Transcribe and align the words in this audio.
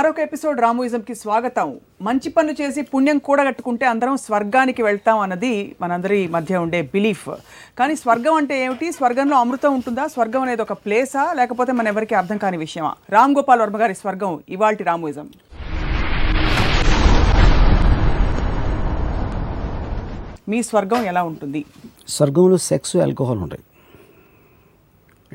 మరొక 0.00 0.18
ఎపిసోడ్ 0.18 0.60
రామోయిజంకి 0.60 1.14
స్వాగతం. 1.14 1.80
మంచి 2.02 2.30
పనులు 2.30 2.62
చేసి 2.62 2.82
పుణ్యం 2.82 3.18
కూడగట్టుకుంటే 3.18 3.86
అందరం 3.86 4.16
స్వర్గానికి 4.16 4.82
వెళ్తాం 4.82 5.18
అన్నది 5.18 5.76
మనందరి 5.80 6.28
మధ్య 6.28 6.56
ఉండే 6.56 6.82
బిలీఫ్. 6.82 7.28
కానీ 7.78 7.96
స్వర్గం 7.96 8.34
అంటే 8.34 8.64
ఏమిటి? 8.64 8.92
స్వర్గంలో 8.92 9.36
అమృతం 9.36 9.74
ఉంటుందా? 9.74 10.06
స్వర్గం 10.06 10.42
అనేది 10.42 10.62
ఒక 10.62 10.72
ప్లేసా? 10.72 11.32
లేకపోతే 11.32 11.72
మన 11.72 11.88
ఎవరికి 11.88 12.14
అర్థం 12.14 12.38
కాని 12.38 12.56
విషయమా? 12.56 12.94
రామ్ 13.10 13.36
గోపాల్ 13.36 13.60
వర్మ 13.60 13.80
గారి 13.80 13.94
స్వర్గం 13.94 14.42
ఇవాల్టి 14.48 14.84
రామోయిజం. 14.84 15.30
మీ 20.48 20.62
స్వర్గం 20.62 21.02
ఎలా 21.02 21.22
ఉంటుంది? 21.22 21.64
స్వర్గంలో 22.08 22.56
సెక్స్ 22.56 22.96
ఆల్కహాల్ 22.96 23.38
ఉంటాయి. 23.38 23.62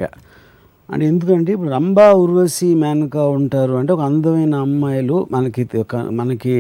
యా. 0.04 0.10
అంటే 0.90 1.04
ఎందుకంటే 1.12 1.50
ఇప్పుడు 1.56 1.70
రంభా 1.70 2.08
ఉర్వశి 2.24 2.68
మేనక 2.82 3.18
ఉంటారు 3.38 3.74
అంటే 3.80 3.92
ఒక 3.94 4.02
అందమైన 4.10 4.56
అమ్మాయిలు 4.66 5.18
మనకి 5.32 5.64
ఒక 5.84 5.96
మనకి 6.20 6.56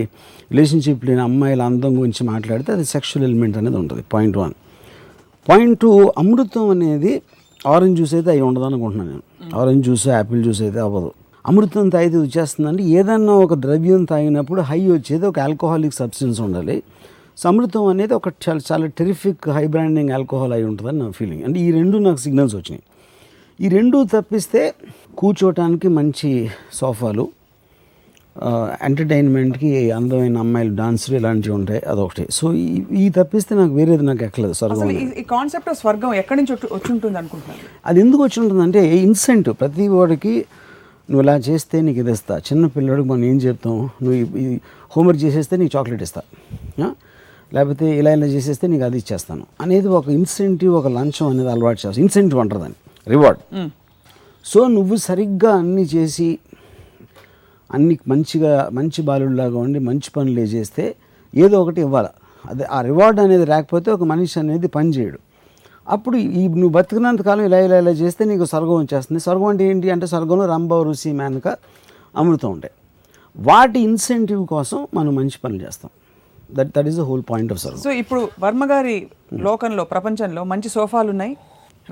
రిలేషన్షిప్ 0.51 1.03
లేని 1.05 1.21
అమ్మాయిల 1.21 1.61
అందం 1.61 1.91
గురించి 1.99 2.23
మాట్లాడితే 2.31 2.69
అది 2.75 2.85
సెక్షువల్ 2.85 3.25
ఎలిమెంట్ 3.29 3.57
అనేది 3.57 3.77
ఉంటుంది. 3.81 4.03
పాయింట్ 4.13 4.37
వన్ 4.37 4.53
పాయింట్ 5.47 5.77
టూ 5.81 5.91
అమృతం 6.21 6.65
అనేది 6.75 7.11
ఆరెంజ్ 7.73 7.95
జ్యూస్ 7.97 8.15
అయితే 8.17 8.29
అవి 8.31 8.41
ఉండదు 8.41 8.65
అనుకుంటున్నాను 8.69 9.09
నేను. 9.11 9.23
ఆరెంజ్ 9.59 9.83
జ్యూస్ 9.85 10.07
యాపిల్ 10.07 10.41
జ్యూస్ 10.43 10.61
అయితే 10.61 10.79
అవ్వదు. 10.79 11.11
అమృతం 11.45 11.89
తాగితే 11.95 12.17
వచ్చేస్తుందంటే 12.17 12.83
ఏదన్నా 12.97 13.33
ఒక 13.45 13.53
ద్రవ్యం 13.65 14.03
తాగినప్పుడు 14.11 14.61
హై 14.69 14.79
వచ్చేది 14.95 15.25
ఒక 15.31 15.39
ఆల్కహాలిక్ 15.39 15.95
సబ్స్టెన్స్ 16.01 16.39
ఉండాలి. 16.45 16.77
సో 17.39 17.45
అమృతం 17.49 17.85
అనేది 17.93 18.13
ఒక 18.19 18.27
చాలా 18.43 18.61
చాలా 18.71 18.85
టెరిఫిక్ 18.99 19.45
హై 19.57 19.65
బ్రాండింగ్ 19.73 20.11
ఆల్కహాల్ 20.17 20.53
అయి 20.57 20.65
ఉంటుందని 20.71 20.99
నా 21.03 21.09
ఫీలింగ్ 21.19 21.43
అంటే 21.47 21.57
ఈ 21.59 21.69
రెండు 21.71 21.97
నాకు 22.07 22.21
సిగ్నల్స్ 22.25 22.55
వచ్చినాయి. 22.55 22.83
ఈ 23.59 23.67
రెండు 23.69 23.97
తప్పిస్తే 24.11 24.61
కూర్చోటానికి 25.17 25.87
మంచి 25.97 26.29
సోఫాలు 26.73 27.25
ఎంటర్టైన్మెంట్కి 28.85 29.69
అందమైన 29.91 30.37
అమ్మాయిలు 30.37 30.73
డాన్సులు 30.75 31.15
ఇలాంటివి 31.15 31.53
ఉంటాయి 31.55 31.81
అదొకటి 31.87 32.23
సో 32.31 32.45
ఈ 32.97 33.09
తప్పిస్తే 33.15 33.55
నాకు 33.55 33.73
వేరేది 33.73 34.05
నాకు 34.05 34.23
ఎక్కలేదు 34.23 34.55
స్వర్గం. 34.59 34.89
ఈ- 35.13 35.25
కాన్సెప్ట్ 35.29 35.69
ఆఫ్ 35.69 35.79
స్వర్గం 35.79 36.11
ఎక్కడి 36.13 36.37
నుంచి 36.41 36.53
వచ్చి- 36.55 36.91
ఉంటుంది 36.93 37.17
అనుకుంటున్నారు 37.17 37.63
అది 37.85 37.99
ఎందుకు 37.99 38.21
వచ్చి 38.23 38.37
ఉంటుందంటే 38.41 38.81
ఇన్సెంటివ్ 38.99 39.55
ప్రతి 39.55 39.85
వాడికి 39.93 40.33
నువ్వు 41.09 41.23
ఇలా 41.23 41.35
చేస్తే 41.47 41.77
నీకు 41.81 41.99
ఇది 41.99 42.11
ఇస్తా 42.11 42.35
చిన్న 42.45 42.65
పిల్లడికి 42.75 43.07
మనం 43.09 43.25
ఏం 43.25 43.37
చెప్తాం 43.41 43.75
నువ్వు 44.03 44.15
ఈ- 44.43 44.59
హోంవర్క్ 44.91 45.21
చేసేస్తే 45.21 45.55
నీకు 45.57 45.73
చాక్లెట్ 45.75 46.03
ఇస్తా? 46.03 46.21
లేకపోతే 47.51 47.85
ఇలా 47.97 48.11
ఇలా 48.13 48.27
చేసేస్తే 48.27 48.65
నీకు 48.67 48.83
అది 48.83 48.97
ఇచ్చేస్తాను 48.97 49.43
అనేది 49.61 49.87
ఒక 49.95 50.07
ఇన్సెంటివ్ 50.11 50.73
ఒక 50.75 50.87
లంచం 50.95 51.27
అనేది 51.27 51.49
అలవాటు 51.49 51.79
చేస్తాం 51.79 52.01
ఇన్సెంటివ్ 52.03 52.39
అంటారు 52.39 52.61
దాన్ని 52.61 52.79
రివార్డ్. 53.13 53.41
సో 54.51 54.59
నువ్వు 54.75 54.95
సరిగ్గా 55.07 55.51
అన్నీ 55.61 55.83
చేసి 55.95 56.29
అన్ని 57.75 57.95
మంచిగా 58.11 58.51
మంచి 58.77 58.99
బాలుడిలాగా 59.07 59.57
ఉండి 59.65 59.79
మంచి 59.89 60.09
పనులు 60.15 60.47
చేస్తే 60.55 60.83
ఏదో 61.43 61.55
ఒకటి 61.63 61.79
ఇవ్వాలి? 61.85 62.11
అదే 62.51 62.65
ఆ 62.75 62.79
రివార్డ్ 62.89 63.19
అనేది 63.25 63.45
రాకపోతే 63.53 63.89
ఒక 63.95 64.03
మనిషి 64.11 64.35
అనేది 64.41 64.67
పని 64.75 64.89
చేయడు. 64.97 65.19
అప్పుడు 65.95 66.17
ఈ 66.39 66.43
నువ్వు 66.61 66.73
బతికినంత 66.77 67.21
కాలం 67.27 67.43
ఇలా 67.49 67.59
ఇలా 67.65 67.77
ఇలా 67.83 67.93
చేస్తే 68.01 68.21
నీకు 68.31 68.45
స్వర్గం 68.51 68.77
వచ్చేస్తుంది. 68.83 69.19
స్వర్గం 69.25 69.47
అంటే 69.53 69.63
ఏంటి 69.71 69.91
అంటే 69.95 70.07
స్వర్గంలో 70.13 70.45
రంభ 70.53 70.73
రుచి 70.87 71.09
మేనక 71.19 71.47
అమృతం 72.21 72.49
ఉంటాయి. 72.55 72.73
వాటి 73.35 73.79
ఇన్సెంటివ్ 73.87 74.41
కోసం 74.53 74.79
మనం 74.97 75.11
మంచి 75.19 75.37
పనులు 75.43 75.61
చేస్తాం. 75.65 75.91
That 76.57 76.71
that 76.75 76.87
is 76.91 76.97
the 77.01 77.05
whole 77.09 77.23
point 77.31 77.51
of 77.53 77.59
స్వర్గం. 77.63 77.81
సో 77.87 77.91
ఇప్పుడు 78.01 78.21
వర్మ 78.45 78.63
గారి 78.71 78.97
లోకంలో 79.47 79.85
ప్రపంచంలో 79.93 80.43
మంచి 80.53 80.69
సోఫాలు 80.77 81.09
ఉన్నాయి 81.15 81.35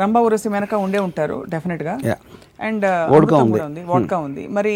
రంభా 0.01 0.19
ఉరసి 0.27 0.47
వెనక 0.53 0.73
ఉండే 0.85 0.99
ఉంటారు 1.07 1.37
డెఫినెట్గా. 1.53 1.93
Yeah. 2.09 2.19
అండ్ 2.67 2.85
వోడ్కా 3.13 3.37
ఉంది. 3.45 3.81
వోడ్కా 3.91 4.17
ఉంది 4.27 4.43
మరి 4.57 4.73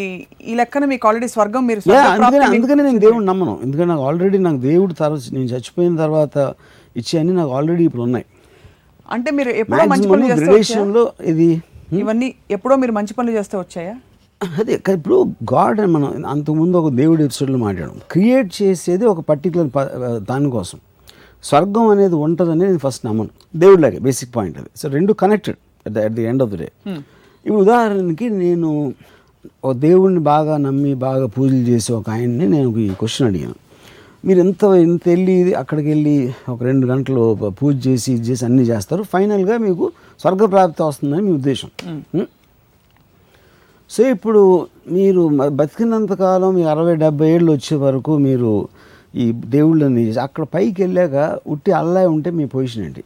ఈ 0.50 0.56
లెక్కన 0.60 0.86
మీకు 0.94 1.08
ఆల్రెడీ 1.10 1.28
స్వర్గం 1.36 1.64
మీరు 1.70 1.82
అందుకని 2.54 2.82
నేను 2.88 3.02
దేవుడు 3.06 3.24
నమ్మను. 3.32 3.54
ఎందుకంటే 3.66 3.90
నాకు 3.94 4.06
ఆల్రెడీ 4.10 4.40
నాకు 4.48 4.62
దేవుడు 4.72 4.94
తర్వాత 5.02 5.22
నేను 5.38 5.50
చచ్చిపోయిన 5.54 5.96
తర్వాత 6.06 6.38
ఇచ్చే 7.02 7.16
అన్ని 7.22 7.36
నాకు 7.40 7.54
ఆల్రెడీ 7.60 7.86
ఇప్పుడు 7.90 8.04
ఉన్నాయి. 8.08 8.26
అంటే 9.16 9.30
మీరు 9.38 9.52
ఎప్పుడో 9.62 9.84
మంచి 9.94 10.08
పనులు? 10.12 10.34
గ్రడేషన్లో 10.42 11.04
ఇది 11.34 11.50
ఇవన్నీ 12.02 12.28
ఎప్పుడో 12.56 12.76
మీరు 12.84 12.94
మంచి 13.00 13.14
పనులు 13.18 13.36
చేస్తే 13.38 13.56
వచ్చాయా? 13.64 13.96
అదే 14.60 14.74
ఇప్పుడు 14.98 15.18
గాడ్ 15.54 15.80
అని 15.84 15.92
మనం 15.98 16.10
అంతకుముందు 16.34 16.76
ఒక 16.82 16.90
దేవుడి 17.02 17.22
ఎపిసోడ్లో 17.28 17.60
మాట్లాడాం. 17.64 17.96
క్రియేట్ 18.14 18.50
చేసేది 18.62 19.06
ఒక 19.14 19.22
పర్టికులర్ 19.30 19.70
దానికోసం. 20.32 20.80
స్వర్గం 21.44 21.86
అనేది 21.94 22.16
ఉంటుంది 22.26 22.52
అనేది 22.56 22.70
నేను 22.72 22.82
ఫస్ట్ 22.86 23.04
నమ్మను. 23.08 23.32
దేవుడిలాగే 23.64 24.00
బేసిక్ 24.08 24.32
పాయింట్ 24.38 24.58
అది. 24.62 24.70
సో 24.80 24.86
రెండు 24.96 25.12
connected 25.22 25.60
at 25.86 25.94
the 25.98 26.06
at 26.08 26.16
the 26.20 26.26
end 26.32 26.44
of 26.46 26.52
the 26.54 26.60
day 26.64 26.68
ఇప్పుడు 27.46 27.62
ఉదాహరణకి 27.66 28.28
నేను 28.44 28.70
ఒక 29.64 29.74
దేవుడిని 29.86 30.22
బాగా 30.34 30.54
నమ్మి 30.66 30.94
బాగా 31.06 31.26
పూజలు 31.36 31.64
చేసి 31.72 31.90
ఒక 32.00 32.08
ఆయన్ని 32.16 32.46
నేను 32.54 32.70
ఈ 32.86 32.88
క్వశ్చన్ 33.02 33.28
అడిగాను. 33.30 33.58
మీరు 34.28 34.40
ఎంత 34.46 34.64
ఎంత 34.86 35.04
వెళ్ళి 35.14 35.36
అక్కడికి 35.62 35.88
వెళ్ళి 35.94 36.16
ఒక 36.54 36.60
రెండు 36.70 36.86
గంటలు 36.92 37.22
పూజ 37.60 37.76
చేసి 37.88 38.08
ఇది 38.14 38.26
చేసి 38.30 38.44
అన్నీ 38.48 38.64
చేస్తారు. 38.72 39.04
ఫైనల్గా 39.14 39.56
మీకు 39.66 39.86
స్వర్గప్రాప్తి 40.22 40.84
వస్తుందని 40.90 41.24
మీ 41.28 41.32
ఉద్దేశం? 41.40 41.70
సో 43.90 44.02
ఇప్పుడు 44.16 44.42
మీరు 44.96 45.22
బతికినంతకాలం 45.60 46.50
మీ 46.56 46.64
అరవై 46.74 46.96
డెబ్బై 47.04 47.28
ఏళ్ళు 47.36 47.50
వచ్చే 47.52 47.76
వరకు 47.86 48.14
మీరు 48.26 48.52
ఈ 49.18 49.32
దేవుళ్ళని 49.32 50.14
అక్కడ 50.20 50.46
పైకి 50.54 50.84
వెళ్ళాక 50.84 51.40
ఉట్టి 51.48 51.72
అల్లా 51.72 52.10
ఉంటే 52.10 52.30
మీ 52.30 52.46
పొజిషన్ 52.46 52.86
ఏంటి? 52.86 53.04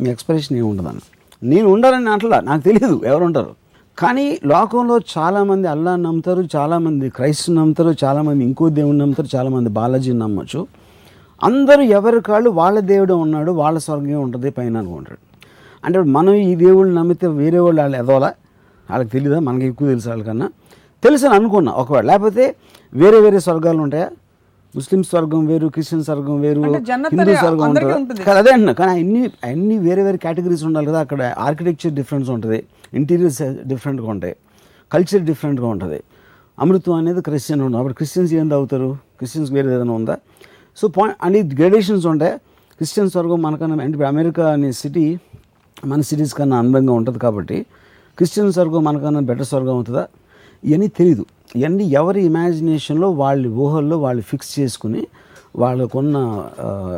మీ 0.00 0.10
ఎక్స్ప్రెషన్ 0.10 0.56
ఏముంటుందన్న 0.56 0.98
నేను 1.42 1.68
ఉండాలని 1.68 2.10
అట్లా 2.10 2.40
నాకు 2.40 2.62
తెలియదు 2.62 3.00
ఎవరు 3.04 3.24
ఉంటారు. 3.24 3.54
కానీ 3.98 4.38
లోకంలో 4.46 4.98
చాలామంది 5.18 5.68
అల్లా 5.68 5.96
నమ్ముతారు 5.96 6.48
చాలామంది 6.56 7.10
క్రైస్తు 7.10 7.52
నమ్ముతారు 7.52 7.94
చాలామంది 8.04 8.44
ఇంకో 8.44 8.68
దేవుడిని 8.68 8.98
నమ్ముతారు 8.98 9.36
చాలామంది 9.36 9.70
బాలాజీని 9.70 10.18
నమ్మచ్చు. 10.18 10.66
అందరూ 11.44 11.82
ఎవరి 11.82 12.20
కాళ్ళు 12.20 12.50
వాళ్ళ 12.50 12.80
దేవుడే 12.80 13.12
ఉన్నాడు 13.12 13.52
వాళ్ళ 13.52 13.78
స్వర్గం 13.78 14.22
ఉంటుంది 14.22 14.50
పైన 14.50 14.76
అనుకుంటాడు 14.76 15.18
అంటే 15.84 15.98
మనం 15.98 16.34
ఈ 16.34 16.54
దేవుళ్ళు 16.54 16.94
నమ్మితే 16.94 17.26
వేరే 17.26 17.58
వాళ్ళు 17.58 17.80
వాళ్ళు 17.80 17.96
ఎదవాలా? 17.96 18.34
వాళ్ళకి 18.90 19.10
తెలియదా 19.10 19.38
మనకి 19.38 19.66
ఎక్కువ 19.66 19.88
తెలుసు 19.88 20.08
వాళ్ళకన్నా. 20.08 20.50
తెలుసు 21.04 21.26
అని 21.26 21.34
అనుకున్నా 21.34 21.72
ఒకవేళ. 21.72 22.04
లేకపోతే 22.04 22.54
వేరే 22.94 23.20
వేరే 23.20 23.40
స్వర్గాలు 23.40 23.78
ఉంటాయా? 23.78 24.10
ముస్లిం 24.76 25.00
స్వర్గం 25.10 25.42
వేరు 25.50 25.66
క్రిస్టియన్ 25.74 26.02
స్వర్గం 26.08 26.36
వేరు 26.44 26.60
హిందూ 26.64 27.34
స్వర్గం 27.42 27.64
ఉంటుందా. 27.70 27.96
కాదు, 28.26 28.38
అదే 28.42 28.50
అంటున్నా 28.56 28.74
కానీ 28.80 28.92
అన్ని 29.00 29.22
అన్ని 29.48 29.76
వేరే 29.86 30.02
వేరే 30.06 30.18
కేటగిరీస్ 30.24 30.62
ఉండాలి 30.68 30.86
కదా 30.90 31.00
అక్కడ 31.04 31.22
ఆర్కిటెక్చర్ 31.46 31.94
డిఫరెన్స్ 32.00 32.28
ఉంటుంది 32.34 32.58
ఇంటీరియర్స్ 33.00 33.40
డిఫరెంట్గా 33.72 34.08
ఉంటాయి 34.14 34.34
కల్చర్ 34.94 35.24
డిఫరెంట్గా 35.30 35.68
ఉంటుంది. 35.74 35.98
అమృతం 36.58 36.94
అనేది 37.00 37.20
క్రిస్టియన్ 37.28 37.60
ఉండదు. 37.66 37.80
అప్పుడు 37.80 37.96
క్రిస్టియన్స్ 38.00 38.32
ఏం 38.40 38.46
తాగుతారు? 38.54 38.88
క్రిస్టియన్స్ 39.18 39.50
వేరే 39.56 39.68
ఏదైనా 39.76 39.94
ఉందా? 40.00 40.16
సో 40.78 40.84
పాయింట్ 40.96 41.16
అన్ని 41.26 41.40
గ్రేడేషన్స్ 41.58 42.06
ఉంటాయి. 42.12 42.34
క్రిస్టియన్ 42.78 43.10
స్వర్గం 43.14 43.38
మనకన్నా 43.46 43.84
అంటే 43.86 44.06
అమెరికా 44.12 44.44
అనే 44.56 44.70
సిటీ 44.80 45.04
మన 45.90 46.00
సిటీస్ 46.08 46.34
కన్నా 46.38 46.56
అందంగా 46.62 46.92
ఉంటుంది 47.00 47.18
కాబట్టి 47.26 47.58
క్రిస్టియన్ 48.18 48.50
స్వర్గం 48.56 48.80
మనకన్నా 48.88 49.20
బెటర్ 49.30 49.48
స్వర్గం 49.52 49.74
అవుతుందా 49.78 50.04
ఇవన్నీ 50.70 50.88
తెలీదు. 50.98 51.24
ఇవన్నీ 51.56 51.84
ఎవరి 51.84 52.24
ఇమాజినేషన్లో 52.24 53.10
వాళ్ళ 53.10 53.46
ఊహల్లో 53.46 53.98
వాళ్ళు 53.98 54.22
ఫిక్స్ 54.22 54.60
చేసుకుని 54.60 55.06
వాళ్ళకున్న 55.56 56.16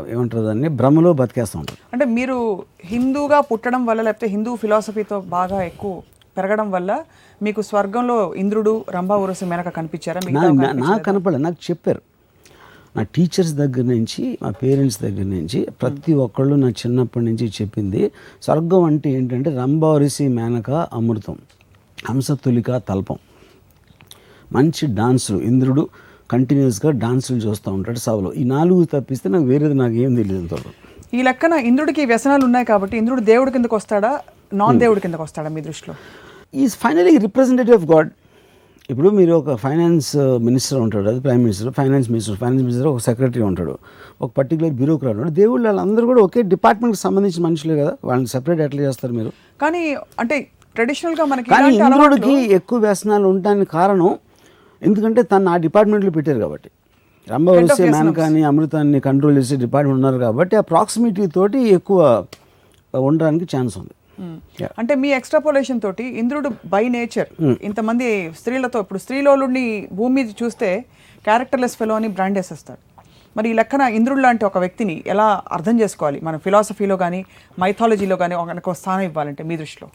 ఏమంటారు 0.09 0.43
దాన్ని 0.45 0.69
భ్రమలో 0.69 1.13
బతికేస్తూ 1.13 1.59
ఉంటారు. 1.59 1.79
అంటే 1.93 2.05
మీరు 2.05 2.65
హిందూగా 2.85 3.41
పుట్టడం 3.41 3.87
వల్ల 3.87 4.03
లేకపోతే 4.03 4.27
హిందూ 4.27 4.57
ఫిలాసఫీతో 4.57 5.21
బాగా 5.21 5.63
ఎక్కువ 5.63 6.03
పెరగడం 6.37 6.71
వల్ల 6.71 7.05
మీకు 7.43 7.63
స్వర్గంలో 7.63 8.35
ఇంద్రుడు 8.35 8.85
రంభా 8.91 9.17
ఉరసి 9.17 9.45
మెనక 9.45 9.69
కనిపించారా? 9.69 10.21
నాకు 10.75 11.03
కనపడలేదు 11.03 11.43
నాకు 11.43 11.57
చెప్పారు. 11.71 12.03
నా 12.97 13.03
టీచర్స్ 13.03 13.53
దగ్గర 13.53 13.83
నుంచి 13.83 14.39
మా 14.43 14.51
పేరెంట్స్ 14.51 15.03
దగ్గర 15.03 15.23
నుంచి 15.23 15.69
ప్రతి 15.83 16.13
ఒక్కళ్ళు 16.13 16.55
నా 16.55 16.69
చిన్నప్పటి 16.69 17.25
నుంచి 17.25 17.47
చెప్పింది 17.49 18.13
స్వర్గం 18.43 18.83
అంటే 18.85 19.11
ఏంటంటే 19.11 19.51
రంభావరిసి 19.51 20.29
మేనక 20.29 20.71
అమృతం 20.71 21.39
హంసతులిక 22.09 22.71
తల్పం. 22.77 23.19
మంచి 24.57 24.85
డాన్సులు. 25.01 25.39
ఇంద్రుడు 25.51 25.83
కంటిన్యూస్గా 26.33 26.91
డాన్సులు 27.05 27.41
చూస్తూ 27.47 27.69
ఉంటాడు 27.77 28.01
సభలో 28.07 28.31
ఈ 28.41 28.45
నాలుగు 28.55 28.83
తప్పిస్తే 28.95 29.29
నాకు 29.35 29.47
వేరేది 29.53 29.77
నాకు 29.83 29.97
ఏం 30.05 30.13
తెలియదు 30.21 30.59
ఈ 31.17 31.23
లెక్కన 31.29 31.55
ఇంద్రుడికి 31.71 32.03
వ్యసనాలు 32.11 32.43
ఉన్నాయి 32.49 32.67
కాబట్టి 32.71 32.95
ఇంద్రుడు 33.01 33.23
దేవుడి 33.31 33.51
కిందకు 33.55 33.77
వస్తాడా? 33.81 34.13
నాన్ 34.61 34.79
దేవుడి 34.83 35.01
కిందకు 35.05 35.23
వస్తాడా 35.27 35.49
మీ 35.57 35.61
దృష్టిలో? 35.67 35.95
Is 36.63 36.75
finally 36.85 37.13
representative 37.27 37.77
of 37.81 37.87
God 37.93 38.11
ఇప్పుడు 38.93 39.09
మీరు 39.19 39.33
ఒక 39.41 39.55
ఫైనాన్స్ 39.65 40.11
మినిస్టర్ 40.47 40.79
ఉంటాడు. 40.85 41.07
అది 41.11 41.21
prime 41.27 41.43
minister 41.47 41.71
finance 41.79 42.09
minister 42.13 42.39
finance 42.43 42.63
minister 42.67 42.89
ఒక 42.93 43.01
సెక్రటరీ 43.09 43.45
ఉంటాడు. 43.51 43.75
ఒక 44.25 44.31
పర్టికులర్ 44.39 44.75
బ్యూరోక్రాట్ 44.81 45.17
ఉంటాడు. 45.19 45.35
దేవుళ్ళు 45.43 45.67
వాళ్ళందరూ 45.69 46.07
కూడా 46.11 46.23
ఒకే 46.29 46.43
డిపార్ట్మెంట్కి 46.55 47.01
సంబంధించిన 47.03 47.43
మనుషులే 47.49 47.77
కదా. 47.83 47.93
వాళ్ళని 48.09 48.31
సెపరేట్ 48.35 48.61
ఎట్లా 48.67 48.83
చేస్తారు 48.89 49.15
మీరు? 49.21 49.31
కానీ 49.63 49.83
అంటే 50.23 50.39
ట్రెడిషనల్గా 50.77 51.25
మనకి 51.33 51.51
ఇంద్రుడికి 51.79 52.35
ఎక్కువ 52.59 52.79
వ్యసనాలు 52.87 53.27
ఉండడానికి 53.33 53.71
కారణం 53.79 54.11
ఎందుకంటే 54.89 55.23
తను 55.33 55.51
ఆ 55.55 55.57
డిపార్ట్మెంట్లో 55.67 56.13
పెట్టారు 56.19 56.41
కాబట్టి. 56.45 56.71
రంభవలసే 57.33 57.85
మేనకాన్ని 57.95 58.43
అమృతాన్ని 58.51 59.01
కంట్రోల్ 59.09 59.37
చేసే 59.41 59.57
డిపార్ట్మెంట్ 59.65 59.99
ఉన్నారు 60.01 60.19
కాబట్టి 60.27 60.55
ఆ 60.61 60.63
ప్రాక్సిమిటీ 60.73 61.27
తోటి 61.37 61.61
ఎక్కువ 61.79 62.01
ఉండడానికి 63.09 63.49
ఛాన్స్ 63.57 63.77
ఉంది. 63.83 63.95
Yeah. 64.61 64.73
అంటే 64.81 64.93
మీ 65.03 65.09
ఎక్స్ట్రాపోలేషన్ 65.19 65.79
తోటి 65.85 66.05
ఇంద్రుడు 66.21 66.49
బై 66.73 66.83
నేచర్ 66.97 67.29
ఇంతమంది 67.69 68.09
స్త్రీలతో 68.41 68.81
ఇప్పుడు 68.85 69.01
స్త్రీలోలుడిని 69.05 69.65
భూమి 69.99 70.15
మీద 70.19 70.29
చూస్తే 70.41 70.69
క్యారెక్టర్లెస్ 71.29 71.77
ఫెలో 71.81 71.95
అని 72.01 72.09
బ్రాండ్ 72.17 72.39
వేసేస్తాడు. 72.41 72.83
మరి 73.37 73.47
ఈ 73.51 73.55
లెక్కన 73.61 73.83
ఇంద్రుడు 73.99 74.23
లాంటి 74.27 74.45
ఒక 74.51 74.59
వ్యక్తిని 74.65 74.95
ఎలా 75.13 75.27
అర్థం 75.57 75.77
చేసుకోవాలి? 75.83 76.19
మన 76.27 76.37
ఫిలాసఫీలో 76.47 76.97
కానీ 77.05 77.21
మైథాలజీలో 77.63 78.17
కానీ 78.23 78.35
ఒక 78.63 78.77
స్థానం 78.83 79.05
ఇవ్వాలంటే 79.11 79.45
మీ 79.51 79.57
దృష్టిలో? 79.63 79.89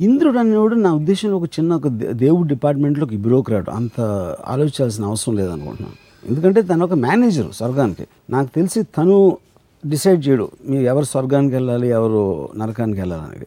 ఇంద్రుడు 0.00 0.38
అనేవాడు 0.38 0.74
నా 0.74 0.94
ఉద్దేశంలో 0.94 1.36
ఒక 1.36 1.44
చిన్న 1.44 1.74
ఒక 1.74 1.88
దే- 1.88 2.12
దేవుడి 2.12 2.48
డిపార్ట్మెంట్లో 2.48 3.04
ఒక 3.04 3.14
బ్యూరోక్రాట్ 3.14 3.70
అంత 3.70 4.00
ఆలోచించాల్సిన 4.46 5.04
అవసరం 5.04 5.36
లేదనుకుంటున్నాను. 5.36 6.28
ఎందుకంటే 6.28 6.62
తను 6.62 6.84
ఒక 6.84 6.92
మేనేజర్ 6.92 7.52
స్వర్గానికి. 7.52 8.06
నాకు 8.30 8.48
తెలిసి 8.54 8.82
తను 8.82 9.38
డిసైడ్ 9.86 10.28
చేయడు 10.28 10.50
మీరు 10.66 10.82
ఎవరు 10.82 11.04
స్వర్గానికి 11.04 11.54
వెళ్ళాలి 11.54 11.88
ఎవరు 11.88 12.48
నరకానికి 12.56 13.00
వెళ్ళాలి 13.00 13.22
అనేది? 13.22 13.46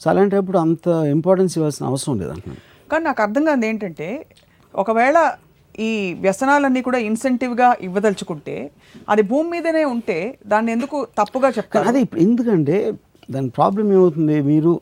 సో 0.00 0.10
అలాంటప్పుడు 0.10 0.58
అంత 0.58 0.88
ఇంపార్టెన్స్ 0.88 1.58
ఇవ్వాల్సిన 1.58 1.86
అవసరం 1.86 2.18
లేదంటున్నాను 2.18 2.90
కానీ 2.90 3.04
నాకు 3.04 3.22
అర్థం 3.22 3.44
కాదు 3.44 3.64
ఏంటంటే 3.66 4.26
ఒకవేళ 4.74 5.32
ఈ 5.78 6.16
వ్యసనాలన్నీ 6.20 6.82
కూడా 6.82 6.98
ఇన్సెంటివ్గా 6.98 7.76
ఇవ్వదలుచుకుంటే 7.80 8.70
అది 9.08 9.22
భూమి 9.22 9.50
మీదనే 9.50 9.84
ఉంటే 9.84 10.38
దాన్ని 10.46 10.72
ఎందుకు 10.72 11.06
తప్పుగా 11.18 11.48
చెప్తారు? 11.48 11.88
అదే 11.88 12.04
ఎందుకంటే 12.18 12.94
దాని 13.30 13.48
ప్రాబ్లం 13.48 13.92
ఏమవుతుంది? 13.92 14.40
మీరు 14.40 14.80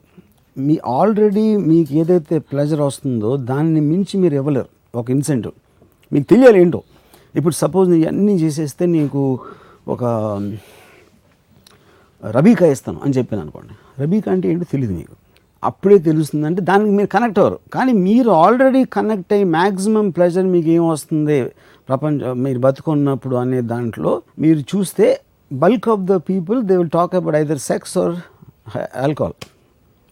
మీ 0.66 0.74
ఆల్రెడీ 0.86 1.44
మీకు 1.70 1.92
ఏదైతే 1.94 2.38
ప్లెజర్ 2.38 2.80
వస్తుందో 2.80 3.30
దాన్ని 3.50 3.80
మించి 3.80 4.14
మీరు 4.20 4.34
ఇవ్వలేరు. 4.34 4.70
ఒక 4.94 5.06
ఇన్సెంటివ్. 5.10 5.54
మీకు 6.12 6.26
తెలియాలి 6.32 6.60
ఏంటో. 6.60 6.80
ఇప్పుడు 7.36 7.54
సపోజ్ 7.54 7.88
నీ 7.90 7.98
అన్నీ 8.04 8.34
చేసేస్తే 8.36 8.86
నీకు 8.86 9.22
ఒక 9.88 10.04
రబీకా 12.22 12.66
ఇస్తాను 12.66 13.00
అని 13.04 13.12
చెప్పాను 13.18 13.42
అనుకోండి. 13.42 13.74
రబీకా 14.02 14.32
అంటే 14.32 14.46
ఏంటో 14.48 14.66
తెలియదు 14.72 14.94
మీకు. 14.94 15.14
అప్పుడే 15.62 15.98
తెలుస్తుంది 15.98 16.46
అంటే 16.46 16.60
దానికి 16.62 16.90
మీరు 16.90 17.08
కనెక్ట్ 17.08 17.38
అవ్వరు. 17.38 17.58
కానీ 17.74 17.92
మీరు 17.92 18.30
ఆల్రెడీ 18.30 18.84
కనెక్ట్ 18.84 19.32
అయ్యి 19.32 19.46
మ్యాక్సిమం 19.56 20.06
ప్లెజర్ 20.10 20.46
మీకు 20.46 20.68
ఏం 20.68 20.88
వస్తుంది? 20.88 21.38
ప్రపంచం 21.88 22.42
మీరు 22.42 22.58
బతుకున్నప్పుడు 22.58 23.36
అనే 23.36 23.60
దాంట్లో 23.60 24.22
మీరు 24.38 24.60
చూస్తే 24.72 25.06
bulk 25.52 25.88
of 25.88 26.00
the 26.00 26.16
people 26.30 26.58
they 26.62 26.76
will 26.76 26.90
talk 26.90 27.14
about 27.14 27.36
either 27.36 27.58
sex 27.58 27.98
or 27.98 28.14
alcohol 28.96 29.36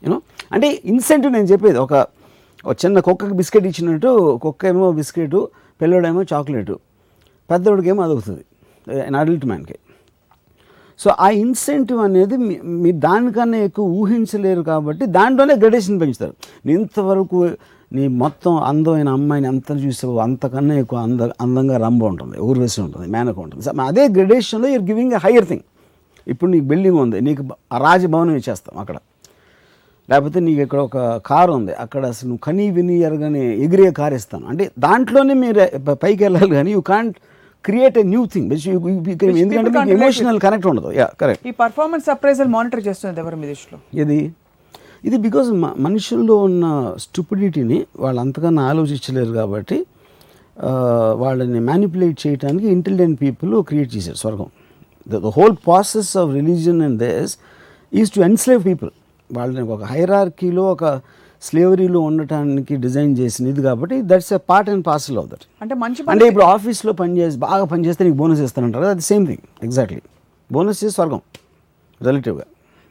you know 0.03 0.19
అంటే 0.53 0.83
ఇన్సెంటివ్ 0.85 1.33
నేను 1.33 1.45
చెప్పేది 1.45 1.79
ఒక 1.79 1.95
ఒక 2.65 2.77
చిన్న 2.85 3.00
కుక్కకి 3.00 3.35
బిస్కెట్ 3.35 3.67
ఇచ్చినట్టు 3.67 4.11
కుక్క 4.43 4.67
ఏమో 4.67 4.93
బిస్కెట్ 4.93 5.37
పిల్లడేమో 5.81 6.23
చాక్లెట్ 6.23 6.73
పెద్దోడికేమో 7.50 8.03
అదుగుతుంది 8.03 8.43
అడల్ట్ 9.17 9.47
మ్యాన్కి 9.47 9.77
సో 11.00 11.11
ఆ 11.21 11.31
ఇన్సెంటివ్ 11.31 12.00
అనేది 12.00 12.37
మీ- 12.37 12.62
మీరు 12.83 12.97
దానికన్నా 12.99 13.59
ఎక్కువ 13.59 13.85
ఊహించలేరు 13.93 14.62
కాబట్టి 14.62 15.06
దాంట్లోనే 15.06 15.55
గ్రెడేషన్ 15.55 16.01
పెంచుతారు. 16.01 16.35
నీ 16.67 16.73
ఇంతవరకు 16.73 17.41
నీ 17.93 18.09
మొత్తం 18.17 18.56
అందమైన 18.62 19.09
అమ్మాయిని 19.09 19.49
ఎంత 19.49 19.73
చూసావు 19.85 20.19
అంతకన్నా 20.19 20.75
ఎక్కువ 20.75 20.99
అంద 20.99 21.21
అందంగా 21.41 21.77
రంబ 21.77 22.05
ఉంటుంది 22.05 22.39
ఊర్వేసి 22.39 22.81
ఉంటుంది 22.81 23.06
మేనక 23.09 23.39
ఉంటుంది. 23.39 23.65
సో 23.65 23.83
అదే 23.83 24.09
గ్రెడేషన్లో 24.09 24.69
you're 24.69 24.83
giving 24.83 25.12
a 25.12 25.17
higher 25.17 25.47
thing 25.47 25.65
ఇప్పుడు 26.27 26.51
నీకు 26.51 26.65
బిల్డింగ్ 26.65 26.99
ఉంది 26.99 27.21
నీకు 27.21 27.43
రాజభవనం 27.79 28.37
ఇచ్చేస్తాం 28.37 28.79
అక్కడ. 28.79 28.97
లేకపోతే 30.10 30.38
నీకు 30.46 30.60
ఇక్కడ 30.66 30.81
ఒక 30.88 30.99
కారు 31.31 31.52
ఉంది. 31.58 31.72
అక్కడ 31.84 32.02
అసలు 32.12 32.26
నువ్వు 32.31 32.43
కనీ 32.49 32.66
విని 32.76 32.96
ఎరగని 33.08 33.43
ఎగిరే 33.64 33.88
కార్ 34.00 34.14
ఇస్తాను. 34.20 34.44
అంటే 34.52 34.64
దాంట్లోనే 34.87 35.34
మీరు 35.44 35.66
పైకి 36.05 36.20
వెళ్ళాలి 36.26 36.50
కానీ 36.58 36.72
you 36.76 36.82
can't 36.93 37.16
create 37.64 37.96
a 38.02 38.05
new 38.14 38.22
thing 38.32 38.52
ఎందుకంటే 39.44 39.70
మీకు 39.76 39.94
ఎమోషనల్ 39.99 40.38
కనెక్ట్ 40.44 40.66
ఉండదు. 40.72 40.90
యా 41.00 41.06
కరెక్ట్ 41.20 41.46
ఈ 41.50 41.55
పర్ఫార్మెన్స్ 41.62 42.06
అప్రైజల్ 42.14 42.50
మానిటర్ 42.56 42.82
చేస్తున్నది 42.88 43.20
ఎవరు 43.25 43.38
మీ 43.43 43.46
దృష్టిలో? 43.52 43.78
ఇది 44.02 44.19
ఇది 45.08 45.16
బికాజ్ 45.26 45.49
మనుషుల్లో 45.87 46.37
ఉన్న 46.49 46.64
స్టూపిడిటీని 47.05 47.78
వాళ్ళు 48.05 48.20
అంతకన్నా 48.25 48.62
ఆలోచించలేరు 48.72 49.32
కాబట్టి 49.40 49.78
వాళ్ళని 51.25 51.60
మ్యానిపులేట్ 51.69 52.16
చేయడానికి 52.25 52.66
ఇంటెలిజెంట్ 52.76 53.16
పీపుల్ 53.25 53.52
క్రియేట్ 53.69 53.90
చేశారు 53.96 54.19
స్వర్గం. 54.22 54.49
The 55.06 55.32
whole 55.37 55.55
process 55.66 56.10
of 56.22 56.31
religion 56.38 56.81
and 56.87 56.99
this 57.06 57.34
is 57.93 58.10
to 58.16 58.22
enslave 58.28 58.62
people 58.69 58.90
వాళ్ళని 59.33 59.63
ఒక 59.63 59.83
హైరార్కీలో 59.83 60.65
ఒక 60.73 61.01
స్లేవరీలో 61.43 62.01
ఉండటానికి 62.01 62.77
డిజైన్ 62.77 63.19
చేసిన 63.19 63.47
ఇది 63.47 63.63
కాబట్టి 63.63 64.03
that's 64.03 64.33
a 64.33 64.37
part 64.37 64.71
and 64.71 64.87
parcel 64.87 65.19
of 65.19 65.29
that. 65.29 65.45
అంటే 65.63 65.75
మంచి 65.75 66.11
అంటే 66.11 66.27
ఇప్పుడు 66.29 66.45
ఆఫీస్లో 66.45 66.93
పనిచేసి 66.93 67.39
బాగా 67.39 67.65
పనిచేస్తే 67.65 68.05
నీకు 68.05 68.17
బోనస్ 68.17 68.41
ఇస్తానంటారు. 68.41 68.85
అది 68.85 69.01
సేమ్ 69.01 69.27
థింగ్ 69.27 69.45
ఎగ్జాక్ట్లీ 69.63 70.01
బోనస్ 70.53 70.85
చేసి 70.85 70.95
స్వర్గం 70.95 71.21
రిలేటివ్గా 72.07 72.47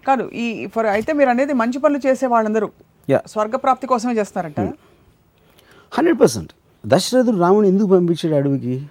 కాదు 0.08 0.30
ఈ 0.34 0.68
ఫర్ 0.76 0.86
అయితే 0.86 1.14
మీరు 1.14 1.30
అనేది 1.30 1.54
మంచి 1.54 1.80
పనులు 1.80 2.08
చేసే 2.08 2.28
వాళ్ళందరూ. 2.28 2.70
Yeah. 3.10 3.28
స్వర్గ 3.28 3.56
ప్రాప్తి 3.56 3.88
కోసమే 3.88 4.14
చేస్తారంట. 4.14 4.60
హండ్రెడ్ 5.94 6.20
పర్సెంట్ 6.20 6.52
దశరథుడు 6.86 7.38
రాముని 7.38 7.68
ఎందుకు 7.68 7.90
పంపించాడు 7.90 8.36
అడవికి? 8.36 8.86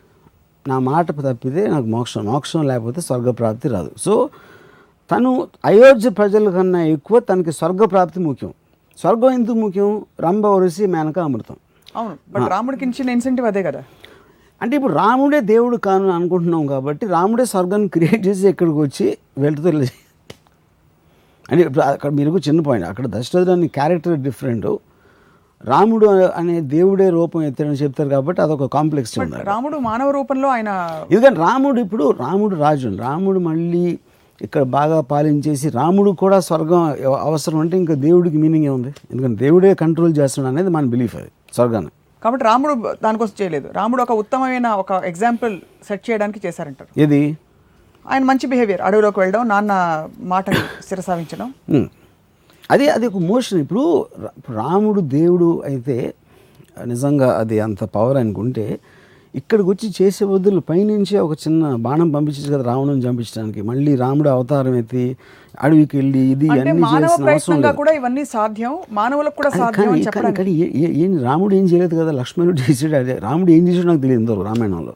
నా 0.68 0.78
మాట 0.78 1.06
తప్పితే 1.12 1.66
నాకు 1.66 1.86
మోక్షం 1.86 2.24
మోక్షం 2.24 2.62
లేకపోతే 2.62 3.00
స్వర్గప్రాప్తి 3.00 3.68
రాదు. 3.68 3.90
సో 3.98 4.28
తను 5.10 5.48
అయోధ్య 5.64 6.10
ప్రజల 6.10 6.50
కన్నా 6.50 6.82
ఎక్కువ 6.84 7.18
తనకి 7.18 7.52
స్వర్గప్రాప్తి 7.52 8.20
ముఖ్యం. 8.20 8.54
స్వర్గం 8.98 9.30
ఎందుకు 9.30 9.58
ముఖ్యం? 9.58 10.04
రంభ 10.20 10.46
ఒరిసి 10.46 10.86
మేనక 10.86 11.18
అమృతం. 11.18 11.56
అవును 11.96 12.16
బట్ 12.30 12.50
రాముడికి 12.50 12.84
ఇచ్చిన 12.84 13.10
ఇన్సెంటివ్ 13.10 13.46
అదే 13.46 13.62
కదా. 13.62 13.84
అంటే 14.62 14.76
ఇప్పుడు 14.76 14.92
రాముడే 14.92 15.40
దేవుడు 15.40 15.76
కాను 15.76 16.10
అనుకుంటున్నాం 16.10 16.66
కాబట్టి 16.66 17.06
రాముడే 17.06 17.44
స్వర్గాన్ని 17.44 17.88
క్రియేట్ 17.88 18.26
చేసి 18.26 18.48
ఇక్కడికి 18.48 18.78
వచ్చి 18.78 19.18
వెళ్తూ 19.38 19.68
అంటే 21.48 21.62
ఇప్పుడు 21.62 21.84
అక్కడ 21.84 22.10
మీరు 22.10 22.38
చిన్న 22.38 22.60
పాయింట్ 22.60 22.86
అక్కడ 22.88 23.06
దశరథుడు 23.06 23.50
అనే 23.50 23.66
క్యారెక్టర్ 23.66 24.16
డిఫరెంట్ 24.20 24.66
రాముడు 25.64 26.06
అనే 26.06 26.60
దేవుడే 26.60 27.10
రూపం 27.10 27.42
ఎత్తాడని 27.42 27.74
చెప్తారు 27.74 28.08
కాబట్టి 28.08 28.42
అదొక 28.42 28.66
కాంప్లెక్స్ 28.66 29.18
రాముడు 29.44 29.76
మానవ 29.76 30.10
రూపంలో 30.10 30.48
ఆయన 30.48 30.68
ఎందుకంటే 31.10 31.40
రాముడు 31.40 31.80
ఇప్పుడు 31.80 32.10
రాముడు 32.20 32.56
రాజు 32.56 32.88
రాముడు 32.88 33.38
మళ్ళీ 33.38 33.98
ఇక్కడ 34.42 34.62
బాగా 34.62 35.00
పాలించేసి 35.00 35.68
రాముడు 35.68 36.10
కూడా 36.10 36.40
స్వర్గం 36.40 36.82
అవసరం 37.20 37.58
అంటే 37.58 37.76
ఇంకా 37.76 37.94
దేవుడికి 37.94 38.36
మీనింగ్ 38.36 38.64
ఏముంది? 38.64 38.94
ఎందుకంటే 39.10 39.38
దేవుడే 39.44 39.74
కంట్రోల్ 39.74 40.14
చేస్తున్నాడు 40.18 40.54
అనేది 40.54 40.70
మన 40.70 40.84
బిలీఫ్ 40.84 41.16
అది 41.16 41.30
స్వర్గాన్ని. 41.52 41.90
కాబట్టి 42.24 42.44
రాముడు 42.44 42.74
దానికోసం 43.04 43.32
చేయలేదు. 43.42 43.68
రాముడు 43.74 44.02
ఒక 44.02 44.12
ఉత్తమమైన 44.12 44.68
ఒక 44.82 44.92
ఎగ్జాంపుల్ 44.92 45.54
సెట్ 45.88 46.10
చేయడానికి 46.10 46.40
చేశారంటారు. 46.46 47.00
ఇది 47.00 47.22
ఆయన 48.10 48.22
మంచి 48.24 48.46
బిహేవియర్ 48.46 48.80
అడవిలోకి 48.80 49.20
వెళ్ళడం 49.20 49.48
నాన్న 49.48 49.72
మాటని 50.32 50.62
శిరసావించడం. 50.88 51.48
అది 52.70 52.88
అది 52.88 53.06
ఒక 53.06 53.16
మోషన్ 53.16 53.60
ఇప్పుడు 53.60 54.06
రాముడు 54.50 55.00
దేవుడు 55.00 55.62
అయితే 55.66 56.14
నిజంగా 56.84 57.38
అది 57.38 57.60
అంత 57.60 57.84
పవర్ 57.84 58.16
అనుకుంటే 58.16 58.66
ఇక్కడికి 59.36 59.68
వచ్చి 59.68 59.92
చేసే 60.02 60.24
బదులు 60.24 60.60
పైనుంచి 60.60 61.18
ఒక 61.18 61.32
చిన్న 61.32 61.74
బాణం 61.76 62.10
పంపించచ్చు 62.10 62.52
కదా 62.52 62.62
రావణుని 62.62 63.02
చంపించడానికి. 63.02 63.62
మళ్ళీ 63.62 63.94
రాముడు 63.94 64.28
అవతారం 64.28 64.74
ఎత్తి 64.74 65.16
అడవికి 65.62 65.96
వెళ్ళి 65.96 66.18
ఇది 66.18 66.48
అన్ని 66.48 66.66
చేయాల్సిన 66.66 67.30
అవసరం 67.30 67.76
కూడా 67.76 67.92
ఇవన్నీ 67.92 68.24
సాధ్యం. 68.24 68.78
మానవులకు 68.92 69.36
కూడా 69.36 69.50
సాధ్యం 69.50 70.32
కానీ 70.32 70.50
ఏ- 70.50 71.18
రాముడు 71.22 71.54
ఏం 71.54 71.64
చేయలేదు 71.64 71.96
కదా? 71.96 72.10
లక్ష్మణుడు 72.10 72.70
చేసాడు 72.70 72.94
అదే 72.94 73.14
రాముడు 73.14 73.50
ఏం 73.50 73.68
చేసాడు 73.68 73.86
నాకు 73.86 74.00
తెలియదు 74.00 74.20
ఇంతవరకు 74.20 74.42
రామాయణంలో. 74.42 74.94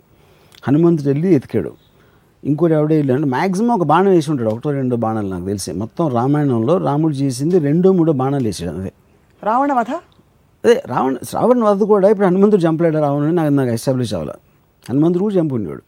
హనుమంతుడు 0.62 1.08
వెళ్ళి 1.08 1.34
ఎతికాడు. 1.34 1.72
ఇంకోటి 2.44 2.74
ఎవడే 2.74 2.96
వెళ్ళి 2.96 3.12
అంటే 3.14 3.26
మ్యాక్సిమం 3.26 3.70
ఒక 3.70 3.82
బాణం 3.82 4.10
వేసి 4.10 4.30
ఉంటాడు. 4.30 4.50
ఒకటో 4.50 4.70
రెండో 4.70 4.96
బాణాలు 4.96 5.28
నాకు 5.28 5.44
తెలిసి. 5.44 5.72
మొత్తం 5.72 6.08
రామాయణంలో 6.08 6.76
రాముడు 6.76 7.14
చేసింది 7.14 7.58
రెండో 7.58 7.92
మూడో 7.92 8.12
బాణాలు 8.12 8.44
వేసాడు 8.44 8.76
అదే 8.76 8.92
రావణ 9.44 9.72
వధ 9.72 9.90
అదే 10.64 10.82
రావణ 10.86 11.14
రావణ 11.34 11.64
వద్ద 11.64 11.82
కూడా 11.82 12.06
ఇప్పుడు 12.12 12.26
హనుమంతుడు 12.26 12.62
చంపలేడా 12.62 13.00
రావణుని? 13.00 13.32
నాకు 13.32 13.52
నాకు 13.58 13.70
ఎస్టాబ్లిష్ 13.70 14.14
అవ్వాలి. 14.14 14.34
హనుమంతుడు 14.88 15.22
కూడా 15.22 15.34
చంపుండేవాడు. 15.34 15.82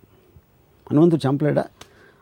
హనుమంతుడు 0.91 1.29
చంపలేడా? 1.29 1.65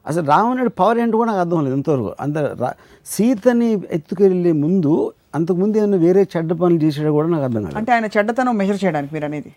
అసలు 0.07 0.25
రావణుడి 0.27 0.71
పవర్ 0.81 0.99
ఏంటో 0.99 1.17
కూడా 1.17 1.29
నాకు 1.31 1.41
అర్థం 1.45 1.65
లేదు 1.65 1.77
ఇంతవరకు. 1.77 2.13
అంత 2.21 2.39
రా 2.63 2.71
సీతని 3.07 3.69
ఎత్తుకెళ్ళే 3.91 4.53
ముందు 4.65 4.93
అంతకుముందు 5.35 5.77
ఏమైనా 5.79 5.99
వేరే 6.07 6.23
చెడ్డ 6.37 6.53
పనులు 6.53 6.81
చేసాడో 6.85 7.11
కూడా 7.13 7.29
నాకు 7.29 7.45
అర్థం 7.45 7.61
కాలేదు. 7.63 7.79
అంటే 7.79 7.93
ఆయన 7.93 8.07
చెడ్డతనం 8.17 8.57
మెజర్ 8.59 8.79
చేయడానికి 8.85 9.15
మీరు 9.15 9.25
అనేది 9.25 9.51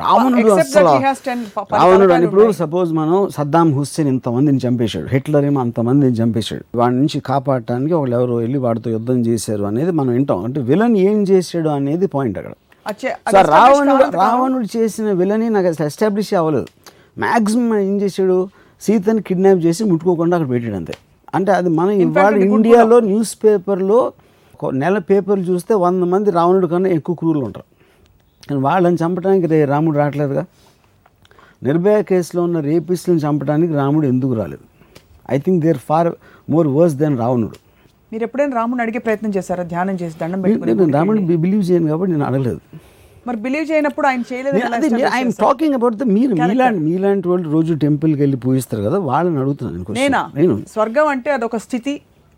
రావణుడు 0.00 0.48
అసలు 0.48 0.84
he 0.84 1.04
has 1.04 1.16
10 1.16 1.44
ప- 1.56 1.60
పది 1.60 1.82
రావణుడు 1.82 2.12
ఇప్పుడు. 2.24 2.52
సపోజ్ 2.52 2.92
మనం 2.92 3.28
సద్దాం 3.28 3.74
హుస్సేన్ 3.74 4.08
ఇంతమందిని 4.08 4.58
చంపేశాడు. 4.68 5.06
హిట్లర్ 5.06 5.44
ఏమో 5.44 5.60
అంతమందిని 5.60 6.12
చంపేశాడు. 6.12 6.78
వాడి 6.78 6.96
నుంచి 6.96 7.20
కాపాడటానికి 7.20 7.94
వాళ్ళు 7.94 8.16
ఎవరో 8.16 8.34
వెళ్ళి 8.34 8.58
వాడితో 8.58 8.90
యుద్ధం 8.90 9.20
చేశారు 9.20 9.64
అనేది 9.64 9.90
మనం 9.90 10.08
వింటాం. 10.08 10.44
అంటే 10.44 10.60
విలన్ 10.60 10.96
ఏం 10.96 11.22
చేశాడు 11.22 11.68
అనేది 11.68 12.06
పాయింట్ 12.06 12.38
అక్కడ. 12.38 12.52
సో 13.32 13.40
రావణుడు 13.50 14.10
రావణుడు 14.10 14.78
చేసిన 14.78 15.12
విలని 15.12 15.50
నాకు 15.50 15.66
అసలు 15.66 15.86
ఎస్టాబ్లిష్ 15.86 16.34
అవ్వలేదు. 16.34 16.66
మ్యాక్సిమం 17.18 17.78
ఏం 17.78 18.00
చేశాడు? 18.00 18.48
సీతని 18.80 19.22
కిడ్నాప్ 19.22 19.64
చేసి 19.64 19.84
ముట్టుకోకుండా 19.84 20.36
అక్కడ 20.36 20.50
పెట్టాడు 20.50 20.74
అంతే. 20.74 20.94
అంటే 21.34 21.52
అది 21.52 21.68
మనం 21.68 21.90
ఇవాళ 21.90 22.34
ఇండియాలో 22.52 23.00
న్యూస్ 23.00 23.38
పేపర్లో 23.44 24.12
నెల 24.72 24.98
పేపర్లు 24.98 25.44
చూస్తే 25.44 25.74
వంద 25.74 26.02
మంది 26.02 26.30
రావణుడి 26.30 26.68
కన్నా 26.68 26.90
ఎక్కువ 26.90 27.14
క్రూరులు 27.14 27.44
ఉంటారు. 27.44 27.73
కానీ 28.48 28.60
వాళ్ళని 28.68 28.98
చంపడానికి 29.02 29.46
రే 29.52 29.58
రాముడు 29.72 29.96
రావట్లేదుగా. 30.00 30.44
నిర్భయ 31.68 31.98
కేసులో 32.10 32.40
ఉన్న 32.48 32.58
రేపిస్టులను 32.70 33.22
చంపడానికి 33.26 33.72
రాముడు 33.80 34.06
ఎందుకు 34.12 34.32
రాలేదు? 34.40 34.64
I 35.34 35.36
think 35.44 35.60
there 35.66 35.80
far 35.90 36.10
more 36.54 36.68
worse 36.78 36.96
than 37.02 37.16
రావణుడు. 37.22 37.58
మీరు 38.12 38.24
ఎప్పుడైనా 38.26 38.54
రాముని 38.60 38.82
అడిగే 38.84 39.00
ప్రయత్నం 39.06 39.30
చేశారా? 39.36 39.62
ధ్యానం 39.74 39.96
చేసి 40.02 40.16
దండం 40.22 40.42
నేను 40.80 40.92
రాముడు 40.98 41.20
బిలీవ్ 41.44 41.64
చేయను 41.70 41.88
కాబట్టి 41.92 42.12
నేను 42.14 42.26
అడగలేదు. 42.30 42.60
మరి 43.28 43.38
బిలీవ్ 43.44 43.66
చేయనప్పుడు 43.70 44.06
ఆయన 44.08 44.22
చేయలేదు 44.30 44.56
ఐఎమ్? 45.18 45.30
టాకింగ్ 45.44 45.76
అబౌట్ 45.78 45.94
ద 46.00 46.06
మీరు 46.16 46.34
మీలాంటి 46.40 46.82
మీలాంటి 46.88 47.26
వాళ్ళు 47.30 47.46
రోజు 47.56 47.72
టెంపుల్కి 47.84 48.20
వెళ్ళి 48.24 48.38
పూజిస్తారు 48.44 48.82
కదా 48.88 48.98
వాళ్ళని 49.10 49.38
అడుగుతున్నాను 49.42 49.94
నేను. 50.40 50.56
స్వర్గం 50.74 51.08
అంటే 51.14 51.30
అదొక 51.36 51.60
స్థితి. 51.66 51.94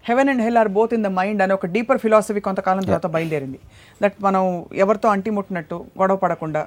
Heaven 0.09 0.29
and 0.33 0.43
hell 0.47 0.59
are 0.63 0.71
both 0.79 0.93
in 0.97 1.05
the 1.07 1.11
mind 1.19 1.41
అని 1.45 1.55
ఒక 1.59 1.67
డీపర్ 1.77 2.01
ఫిలాసఫీ 2.05 2.41
కొంతకాలం 2.49 2.83
తర్వాత 2.89 3.09
బయలుదేరింది. 3.15 3.61
దట్ 4.03 4.19
మనం 4.27 4.43
ఎవరితో 4.85 5.09
అంటిముట్టినట్టు 5.15 5.79
గొడవ 6.01 6.17
పడకుండా 6.25 6.63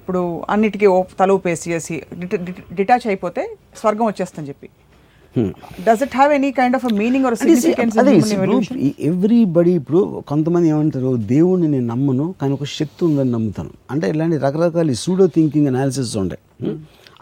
ఇప్పుడు 0.00 0.20
అన్నిటికీ 0.52 0.86
ఓ 0.94 0.96
తల 1.18 1.32
ఊపేసి 1.38 1.66
చేసి 1.72 1.96
డిటాచ్ 2.78 3.06
అయిపోతే 3.10 3.42
స్వర్గం 3.80 4.06
వచ్చేస్తుందని 4.10 4.48
చెప్పి. 4.52 4.68
Does 5.86 6.02
it 6.06 6.14
have 6.18 6.30
any 6.38 6.50
kind 6.56 6.76
of 6.78 6.86
meaning 7.02 7.26
or 7.28 7.36
everybody 9.10 9.72
ఇప్పుడు 9.80 10.00
కొంతమంది 10.30 10.66
ఏమంటారు 10.72 11.12
దేవుణ్ణి 11.34 11.68
నేను 11.74 11.86
నమ్మను 11.92 12.26
కానీ 12.40 12.52
ఒక 12.58 12.66
శక్తి 12.78 13.00
ఉందని 13.08 13.32
నమ్ముతాను. 13.36 13.72
అంటే 13.92 14.08
ఇలాంటి 14.14 14.38
రకరకాల 14.46 14.96
సూడో 15.04 15.26
థింకింగ్ 15.36 15.68
అనాలిసిస్ 15.72 16.12
ఉంటాయి? 16.24 16.42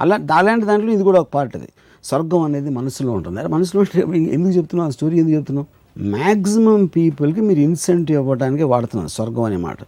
అలా 0.04 0.16
అలాంటి 0.40 0.64
దాంట్లో 0.70 0.90
ఇది 0.96 1.04
కూడా 1.10 1.20
ఒక 1.22 1.30
పార్ట్ 1.36 1.54
అది. 1.60 1.70
స్వర్గం 2.04 2.42
అనేది 2.42 2.70
మనసులో 2.70 3.12
ఉంటుంది. 3.12 3.40
అరే 3.40 3.48
మనసులో 3.48 3.80
ఉంటే 3.80 4.00
ఎందుకు 4.34 4.54
చెప్తున్నావు? 4.54 4.88
ఆ 4.88 4.90
స్టోరీ 4.90 5.18
ఎందుకు 5.18 5.36
చెప్తున్నావు? 5.36 5.66
మ్యాక్సిమం 6.02 6.86
పీపుల్కి 6.86 7.40
మీరు 7.40 7.60
ఇన్సెంటివ్ 7.60 8.18
ఇవ్వడానికి 8.18 8.62
వాడుతున్నాను 8.62 9.08
స్వర్గం 9.08 9.42
అనే 9.42 9.56
మాట. 9.56 9.78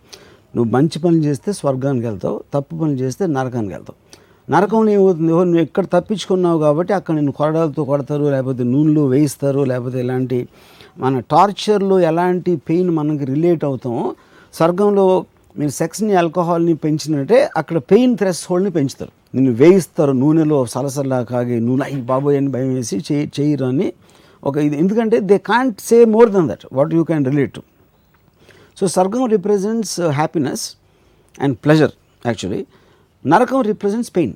నువ్వు 0.57 0.73
మంచి 0.73 0.99
పనులు 0.99 1.23
చేస్తే 1.23 1.53
స్వర్గానికి 1.53 2.07
వెళ్తావు 2.07 2.43
తప్పు 2.55 2.75
పనులు 2.77 2.97
చేస్తే 2.97 3.27
నరకానికి 3.27 3.73
వెళ్తావు. 3.73 3.99
నరకంలో 4.51 4.91
ఏమవుతుంది? 4.93 5.29
నువ్వు 5.29 5.57
ఎక్కడ 5.57 5.85
తప్పించుకున్నావు 5.85 6.59
కాబట్టి 6.59 6.93
అక్కడ 6.93 7.15
నేను 7.15 7.33
కొరడాలతో 7.33 7.85
కొడతారు 7.85 8.25
లేకపోతే 8.25 8.63
నూనెలో 8.65 9.07
వేయిస్తారు 9.07 9.61
లేకపోతే 9.61 10.01
ఇలాంటి 10.01 10.49
మన 10.99 11.19
టార్చర్లో 11.19 12.01
ఎలాంటి 12.01 12.57
పెయిన్ 12.57 12.91
మనకి 12.91 13.25
రిలేట్ 13.25 13.65
అవుతామో 13.65 14.15
స్వర్గంలో 14.55 15.25
మీరు 15.59 15.71
సెక్స్ని 15.71 16.15
ఆల్కహాల్ని 16.15 16.75
పెంచినట్టే 16.75 17.51
అక్కడ 17.57 17.79
పెయిన్ 17.79 18.17
థ్రెస్ 18.17 18.47
హోల్డ్ని 18.51 18.71
పెంచుతారు. 18.71 19.22
నిన్ను 19.35 19.53
వేయిస్తారు 19.53 20.13
నూనెలో 20.13 20.67
సలసల్లా 20.67 21.23
కాగి 21.23 21.61
నూనె 21.61 21.85
అయ్యి 21.85 22.03
బాబోయ్ 22.03 22.37
అని 22.37 22.49
భయం 22.49 22.75
వేసి 22.75 23.05
చేయి 23.13 23.33
చేయరు 23.41 23.65
అని 23.65 23.93
ఒక 24.45 24.57
ఇది. 24.57 24.79
ఎందుకంటే 24.79 25.21
they 25.21 25.39
can't 25.39 25.81
say 25.81 26.05
more 26.05 26.31
than 26.31 26.49
that 26.49 26.67
what 26.73 26.95
you 26.95 27.05
can 27.05 27.25
relate 27.25 27.53
to 27.53 27.63
so 28.81 28.89
స్వర్గం 28.89 29.27
represents 29.27 30.01
happiness 30.01 30.77
and 31.41 31.57
pleasure 31.65 31.91
actually 32.27 32.67
నరకం 33.27 33.61
రిప్రజెంట్స్ 33.61 34.17
పెయిన్ 34.17 34.33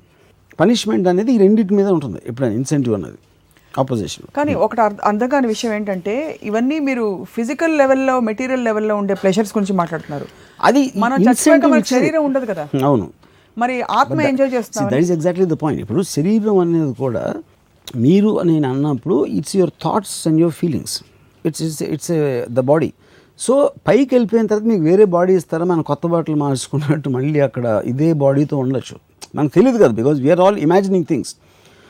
పనిష్మెంట్ 0.59 1.07
అనేది 1.07 1.31
ఈ 1.31 1.37
రెండింటి 1.37 1.73
మీద 1.73 1.87
ఉంటుంది. 1.87 2.17
ఎప్పుడైనా 2.25 2.55
ఇన్సెంటివ్ 2.55 2.95
అన్నది. 2.95 3.17
ఆపోజిషన్ 3.79 4.25
కానీ 4.35 4.53
ఒకటి 4.53 4.81
అర్థ- 4.81 5.01
అర్థం 5.03 5.29
కాని 5.29 5.47
విషయం 5.47 5.73
ఏంటంటే 5.73 6.39
ఇవన్నీ 6.43 6.79
మీరు 6.79 7.25
ఫిజికల్ 7.35 7.77
లెవెల్లో 7.77 8.19
మెటీరియల్ 8.19 8.63
లెవెల్లో 8.63 8.95
ఉండే 8.95 9.13
ప్లెజర్స్ 9.13 9.57
గురించి 9.57 9.73
మాట్లాడుతున్నారు. 9.73 10.25
అది 10.61 10.91
మనం. 10.97 11.23
శరీరం 11.83 12.25
ఉండదు 12.25 12.45
కదా. 12.45 12.67
అవును. 12.85 13.09
మరి 13.57 13.75
ఆత్మ 13.99 14.17
ఎంజాయ్ 14.29 14.51
చేస్తాం 14.55 14.87
that 14.87 15.03
is 15.03 15.11
exactly 15.15 15.45
the 15.47 15.57
point 15.61 15.81
ఇప్పుడు 15.83 16.01
శరీరం 16.11 16.57
అనేది 16.63 16.93
కూడా 16.99 17.23
మీరు 18.01 18.31
నేను 18.43 18.67
అన్నప్పుడు 18.71 19.17
it's 19.37 19.55
your 19.55 19.73
thoughts 19.83 20.15
and 20.27 20.39
your 20.41 20.55
feelings 20.59 20.95
it's 21.45 21.61
it's 21.65 21.81
it's 21.87 22.11
the 22.51 22.63
body 22.69 22.89
so 23.39 23.53
పైకి 23.87 24.09
వెళ్ళిపోయిన 24.15 24.45
తర్వాత 24.51 24.65
మీకు 24.71 24.83
వేరే 24.83 25.05
బాడీ 25.15 25.33
ఇస్తారా? 25.39 25.65
మనం 25.65 25.83
కొత్త 25.83 26.05
బాటలు 26.07 26.37
మార్చుకున్నట్టు 26.37 27.09
మళ్ళీ 27.09 27.39
అక్కడ 27.39 27.65
ఇదే 27.85 28.07
బాడీతో 28.23 28.55
ఉండొచ్చు. 28.57 28.95
మనకు 29.35 29.53
తెలియదు 29.53 29.77
కదా 29.77 29.93
because 29.99 30.17
we are 30.21 30.41
all 30.45 30.57
imagining 30.59 31.07
things 31.11 31.33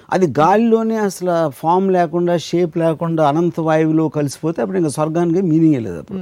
అది 0.09 0.27
గాలిలోనే 0.39 0.97
అసలు 1.05 1.31
ఫామ్ 1.59 1.87
లేకుండా 1.91 2.33
షేప్ 2.47 2.75
లేకుండా 2.77 3.23
అనంత 3.29 3.59
వాయువులో 3.59 4.05
కలిసిపోతే 4.17 4.61
అప్పుడు 4.63 4.77
ఇంకా 4.81 4.91
స్వర్గానికి 4.97 5.41
మీనింగ్ 5.51 5.79
లేదు 5.87 5.97
అప్పుడు. 6.03 6.19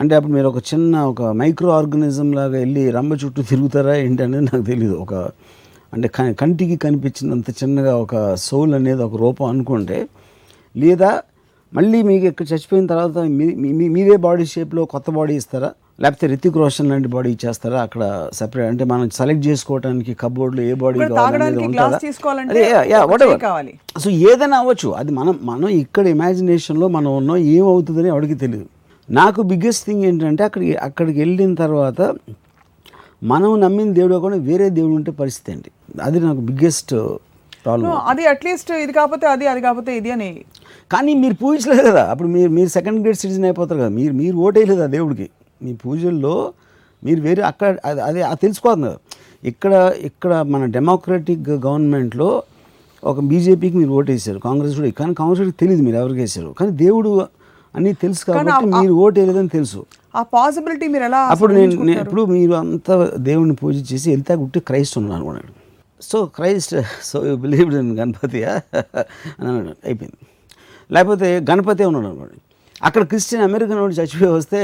అంటే 0.00 0.14
అప్పుడు 0.14 0.32
మీరు 0.32 0.48
ఒక 0.48 0.60
చిన్న 0.70 1.00
ఒక 1.04 1.22
మైక్రో 1.40 1.70
ఆర్గనిజం 1.70 2.28
లాగా 2.32 2.54
వెళ్ళి 2.58 2.90
రంబ 2.90 3.12
చుట్టూ 3.22 3.40
తిరుగుతారా 3.50 3.94
ఏంటి 4.04 4.22
అనేది 4.22 4.44
నాకు 4.44 4.64
తెలియదు 4.70 4.96
ఒక 5.02 5.14
అంటే 5.92 6.08
కంటికి 6.40 6.76
కనిపించినంత 6.76 7.50
చిన్నగా 7.60 7.92
ఒక 7.96 8.14
సోల్ 8.44 8.74
అనేది 8.74 9.02
ఒక 9.02 9.16
రూపం 9.16 9.46
అనుకుంటే 9.46 9.98
లేదా 10.74 11.10
మళ్ళీ 11.72 11.98
మీకు 12.02 12.26
ఇక్కడ 12.26 12.46
చచ్చిపోయిన 12.52 12.86
తర్వాత 12.86 13.18
మీదే 13.94 14.16
బాడీ 14.26 14.44
షేప్లో 14.54 14.82
కొత్త 14.94 15.08
బాడీ 15.10 15.34
ఇస్తారా? 15.34 15.68
లేకపోతే 16.00 16.26
రితిక్ 16.26 16.56
రోషన్ 16.56 16.88
లాంటి 16.90 17.08
బాడీ 17.08 17.30
ఇచ్చేస్తారా 17.30 17.78
అక్కడ 17.82 18.02
సెపరేట్ 18.32 18.68
అంటే 18.72 18.84
మనం 18.84 19.06
సెలెక్ట్ 19.18 19.44
చేసుకోవడానికి 19.48 20.12
కబోర్డ్లో 20.22 20.62
ఏ 20.62 20.74
బాడీ 20.82 20.98
కావాలి. 21.10 21.32
సో 24.02 24.08
ఏదైనా 24.30 24.58
అవ్వచ్చు. 24.62 24.88
అది 25.00 25.12
మనం 25.12 25.34
మనం 25.42 25.68
ఇక్కడ 25.82 26.04
ఇమాజినేషన్లో 26.16 26.88
మనం 26.96 27.10
ఉన్నాం 27.20 27.38
ఏమవుతుందని 27.56 28.08
ఎవరికి 28.08 28.38
తెలియదు 28.44 28.66
నాకు 29.10 29.40
బిగ్గెస్ట్ 29.42 29.84
థింగ్ 29.86 30.04
ఏంటంటే 30.04 30.44
అక్కడికి 30.44 30.74
అక్కడికి 30.78 31.18
వెళ్ళిన 31.20 31.54
తర్వాత 31.54 32.00
మనం 33.22 33.60
నమ్మిన 33.60 33.92
దేవుడు 33.92 34.14
కాకుండా 34.14 34.36
వేరే 34.42 34.70
దేవుడు 34.70 34.94
ఉంటే 34.94 35.10
పరిస్థితి 35.12 35.52
ఏంటి? 35.52 35.70
అది 36.02 36.20
నాకు 36.20 36.40
బిగ్గెస్ట్ 36.40 36.92
ప్రాబ్లం 37.64 37.88
అది 38.06 38.26
అట్లీస్ట్ 38.26 38.70
ఇది 38.82 38.92
కాకపోతే 38.92 39.26
అది 39.26 39.46
అది 39.46 39.60
కాకపోతే 39.60 39.96
ఇది 39.96 40.10
అని. 40.10 40.28
కానీ 40.90 41.14
మీరు 41.14 41.34
పూజించలేదు 41.34 41.82
కదా? 41.88 42.04
అప్పుడు 42.10 42.28
మీరు 42.28 42.50
మీరు 42.50 42.68
సెకండ్ 42.68 43.00
గ్రేడ్ 43.02 43.16
సిటిజన్ 43.16 43.44
అయిపోతారు 43.44 43.80
కదా? 43.80 43.88
మీరు 43.88 44.12
మీరు 44.12 44.36
ఓటేయలేదు 44.36 44.82
ఆ 44.82 44.90
దేవుడికి? 44.96 45.26
మీ 45.60 45.72
పూజల్లో 45.74 46.34
మీరు 47.02 47.20
వేరే 47.20 47.42
అక్కడ 47.42 47.68
అది 47.84 48.00
అదే 48.00 48.22
తెలుసుకోవాలి 48.42 48.82
కదా? 48.82 48.96
ఇక్కడ 49.44 49.72
ఇక్కడ 50.02 50.32
మన 50.48 50.64
డెమోక్రటిక్ 50.76 51.48
గవర్నమెంట్లో 51.66 52.30
ఒక 53.02 53.20
బీజేపీకి 53.20 53.76
మీరు 53.76 53.90
ఓటేసారు. 53.90 54.38
కాంగ్రెస్ 54.38 54.74
కూడా 54.76 54.90
కానీ 54.98 55.14
కాంగ్రెస్కి 55.14 55.56
తెలియదు 55.60 55.82
మీరు 55.82 55.96
ఎవరికి 55.96 56.20
వేసారు. 56.20 56.52
కానీ 56.52 56.70
దేవుడు 56.78 57.10
అన్నీ 57.76 57.92
తెలుసు 57.92 58.22
కాబట్టి 58.26 58.66
మీరు 58.66 58.94
ఓటేయలేదని 59.04 59.48
తెలుసు. 59.48 59.80
ఆ 60.16 60.22
పాసిబిలిటీ 60.34 60.86
మీరు 60.94 61.04
ఎలా 61.08 61.20
అప్పుడు 61.32 61.52
నేను 61.54 61.92
ఇప్పుడు 62.02 62.22
మీరు 62.24 62.52
అంతా 62.60 62.94
దేవుడిని 63.28 63.56
పూజ 63.62 63.92
చేసి 63.92 64.10
వెళ్తే 64.10 64.34
గుట్టి 64.34 64.60
క్రైస్ట్ 64.60 64.98
ఉన్నాను 64.98 65.16
అనుకున్నాడు 65.16 65.52
so 66.02 66.18
Christ 66.36 66.74
so 67.04 67.36
believed 67.36 67.76
in 67.82 67.92
Ganapati 67.98 68.40
అని 68.44 69.48
అన్నాడు. 69.48 69.74
అయిపోయింది. 69.84 70.18
లేకపోతే 70.94 71.28
గణపతి 71.50 71.84
ఉన్నాడు 71.90 72.06
అనుకోండి. 72.06 72.38
అక్కడ 72.88 73.02
క్రిస్టియన్ 73.02 73.44
అమెరికన్ 73.44 73.80
వాడు 73.82 73.92
చచ్చిపోయి 73.92 74.32
వస్తే 74.32 74.60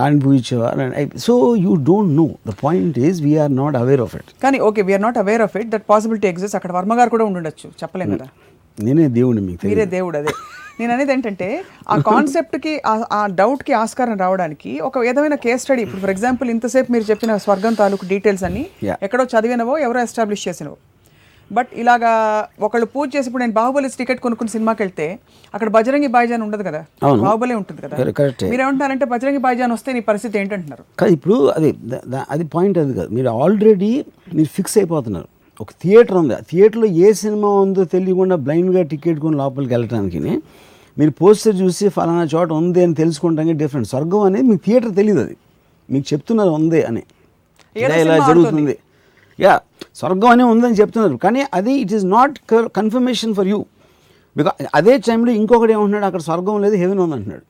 ఆయన 0.00 0.14
పూజించేవా? 0.24 0.68
So 1.26 1.34
you 1.64 1.72
don't 1.88 2.12
know. 2.20 2.26
The 2.48 2.54
point 2.62 2.98
is 3.08 3.18
we are 3.22 3.52
not 3.56 3.76
aware 3.76 4.00
of 4.06 4.14
it. 4.16 4.30
కానీ 4.42 4.58
okay 4.68 4.82
we are 4.88 5.02
not 5.02 5.18
aware 5.24 5.42
of 5.46 5.56
it 5.56 5.68
that 5.74 5.84
possibility 5.90 6.28
exist 6.28 6.56
అక్కడ 6.60 6.72
వర్మ 6.78 6.98
గారు 7.00 7.10
కూడా 7.14 7.24
ఉండుండొచ్చు. 7.24 7.68
చెప్పలేం 7.82 8.10
కదా. 8.16 8.28
నేనే 8.86 9.06
దేవుడిని 9.18 9.42
మీకు 9.46 9.66
మీరే 9.66 9.86
దేవుడు 9.96 10.16
అదే. 10.18 10.32
నేను 10.80 10.92
అనేది 10.94 11.12
ఏంటంటే 11.12 11.48
ఆ 11.90 11.96
కాన్సెప్ట్కి 12.10 12.74
ఆ 12.88 13.22
డౌట్కి 13.40 13.72
ఆస్కారం 13.82 14.18
రావడానికి 14.24 14.70
ఒక 14.88 14.98
విధమైన 14.98 15.36
కేస్ 15.46 15.62
స్టడీ 15.62 15.82
ఇప్పుడు 15.86 16.02
ఫర్ 16.04 16.10
ఎగ్జాంపుల్ 16.10 16.50
ఇంతసేపు 16.50 16.92
మీరు 16.92 17.04
చెప్పిన 17.10 17.36
స్వర్గం 17.46 17.74
తాలూకు 17.74 18.04
డీటెయిల్స్ 18.12 18.44
అన్ని. 18.48 18.64
ఎక్కడో 19.06 19.26
చదివినవో 19.34 19.74
ఎవరో 19.86 20.00
ఎస్టాబ్లిష్ 20.08 20.46
చేసినవో. 20.48 20.76
బట్ 21.50 21.70
ఇలాగా 21.82 22.10
ఒకళ్ళు 22.66 22.86
పూజ 22.86 23.06
చేసి 23.16 23.26
ఇప్పుడు 23.28 23.42
నేను 23.42 23.52
బాహుబలి 23.52 23.88
టికెట్ 24.00 24.20
కొనుక్కుని 24.24 24.50
సినిమాకి 24.50 24.80
వెళ్తే 24.82 25.06
అక్కడ 25.54 25.68
బజరంగి 25.76 26.08
బాయిజాన్ 26.16 26.42
ఉండదు 26.46 26.64
కదా. 26.68 26.80
బాహుబలి 27.24 27.54
ఉంటుంది 27.60 27.80
కదా. 27.84 27.96
మీరు 28.52 28.62
ఏమంటారంటే 28.66 29.06
బజరంగి 29.12 29.42
బాయిజాన్ 29.46 29.72
వస్తే 29.72 29.92
నీ 29.96 30.02
పరిస్థితి 30.10 30.38
ఏంటంటున్నారు? 30.38 30.84
ఇప్పుడు 31.16 31.36
అది 31.56 31.70
అది 32.34 32.44
పాయింట్ 32.54 32.78
అది 32.84 32.94
కాదు. 33.00 33.10
మీరు 33.18 33.28
ఆల్రెడీ 33.44 33.92
మీరు 34.34 34.50
ఫిక్స్ 34.58 34.78
అయిపోతున్నారు. 34.78 35.28
ఒక 35.60 35.70
థియేటర్ 35.82 36.16
ఉంది. 36.16 36.34
ఆ 36.34 36.42
థియేటర్లో 36.50 36.86
ఏ 37.06 37.08
సినిమా 37.22 37.48
ఉందో 37.64 37.82
తెలియకుండా 37.84 38.36
బ్లైండ్గా 38.46 38.82
టికెట్ 38.92 39.18
కొని 39.20 39.36
లోపలికి 39.36 39.72
వెళ్ళటానికి 39.74 40.20
మీరు 41.00 41.12
పోస్టర్ 41.20 41.56
చూసి 41.62 41.84
ఫలానా 41.96 42.24
చోట 42.34 42.48
ఉంది 42.60 42.80
అని 42.86 42.94
తెలుసుకోవడానికి 43.00 43.56
డిఫరెంట్ 43.62 43.88
స్వర్గం 43.92 44.22
అనేది 44.28 44.46
మీకు 44.50 44.62
థియేటర్ 44.66 44.92
తెలియదు 45.00 45.20
అది. 45.24 45.36
మీకు 45.88 46.06
చెప్తున్నారు 46.12 46.52
ఉంది 46.58 46.80
అని. 46.90 47.02
ఇలా 47.76 48.16
జరుగుతుంది. 48.30 48.74
యా 49.38 49.54
స్వర్గం 50.00 50.30
అనే 50.34 50.44
ఉందని 50.52 50.76
చెప్తున్నారు. 50.80 51.16
కానీ 51.24 51.42
అది 51.58 51.74
it 51.82 51.92
is 51.98 52.06
not 52.16 52.34
confirmation 52.78 53.32
for 53.38 53.48
you 53.52 53.60
because 54.36 54.56
అదే 54.78 54.92
టైంలో 55.06 55.30
ఇంకొకటి 55.40 55.72
ఏమంటున్నాడు 55.76 56.06
అక్కడ 56.08 56.22
స్వర్గం 56.28 56.58
లేదు 56.64 56.76
హెవెన్ 56.82 57.00
ఉంది 57.04 57.14
అంటున్నాడు 57.18 57.44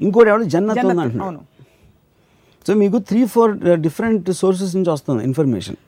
ఇంకోటి 0.00 0.28
ఎవడు 0.32 0.46
జన్నత్ 0.54 0.78
ఉంది 0.84 1.02
అంటున్నాడు 1.04 1.40
సో 2.66 2.74
మీకు 2.82 2.98
త్రీ 3.08 3.22
ఫోర్ 3.32 3.52
డిఫరెంట్ 3.86 4.28
సోర్సెస్ 4.42 4.72
నుంచి 4.76 4.90
వస్తుంది 4.94 5.22
information 5.30 5.78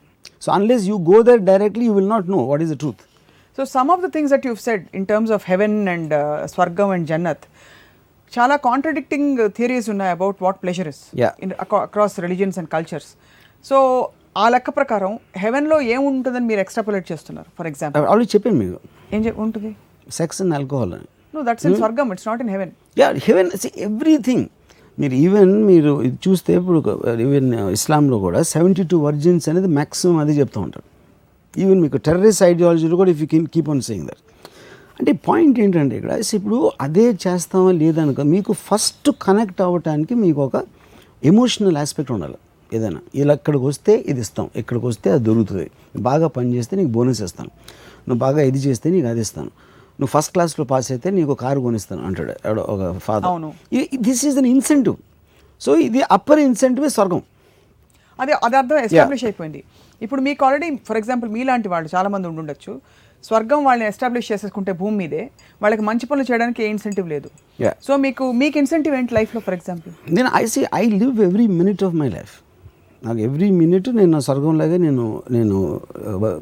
so 0.43 0.49
unless 0.57 0.83
you 0.91 0.97
go 1.11 1.19
there 1.29 1.41
directly 1.51 1.85
you 1.89 1.93
will 1.99 2.11
not 2.15 2.27
know 2.35 2.39
what 2.51 2.63
is 2.65 2.71
the 2.73 2.77
truth 2.83 3.01
so 3.57 3.63
some 3.75 3.89
of 3.93 4.01
the 4.05 4.09
things 4.15 4.31
that 4.35 4.45
you've 4.49 4.59
said 4.67 4.83
in 4.99 5.05
terms 5.11 5.33
of 5.37 5.45
heaven 5.51 5.77
and 5.95 6.13
స్వర్గం 6.53 6.89
and 6.95 7.07
Jannat 7.11 7.45
చాలా 8.33 8.55
contradicting 8.67 9.37
theories 9.57 9.87
ఉన్నాయి 9.93 10.11
about 10.17 10.39
what 10.45 10.57
pleasure 10.63 10.89
is. 10.93 11.01
In 11.43 11.53
across 11.87 12.15
religions 12.25 12.57
and 12.61 12.69
cultures 12.75 13.11
so 13.65 13.77
ఆ 14.41 14.45
లెక్క 14.53 14.69
ప్రకారం 14.79 15.11
హెవెన్లో 15.43 15.77
ఏముంటుందని 15.93 16.47
మీరు 16.49 16.61
extrapolate 16.63 17.05
చేస్తున్నారు 17.11 17.49
for 17.59 17.67
example 17.71 18.09
already 18.11 18.29
చెప్పాను 18.33 18.57
మీకు. 18.63 18.79
ఏం 19.15 19.21
ఉంటుంది? 19.45 19.71
సెక్స్ 20.19 20.39
అండ్ 20.43 20.55
ఆల్కహాల్ 20.57 20.93
అని 20.97 21.07
నో 21.35 21.41
దట్స్ 21.47 21.65
ఇన్ 21.69 21.77
స్వర్గం 21.81 22.11
it's 22.15 22.27
not 22.29 22.41
in 22.45 22.51
heaven 22.55 22.73
yeah 23.01 23.07
heaven 23.29 23.49
everything 23.87 24.45
మీరు 24.97 25.15
ఈవెన్ 25.25 25.55
మీరు 25.69 25.91
ఇది 26.07 26.17
చూస్తే 26.27 26.51
ఇప్పుడు 26.59 26.79
ఈవెన్ 27.25 27.49
ఇస్లాంలో 27.77 28.19
కూడా 28.27 28.39
సెవెంటీ 28.53 28.83
టూ 28.91 28.99
వర్జిన్స్ 29.07 29.47
అనేది 29.51 29.71
మ్యాక్సిమం 29.79 30.19
అది 30.23 30.35
చెప్తూ 30.39 30.59
ఉంటారు. 30.67 30.87
ఈవెన్ 31.63 31.79
మీకు 31.85 31.97
టెర్రరిస్ట్ 32.07 32.43
ఐడియాలజీలో 32.51 32.97
కూడా 33.01 33.11
if 33.15 33.21
you 33.23 33.27
can 33.33 33.45
keep 33.53 33.69
on 33.73 33.83
saying 33.89 34.07
that 34.09 34.23
అంటే 34.99 35.11
పాయింట్ 35.27 35.57
ఏంటంటే 35.63 35.95
ఇక్కడ 35.99 36.13
ఇప్పుడు 36.37 36.59
అదే 36.85 37.05
చేస్తామా 37.25 37.71
లేదనుకో 37.81 38.23
మీకు 38.33 38.51
ఫస్ట్ 38.67 39.09
కనెక్ట్ 39.25 39.61
అవ్వటానికి 39.65 40.13
మీకు 40.23 40.41
ఒక 40.47 40.55
ఎమోషనల్ 41.31 41.77
ఆస్పెక్ట్ 41.81 42.11
ఉండాలి. 42.15 42.37
ఏదైనా 42.71 42.99
ఇలా 43.21 43.33
ఇక్కడికి 43.39 43.65
వస్తే 43.69 43.93
ఇది 44.11 44.21
ఇస్తాం 44.25 44.45
ఇక్కడికి 44.61 44.85
వస్తే 44.91 45.07
అది 45.15 45.23
దొరుకుతుంది. 45.27 45.67
బాగా 46.09 46.27
పని 46.37 46.49
చేస్తే 46.55 46.73
నీకు 46.79 46.91
బోనస్ 46.95 47.21
ఇస్తాను. 47.27 47.51
నువ్వు 48.07 48.19
బాగా 48.25 48.41
ఇది 48.49 48.59
చేస్తే 48.65 48.87
నీకు 48.95 49.07
అది 49.11 49.21
ఇస్తాను. 49.25 49.51
నువ్వు 49.99 50.11
ఫస్ట్ 50.15 50.31
క్లాస్లో 50.35 50.63
పాస్ 50.71 50.89
అయితే 50.93 51.07
నీకు 51.17 51.35
కారు 51.43 51.59
కొనిస్తాను 51.65 52.01
అంటాడు 52.07 52.33
ఒక 52.73 52.81
father. 53.05 53.45
This 54.07 54.23
is 54.29 54.37
an 54.41 54.49
incentive 54.55 54.97
so 55.61 55.71
ఇది 55.87 56.01
అప్పర్ 56.17 56.41
ఇన్సెంటివ్ 56.47 56.85
స్వర్గం. 56.97 57.21
అదే 58.21 58.33
అది 58.47 58.55
అర్థం 58.61 58.79
ఎస్టాబ్లిష్ 58.87 59.25
అయిపోయింది. 59.29 59.61
ఇప్పుడు 60.05 60.21
మీకు 60.27 60.41
ఆల్రెడీ 60.47 60.69
ఫర్ 60.87 60.99
ఎగ్జాంపుల్ 61.01 61.29
మీలాంటి 61.35 61.67
వాళ్ళు 61.73 61.89
చాలా 61.95 62.09
మంది 62.15 62.27
ఉండుండొచ్చు. 62.31 62.73
స్వర్గం 63.27 63.61
వాళ్ళని 63.67 63.85
ఎస్టాబ్లిష్ 63.91 64.27
చేసేసుకుంటే 64.31 64.71
భూమి 64.81 64.95
మీదే. 65.01 65.21
వాళ్ళకి 65.63 65.83
మంచి 65.89 66.05
పనులు 66.09 66.25
చేయడానికి 66.31 66.59
ఏ 66.65 66.67
ఇన్సెంటివ్ 66.73 67.07
లేదు. 67.13 67.29
సో 67.85 67.93
మీకు 68.05 68.25
మీకు 68.41 68.57
ఇన్సెంటివ్ 68.63 68.95
ఏంటి 68.99 69.15
లైఫ్లో 69.19 69.41
ఫర్ 69.47 69.55
ఎగ్జాంపుల్ 69.59 69.93
నేను 70.17 70.29
I 70.41 70.43
see 70.55 70.63
I 70.81 70.83
live 71.01 71.21
every 71.27 71.47
minute 71.61 71.83
of 71.87 71.95
my 72.01 72.09
life 72.17 72.33
నాకు 73.01 73.19
ఎవ్రీ 73.27 73.47
మినిట్ 73.61 73.87
నేను 73.97 74.11
నా 74.15 74.19
స్వర్గంలాగే 74.27 74.77
నేను 74.85 75.03
నేను 75.35 75.57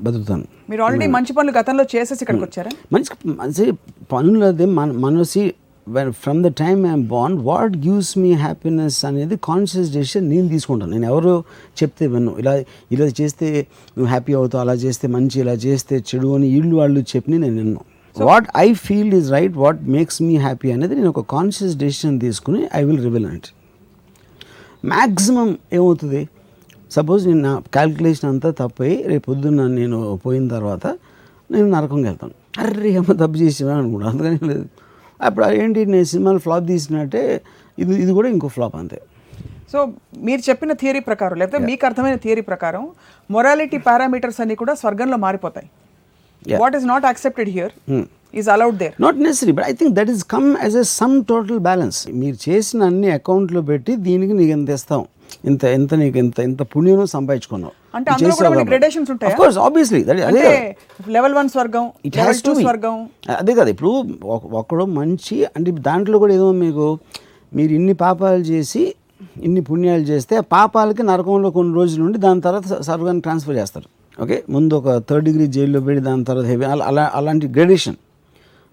బతుకుతాను. 0.05 0.45
మీరు 0.71 0.81
ఆల్రెడీ 0.85 1.07
మంచి 1.15 1.31
పనులు 1.37 1.53
గతంలో 1.57 1.83
చేసేసి 1.93 2.21
ఇక్కడికి 2.23 2.45
వచ్చారా? 2.47 2.71
మంచి 2.95 3.09
మంచి 3.41 3.65
పనులు 4.13 4.45
అదే 4.51 4.67
మన 4.77 4.91
మనసి 5.05 5.43
ఫ్రమ్ 6.23 6.39
ద 6.43 6.49
టైమ్ 6.61 6.79
ఐఎమ్ 6.85 7.03
బాండ్ 7.07 7.39
వాట్ 7.47 7.73
గివ్స్ 7.85 8.11
మీ 8.17 8.31
హ్యాపీనెస్ 8.43 8.99
అనేది 9.09 9.35
కాన్షియస్ 9.49 9.89
డెసిషన్ 9.95 10.25
నేను 10.29 10.47
తీసుకుంటాను. 10.53 10.91
నేను 10.91 11.07
ఎవరు 11.11 11.33
చెప్తే 11.79 12.07
విన్ను. 12.13 12.31
ఇలా 12.41 12.53
ఇలా 12.95 13.07
చేస్తే 13.19 13.47
నువ్వు 13.95 14.09
హ్యాపీ 14.13 14.33
అవుతావు 14.33 14.61
అలా 14.65 14.73
చేస్తే 14.85 15.07
మంచి 15.07 15.37
ఇలా 15.43 15.53
చేస్తే 15.65 15.97
చెడు 16.09 16.29
అని 16.35 16.47
వీళ్ళు 16.53 16.75
వాళ్ళు 16.75 17.01
చెప్పి 17.11 17.31
నేను 17.31 17.55
విన్ను. 17.59 17.81
What 18.15 18.47
I 18.57 18.67
feel 18.85 19.13
is 19.19 19.31
right 19.31 19.55
what 19.63 19.81
makes 19.95 20.21
me 20.21 20.35
happy 20.45 20.71
అనేది 20.71 20.95
నేను 20.95 21.11
ఒక 21.15 21.23
కాన్షియస్ 21.35 21.75
డెసిషన్ 21.83 22.15
తీసుకుని 22.19 22.61
I 22.75 22.83
will 22.83 23.03
revel 23.03 23.27
it 23.35 23.49
maximum 24.93 25.49
ఏమవుతుంది? 25.73 26.21
సపోజ్ 26.91 27.21
నేను 27.27 27.41
నా 27.47 27.53
క్యాల్కులేషన్ 27.75 28.29
అంతా 28.29 28.49
తప్పయి 28.61 28.95
రేపు 29.11 29.25
పొద్దున్న 29.29 29.67
నేను 29.79 29.99
పోయిన 30.25 30.47
తర్వాత 30.47 30.85
నేను 31.51 31.67
నరకంకి 31.75 32.07
వెళ్తాను. 32.09 32.35
అర్రే 32.63 32.89
ఏమో 32.89 33.13
తప్పు 33.13 33.37
చేసినా 33.43 33.73
అనుకుంటా. 33.77 34.07
అందుకని 34.09 34.39
లేదు 34.51 34.65
అప్పుడు 35.19 35.45
ఏంటి 35.61 35.81
నేను 35.93 36.07
సినిమాలు 36.13 36.41
ఫ్లాప్ 36.45 36.65
తీసినట్టే 36.73 37.23
ఇది 37.77 37.93
ఇది 38.03 38.11
కూడా 38.17 38.27
ఇంకో 38.35 38.47
ఫ్లాప్ 38.55 38.75
అంతే. 38.81 38.99
సో 39.71 39.79
మీరు 40.27 40.41
చెప్పిన 40.49 40.71
థియరీ 40.81 41.01
ప్రకారం 41.09 41.37
లేకపోతే 41.41 41.61
మీకు 41.69 41.83
అర్థమైన 41.89 42.17
థియరీ 42.25 42.43
ప్రకారం 42.51 42.83
మొరాలిటీ 43.29 43.77
పారామీటర్స్ 43.87 44.39
అన్ని 44.43 44.55
కూడా 44.61 44.73
స్వర్గంలో 44.81 45.17
మారిపోతాయి. 45.25 45.67
What 46.63 46.75
is 46.79 46.85
not 46.91 47.05
accepted 47.11 47.49
here 47.55 47.73
is 48.41 48.49
allowed 48.55 48.77
there 48.83 48.95
not 49.05 49.17
necessary 49.27 49.53
but 49.57 49.65
I 49.71 49.73
think 49.81 49.93
that 49.99 50.11
is 50.15 50.23
come 50.35 50.47
as 50.65 50.77
a 50.83 50.85
sum 50.99 51.15
total 51.31 51.59
balance 51.67 51.99
మీరు 52.21 52.37
చేసిన 52.47 52.83
అన్ని 52.91 53.11
అకౌంట్లో 53.19 53.63
పెట్టి 53.71 53.95
దీనికి 54.07 54.33
నీకు 54.39 54.53
ఎంత 54.57 54.69
ఇస్తాం? 54.79 55.03
ఇంత 55.45 55.65
ఎంత 55.65 55.93
నీకు 55.93 56.17
ఇంత 56.17 56.39
ఇంత 56.39 56.61
పుణ్యం 56.61 57.05
సంపాదించుకున్నావు. 57.05 57.97
అంటే 57.97 58.11
అందులో 58.11 58.35
కూడా 58.35 58.49
కొన్ని 58.49 58.65
gradations 58.65 59.11
ఉంటాయా? 59.11 59.35
కోర్స్ 59.35 59.57
ఆబ్వియస్లీ 59.57 60.03
అదే. 60.03 60.75
లెవెల్ 61.07 61.49
స్వర్గం 61.49 61.91
it 62.05 62.17
level 62.17 62.31
has 62.31 62.43
to 62.43 62.53
to 62.53 62.59
స్వర్గం. 62.59 63.09
అదే 63.37 63.53
కదా 63.53 63.69
ఇప్పుడు 63.69 64.03
ఒక- 64.23 64.49
ఒకడు 64.49 64.85
మంచి 64.85 65.45
అంటే 65.45 65.71
దాంట్లో 65.71 66.19
కూడా 66.19 66.33
ఏదో 66.33 66.51
మీకు 66.51 66.99
మీరు 67.53 67.73
ఇన్ని 67.73 67.93
పాపాలు 67.93 68.41
చేసి 68.41 68.95
ఇన్ని 69.41 69.61
పుణ్యాలు 69.61 70.01
చేస్తే 70.01 70.39
పాపాలకి 70.39 71.03
నరకంలో 71.03 71.49
కొన్ని 71.49 71.75
రోజులు 71.75 72.03
ఉండి 72.03 72.17
దాని 72.17 72.41
తర్వాత 72.41 72.67
స- 72.67 72.81
స్వర్గానికి 72.81 73.21
ట్రాన్స్ఫర్ 73.23 73.55
చేస్తారు. 73.55 74.23
ఓకే 74.23 74.43
ముందు 74.49 74.73
ఒక 74.73 75.03
థర్డ్ 75.09 75.25
డిగ్రీ 75.25 75.47
జైల్లో 75.47 75.79
పెట్టి 75.79 76.03
దాని 76.03 76.23
తర్వాత 76.23 76.45
హెవీ 76.45 76.65
అలా 76.65 76.85
అలా- 76.85 77.17
అలాంటి 77.17 77.47
గ్రేడేషన్ 77.47 77.95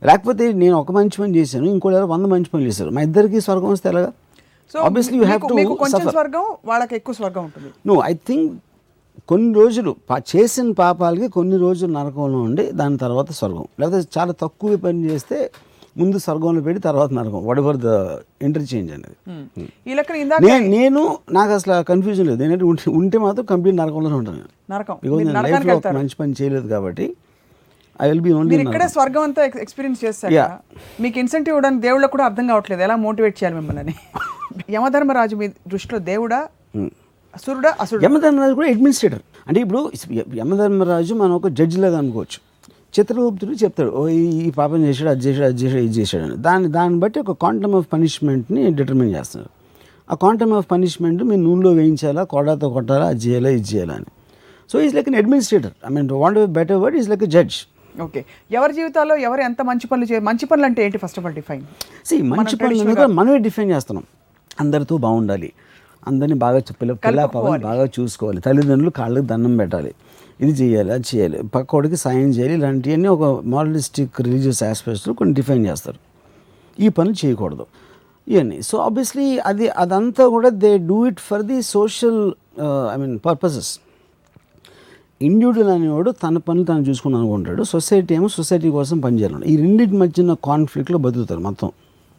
లేకపోతే 0.05 0.53
నేను 0.53 0.77
ఒక 0.77 0.93
మంచి 0.93 1.23
పని 1.23 1.37
చేశాను 1.37 1.65
ఇంకోటి 1.65 1.97
వంద 1.97 2.27
మంచి 2.27 2.45
పనులు 2.55 2.69
చేశారు. 2.69 2.91
మా 2.91 3.01
ఇద్దరికి 3.03 3.41
స్వర్గం 3.41 3.69
వస్తే 3.71 3.89
ఎలాగా? 3.89 4.13
So 4.73 4.79
obviously 4.79 5.19
you 5.19 5.25
have 5.25 5.49
to 5.49 5.55
మీకు 5.55 5.75
కొంచెం 5.75 6.09
స్వర్గం 6.09 6.45
వాళ్ళకి 6.65 6.95
ఎక్కువ 6.95 7.15
స్వర్గం 7.15 7.45
ఉంటుంది. 7.45 7.71
నో 7.87 8.03
ఐ 8.05 8.15
థింక్ 8.15 8.53
కొన్ని 9.29 9.55
రోజులు 9.55 9.97
చేసిన 10.37 10.73
పాపాలకి 10.73 11.29
కొన్ని 11.29 11.57
రోజులు 11.57 11.93
నరకంలో 11.93 12.41
ఉండి 12.43 12.71
దాని 12.71 12.99
తర్వాత 12.99 13.31
స్వర్గం. 13.31 13.65
లేకపోతే 13.81 14.09
చాలా 14.19 14.33
తక్కువ 14.33 14.77
పని 14.77 15.05
చేస్తే 15.05 15.51
ముందు 15.97 16.19
స్వర్గంలో 16.19 16.61
పెట్టి 16.61 16.83
తర్వాత 16.83 17.13
నరకం. 17.13 17.47
వాట్ 17.47 17.59
ఎవర్ 17.59 17.77
ద 17.77 17.87
ఇంటర్చేంజ్ 18.43 18.93
అనేది? 18.93 19.17
Hmm. 19.31 19.67
ఈ 19.87 19.95
లెక్కన 19.95 20.17
ఇందాక 20.17 20.43
నేను 20.43 20.67
నేను 20.67 21.19
నాకు 21.31 21.53
అసలు 21.53 21.83
కన్ఫ్యూజన్ 21.83 22.27
లేదు. 22.27 22.39
నేనంటే 22.43 22.65
ఉంటే 22.91 23.19
మాత్రం 23.19 23.45
కంప్లీట్ 23.45 23.77
నరకంలోనే 23.77 24.15
ఉంటాను 24.15 24.39
నరకం. 24.71 24.97
మంచి 25.95 26.17
పని 26.21 26.35
చేయలేదు 26.43 26.69
కాబట్టి 26.69 27.17
ఐ 28.03 28.09
విల్ 28.09 28.21
బి 28.21 28.33
ఓన్లీ 28.33 28.57
ఇక్కడే 28.61 28.89
స్వర్గం 28.89 29.23
అంతా 29.23 29.45
ఎక్స్పీరియన్స్ 29.45 30.05
చేస్తాక. 30.05 30.59
మీకు 31.01 31.19
ఇన్సెంటివ్ 31.19 31.55
ఇవ్వడానికి 31.55 31.83
దేవుళ్ళకి 31.83 32.13
కూడా 32.13 32.25
అర్థం 32.25 32.47
కావట్లేదు. 32.47 32.83
ఎలా 32.83 32.97
మోటివేట్ 32.97 33.45
చేయాలి 33.45 33.67
మిమ్మల్ని? 33.67 33.95
యమధర్మరాజు 34.71 35.37
మీ 35.37 35.49
దృష్టిలో 35.49 35.99
దేవుడా? 35.99 36.49
అసురుడా? 37.35 37.75
అసురుడా? 37.81 38.05
యమధర్మరాజు 38.05 38.55
కూడా 38.55 38.69
అడ్మినిస్ట్రేటర్ 38.69 39.21
అంటే 39.49 39.61
ఇప్పుడు 39.61 39.93
యమధర్మరాజు 40.35 41.15
మనం 41.15 41.33
ఒక 41.33 41.49
జడ్జి 41.49 41.79
లాగా 41.79 41.99
అనుకోవచ్చు. 41.99 42.39
చిత్రగుప్తుడు 42.99 43.53
చెప్తాడు 43.53 43.91
ఓ 43.91 44.09
ఈ- 44.09 44.51
పాపం 44.51 44.85
చేశాడు 44.85 45.11
అది 45.11 45.21
చేశాడు 45.21 45.47
అది 45.47 45.63
చేశాడు 45.63 45.83
ఇది 45.83 46.01
చేశాడు 46.01 46.25
అని. 46.25 46.37
దాన్ని 46.37 46.69
దాన్ని 46.69 46.99
బట్టి 46.99 47.21
ఒక 47.21 47.31
క్వాంటమ్ 47.31 47.75
ఆఫ్ 47.75 47.87
పనిష్మెంట్ని 47.93 48.71
డిటర్మిన్ 48.71 49.17
చేస్తున్నారు 49.17 49.51
ఆ 50.13 50.15
క్వాంటమ్ 50.15 50.53
ఆఫ్ 50.53 50.67
పనిష్మెంట్ 50.71 51.23
మీరు 51.23 51.41
నూనెలో 51.41 51.71
వేయించాలా 51.71 52.25
కొడాతో 52.25 52.69
కొట్టాలా 52.71 53.07
అది 53.07 53.21
చేయాలా 53.21 53.49
ఇది 53.49 53.77
చేయాలా 53.77 53.95
అని. 53.95 54.05
So 54.73 54.81
is 54.81 54.95
like 54.95 55.09
an 55.09 55.17
administrator 55.17 55.73
I 55.91 55.95
mean 55.95 56.11
want 56.11 56.47
better 56.47 56.77
word 56.77 56.97
is 56.97 57.09
like 57.09 57.27
judge 57.27 57.55
okay. 58.01 58.25
ఎవరి 58.51 58.73
జీవితాల్లో 58.73 59.17
ఎవరు 59.17 59.41
ఎంత 59.41 59.63
మంచి 59.63 59.87
పనులు 59.87 60.07
చే 60.07 60.19
మంచి 60.19 60.47
పనులు 60.47 60.67
అంటే 60.67 60.85
ఏంటి 60.85 60.99
first 60.99 61.19
of 61.19 61.27
all 61.27 61.35
define 61.35 61.63
see 62.07 62.23
మంచి 62.23 62.57
పనులు 62.57 62.85
కూడా 62.85 63.07
మనమే 63.07 63.39
డిఫైన్ 63.39 63.71
చేస్తున్నాం. 63.71 64.05
అందరితో 64.61 64.97
బాగుండాలి. 64.97 65.53
అందరినీ 66.07 66.35
బాగా 66.35 66.61
పిల్ల 66.81 66.93
పిల్ల 66.93 67.25
పాపని 67.25 67.63
బాగా 67.63 67.85
చూసుకోవాలి. 67.85 68.41
తల్లిదండ్రులు 68.41 68.91
కాళ్ళకి 68.91 69.27
దండం 69.27 69.57
పెట్టాలి. 69.57 69.95
ఇది 70.41 70.53
చేయాలి 70.53 70.93
అది 70.93 71.05
చేయాలి. 71.15 71.43
పక్కోడికి 71.43 71.97
సాయం 71.97 72.31
చేయాలి 72.31 72.55
ఇలాంటివన్నీ 72.55 73.09
ఒక 73.09 73.43
మారలిస్టిక్ 73.45 74.21
రిలీజియస్ 74.21 74.63
ఆస్పెక్ట్స్లో 74.63 75.15
కొన్ని 75.15 75.35
డిఫైన్ 75.35 75.67
చేస్తారు. 75.67 75.97
ఈ 76.81 76.89
పనులు 76.89 77.27
చేయకూడదు. 77.27 77.67
ఇవన్నీ. 78.29 78.63
సో 78.63 78.79
ఆబ్వియస్లీ 78.79 79.39
అది 79.39 79.69
అదంతా 79.69 80.29
కూడా 80.29 80.49
they 80.49 80.79
do 80.79 81.07
it 81.07 81.21
for 81.21 81.43
the 81.43 81.63
social 81.63 82.33
I 82.95 82.97
mean 82.97 83.19
purposes 83.27 83.79
individual 85.29 85.71
అనేవాడు 85.77 86.11
తన 86.23 86.37
పనులు 86.47 86.67
తను 86.71 86.85
చూసుకుని 86.89 87.17
అనుకుంటాడు. 87.21 87.63
సొసైటీ 87.73 88.13
ఏమో 88.19 88.29
సొసైటీ 88.39 88.69
కోసం 88.77 88.97
పనిచేయాలి 89.05 89.47
ఈ 89.53 89.55
రెండింటి 89.63 89.97
మధ్యన 90.03 90.35
కాన్ఫ్లిక్ట్లో 90.49 90.99
బతుకుతారు 91.07 91.43
మొత్తం 91.49 91.71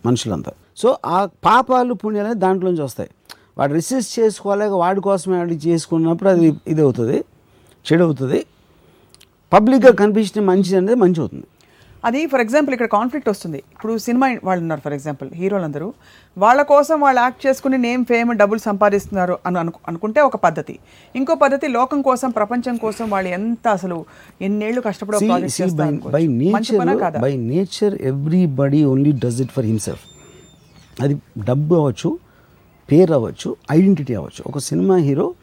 మనుషులంతా. 0.07 0.51
సో 0.81 0.87
ఆ 1.17 1.19
పాపాలు 1.47 1.93
పుణ్యాలు 2.01 2.27
అనేది 2.29 2.41
దాంట్లోంచి 2.45 2.83
వస్తాయి. 2.87 3.09
వాడు 3.57 3.71
రిసీవ్ 3.79 4.03
చేసుకోలేక 4.15 4.73
వాడి 4.83 5.01
కోసమే 5.07 5.35
వాడికి 5.41 5.61
చేసుకున్నప్పుడు 5.67 6.29
అది 6.33 6.47
ఇది 6.73 6.81
అవుతుంది 6.85 7.17
చెడు 7.85 8.03
అవుతుంది 8.07 8.39
పబ్లిక్గా 9.55 9.91
కనిపించిన 10.01 10.43
మంచి 10.51 10.71
అనేది 10.79 10.97
మంచి 11.03 11.19
అవుతుంది. 11.23 11.47
అది 12.05 12.25
ఫర్ 12.25 12.41
ఎగ్జాంపుల్ 12.41 12.73
ఇక్కడ 12.73 12.87
కాన్ఫ్లిక్ట్ 12.87 13.29
వస్తుంది. 13.29 13.57
ఇప్పుడు 13.57 13.97
సినిమా 13.97 14.35
వాళ్ళు 14.43 14.61
ఉన్నారు 14.61 14.81
ఫర్ 14.81 14.93
ఎగ్జాంపుల్ 14.93 15.29
హీరోలందరూ. 15.33 15.93
వాళ్ళ 16.37 16.61
కోసం 16.61 17.01
వాళ్ళు 17.01 17.21
యాక్ట్ 17.21 17.47
చేసుకుని 17.47 17.77
నేమ్ 17.77 18.05
ఫేమ్ 18.05 18.35
డబ్బులు 18.35 18.59
సంపాదిస్తున్నారు 18.59 19.37
అని 19.45 19.59
అను 19.59 19.73
అనుకుంటే 19.87 20.21
ఒక 20.21 20.35
పద్ధతి. 20.35 20.79
ఇంకో 21.15 21.35
పద్ధతి 21.35 21.67
లోకం 21.67 22.01
కోసం 22.01 22.29
ప్రపంచం 22.29 22.77
కోసం 22.77 23.09
వాళ్ళు 23.09 23.29
ఎంత 23.29 23.67
అసలు 23.67 24.05
ఎన్నేళ్ళు 24.41 24.81
కష్టపడే 24.81 25.19
everybody 28.11 28.81
only 28.93 29.13
does 29.23 29.37
it 29.43 29.49
for 29.57 29.63
himself. 29.71 30.01
అది 31.01 31.17
డబ్బు 31.45 31.75
అవ్వచ్చు 31.75 32.19
పేరు 32.91 33.13
అవ్వచ్చు 33.13 33.55
ఐడెంటిటీ 33.71 34.13
అవ్వచ్చు. 34.13 34.43
ఒక 34.47 34.57
సినిమా 34.57 34.95
హీరో 34.95 35.33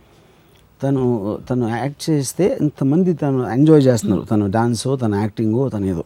తను 0.82 1.38
తను 1.50 1.68
యాక్ట్ 1.68 2.10
చేస్తే 2.10 2.58
ఇంతమంది 2.60 3.14
తను 3.14 3.50
ఎంజాయ్ 3.50 3.82
చేస్తున్నారు. 3.82 4.22
తన 4.22 4.46
డాన్సో 4.46 4.96
తన 4.96 5.14
యాక్టింగో 5.14 5.68
తన 5.68 5.84
ఏదో. 5.84 6.04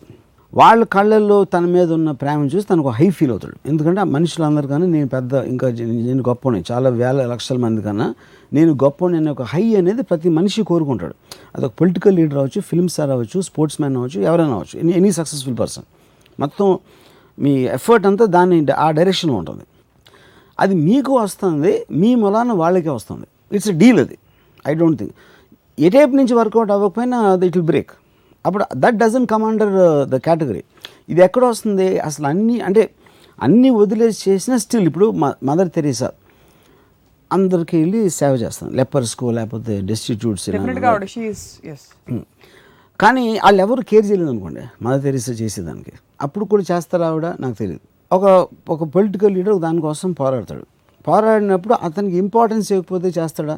వాళ్ళ 0.57 0.85
కళ్ళల్లో 0.85 1.45
తన 1.45 1.61
మీద 1.61 1.93
ఉన్న 1.93 2.11
ప్రేమను 2.11 2.47
చూసి 2.47 2.67
తనకు 2.67 2.89
హై 2.89 3.11
ఫీల్ 3.11 3.31
అవుతాడు. 3.31 3.69
ఎందుకంటే 3.69 4.01
ఆ 4.01 4.05
మనుషులందరికన్నా 4.05 4.87
నేను 4.87 5.09
పెద్ద 5.09 5.33
ఇంకా 5.33 5.69
నేను 5.71 6.25
గొప్పని 6.29 6.65
చాలా 6.73 6.91
వేల 6.91 7.27
లక్షల 7.27 7.57
మంది 7.57 7.83
కన్నా 7.83 8.15
నేను 8.53 8.73
గొప్పని 8.73 9.17
అనే 9.17 9.31
ఒక 9.31 9.43
హై 9.43 9.75
అనేది 9.75 10.03
ప్రతి 10.03 10.29
మనిషి 10.29 10.63
కోరుకుంటాడు. 10.63 11.15
అదొక 11.57 11.73
పొలిటికల్ 11.81 12.17
లీడర్ 12.17 12.39
అవ్వచ్చు 12.39 12.61
ఫిల్మ్ 12.61 12.89
స్టార్ 12.89 13.11
అవ్వచ్చు 13.11 13.41
స్పోర్ట్స్ 13.41 13.81
మ్యాన్ 13.81 13.97
అవ్వచ్చు 13.97 14.21
ఎవరైనా 14.21 14.51
అవ్వచ్చు. 14.51 14.81
Any 14.81 14.93
any 14.93 15.13
successful 15.13 15.59
person. 15.59 15.85
మొత్తం 16.41 16.79
మీ 17.39 17.51
ఎఫర్ట్ 17.51 18.07
అంతా 18.07 18.25
దాన్ని 18.25 18.67
ఆ 18.73 18.91
డైరెక్షన్లో 18.91 19.37
ఉంటుంది. 19.37 19.63
అది 20.61 20.75
మీకు 20.75 21.19
వస్తుంది 21.19 21.87
మీ 21.91 22.15
మూలాన 22.15 22.53
వాళ్ళకే 22.53 22.89
వస్తుంది. 22.89 23.57
ఇట్స్ 23.57 23.71
డీల్ 23.71 24.01
అది. 24.01 24.19
I 24.69 24.75
don't 24.75 24.99
think. 24.99 25.15
A 25.81 25.89
type 25.89 26.15
నుంచి 26.15 26.35
వర్కౌట్ 26.35 26.71
అవ్వకపోయినా 26.71 27.19
అది 27.19 27.47
ఇట్ 27.47 27.57
విల్ 27.57 27.67
బ్రేక్. 27.67 27.91
అప్పుడు 28.47 28.65
that 28.75 28.99
doesn't 29.03 29.27
come 29.27 29.45
under 29.45 29.75
the 30.13 30.17
category 30.27 30.63
ఇది 31.09 31.21
ఎక్కడ 31.21 31.45
వస్తుంది? 31.45 31.99
అసలు 31.99 32.27
అన్నీ 32.27 32.61
అంటే 32.61 32.83
అన్నీ 33.43 33.71
వదిలేసి 33.71 34.31
చేసినా 34.31 34.57
స్టిల్ 34.57 34.87
ఇప్పుడు 34.91 35.07
మదర్ 35.49 35.71
తెరీసా 35.77 36.11
అందరికి 37.33 37.77
వెళ్ళి 37.77 38.11
సేవ 38.11 38.33
చేస్తాను 38.35 38.73
లెపర్స్కో 38.73 39.31
లేకపోతే 39.31 39.81
డెస్టిట్యూట్స్ 39.91 40.47
ఎస్ 41.73 41.87
కానీ 43.01 43.25
వాళ్ళు 43.45 43.61
ఎవరు 43.63 43.83
కేర్ 43.91 44.07
చేయలేదు 44.07 44.31
అనుకోండి. 44.31 44.63
మదర్ 44.83 45.03
తెరీసా 45.03 45.33
చేసేదానికి. 45.33 45.93
అప్పుడు 46.23 46.45
కూడా 46.45 46.65
చేస్తారా 46.71 47.07
ఆవిడ? 47.09 47.27
నాకు 47.43 47.57
తెలియదు. 47.61 47.81
ఒక 48.13 48.25
ఒక 48.69 48.85
పొలిటికల్ 48.85 49.33
లీడర్ 49.35 49.59
దానికోసం 49.59 50.13
పోరాడతాడు. 50.13 50.65
పోరాడినప్పుడు 51.07 51.75
అతనికి 51.87 52.17
ఇంపార్టెన్స్ 52.17 52.73
ఇవ్వకపోతే 52.73 53.09
చేస్తాడా? 53.19 53.57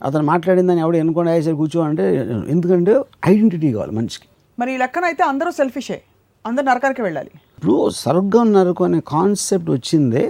అతను 0.00 0.24
మాట్లాడిందని 0.24 0.80
ఎవడు 0.80 0.96
ఎన్నుకొని 0.96 1.30
అయ్యేసరి 1.30 1.56
కూర్చో 1.56 1.80
అంటే 1.80 2.04
ఎందుకంటే 2.54 2.92
ఐడెంటిటీ 3.26 3.72
కావాలి 3.72 3.92
మనిషికి. 3.98 4.26
మరి 4.58 4.70
ఈ 4.74 4.76
లెక్కన 4.76 5.04
అయితే 5.04 5.22
అందరూ 5.22 5.50
సెల్ఫిషే 5.50 5.98
అందరు 6.44 6.64
నరకానికి 6.64 7.02
వెళ్ళాలి. 7.02 7.30
ఇప్పుడు 7.58 7.76
స్వర్గం 8.00 8.52
నరకు 8.52 8.82
అనే 8.84 9.00
కాన్సెప్ట్ 9.14 9.70
వచ్చిందే 9.76 10.24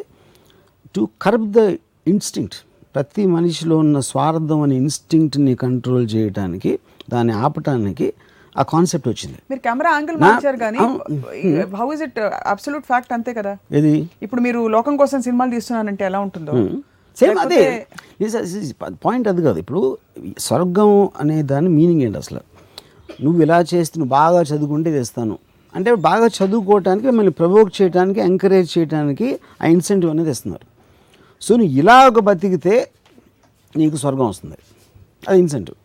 టు 0.94 1.08
కర్బ్ 1.24 1.48
ద 1.58 1.62
ఇన్స్టింక్ట్ 2.06 2.56
ప్రతి 2.94 3.22
మనిషిలో 3.26 3.76
ఉన్న 3.84 3.98
స్వార్థం 4.10 4.60
అనే 4.66 4.76
ఇన్స్టింక్ట్ని 4.82 5.54
కంట్రోల్ 5.64 6.06
చేయడానికి 6.14 6.70
దాన్ని 7.10 7.32
ఆపటానికి 7.44 8.06
ఆ 8.56 8.62
కాన్సెప్ట్ 8.72 9.08
వచ్చింది. 9.10 9.38
మీరు 9.50 9.60
కెమెరా 9.66 9.90
యాంగిల్ 9.96 10.18
మార్చారు 10.22 10.58
కానీ 10.62 10.78
how 11.80 11.86
is 11.94 12.02
it 12.06 12.18
absolute 12.52 12.86
fact 12.90 13.12
అంతే 13.16 13.32
కదా? 13.38 13.52
ఇది 13.78 13.92
ఇప్పుడు 14.22 14.40
మీరు 14.46 14.60
లోకం 14.76 14.94
కోసం 15.02 15.18
సినిమాలు 15.26 15.50
తీస్తున్నానంటే 15.56 16.04
ఎలా 16.10 16.20
ఉంటుందో? 16.26 16.52
సేమ్ 17.20 17.38
అదే. 17.38 17.86
పాయింట్ 19.04 19.28
అది 19.28 19.42
కాదు. 19.42 19.58
ఇప్పుడు 19.58 19.98
స్వర్గం 20.38 21.10
అనే 21.20 21.42
దాని 21.42 21.68
మీనింగ్ 21.68 22.02
ఏంటి 22.02 22.18
అసలు? 22.18 22.40
నువ్వు 23.24 23.42
ఇలా 23.42 23.60
చేస్తే 23.60 23.94
నువ్వు 23.98 24.10
బాగా 24.10 24.42
చదువుకుంటే 24.42 24.92
తెస్తాను. 24.92 25.38
అంటే 25.74 25.94
బాగా 25.94 26.26
చదువుకోవటానికి 26.26 27.06
మిమ్మల్ని 27.06 27.32
ప్రవోక్ 27.32 27.82
చేయడానికి 27.82 28.20
ఎంకరేజ్ 28.20 28.78
చేయడానికి 28.78 29.38
ఆ 29.62 29.66
ఇన్సెంటివ్ 29.66 30.10
అనేది 30.10 30.30
ఇస్తున్నారు. 30.30 30.66
సో 31.42 31.56
నువ్వు 31.56 31.74
ఇలాగ 31.78 32.08
బతికితే 32.08 32.90
నీకు 33.76 33.96
స్వర్గం 33.96 34.28
వస్తుంది. 34.28 34.58
అది 35.28 35.38
ఇన్సెంటివ్ 35.38 35.76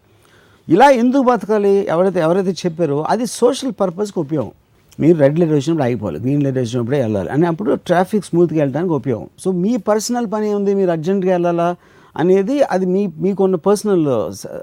ఇలా 0.70 0.89
ఎందుకు 0.89 1.22
బతకాలి? 1.22 1.70
ఎవరైతే 1.70 2.20
ఎవరైతే 2.20 2.52
చెప్పారో 2.52 3.02
అది 3.02 3.26
సోషల్ 3.26 3.74
పర్పస్కి 3.80 4.20
ఉపయోగం. 4.20 4.52
మీరు 4.99 5.17
రెడ్ 5.17 5.39
లైట్ 5.39 5.51
వచ్చినప్పుడు 5.51 5.84
ఆగిపోవాలి 5.84 6.19
గ్రీన్ 6.19 6.43
లైట్ 6.43 6.58
వచ్చినప్పుడే 6.58 7.01
వెళ్ళాలి. 7.01 7.30
అని 7.30 7.47
అప్పుడు 7.47 7.75
ట్రాఫిక్ 7.75 8.25
స్మూత్గా 8.25 8.60
వెళ్ళడానికి 8.60 8.93
ఉపయోగం. 8.93 9.30
సో 9.39 9.51
మీ 9.51 9.77
పర్సనల్ 9.77 10.27
పని 10.34 10.54
ఉంది 10.54 10.73
మీరు 10.73 10.91
అర్జెంట్గా 10.91 11.32
వెళ్ళాలా? 11.32 11.75
అనేది 12.17 12.63
అది 12.63 12.86
మీ 12.86 13.08
మీకున్న 13.08 13.56
personal 13.56 14.08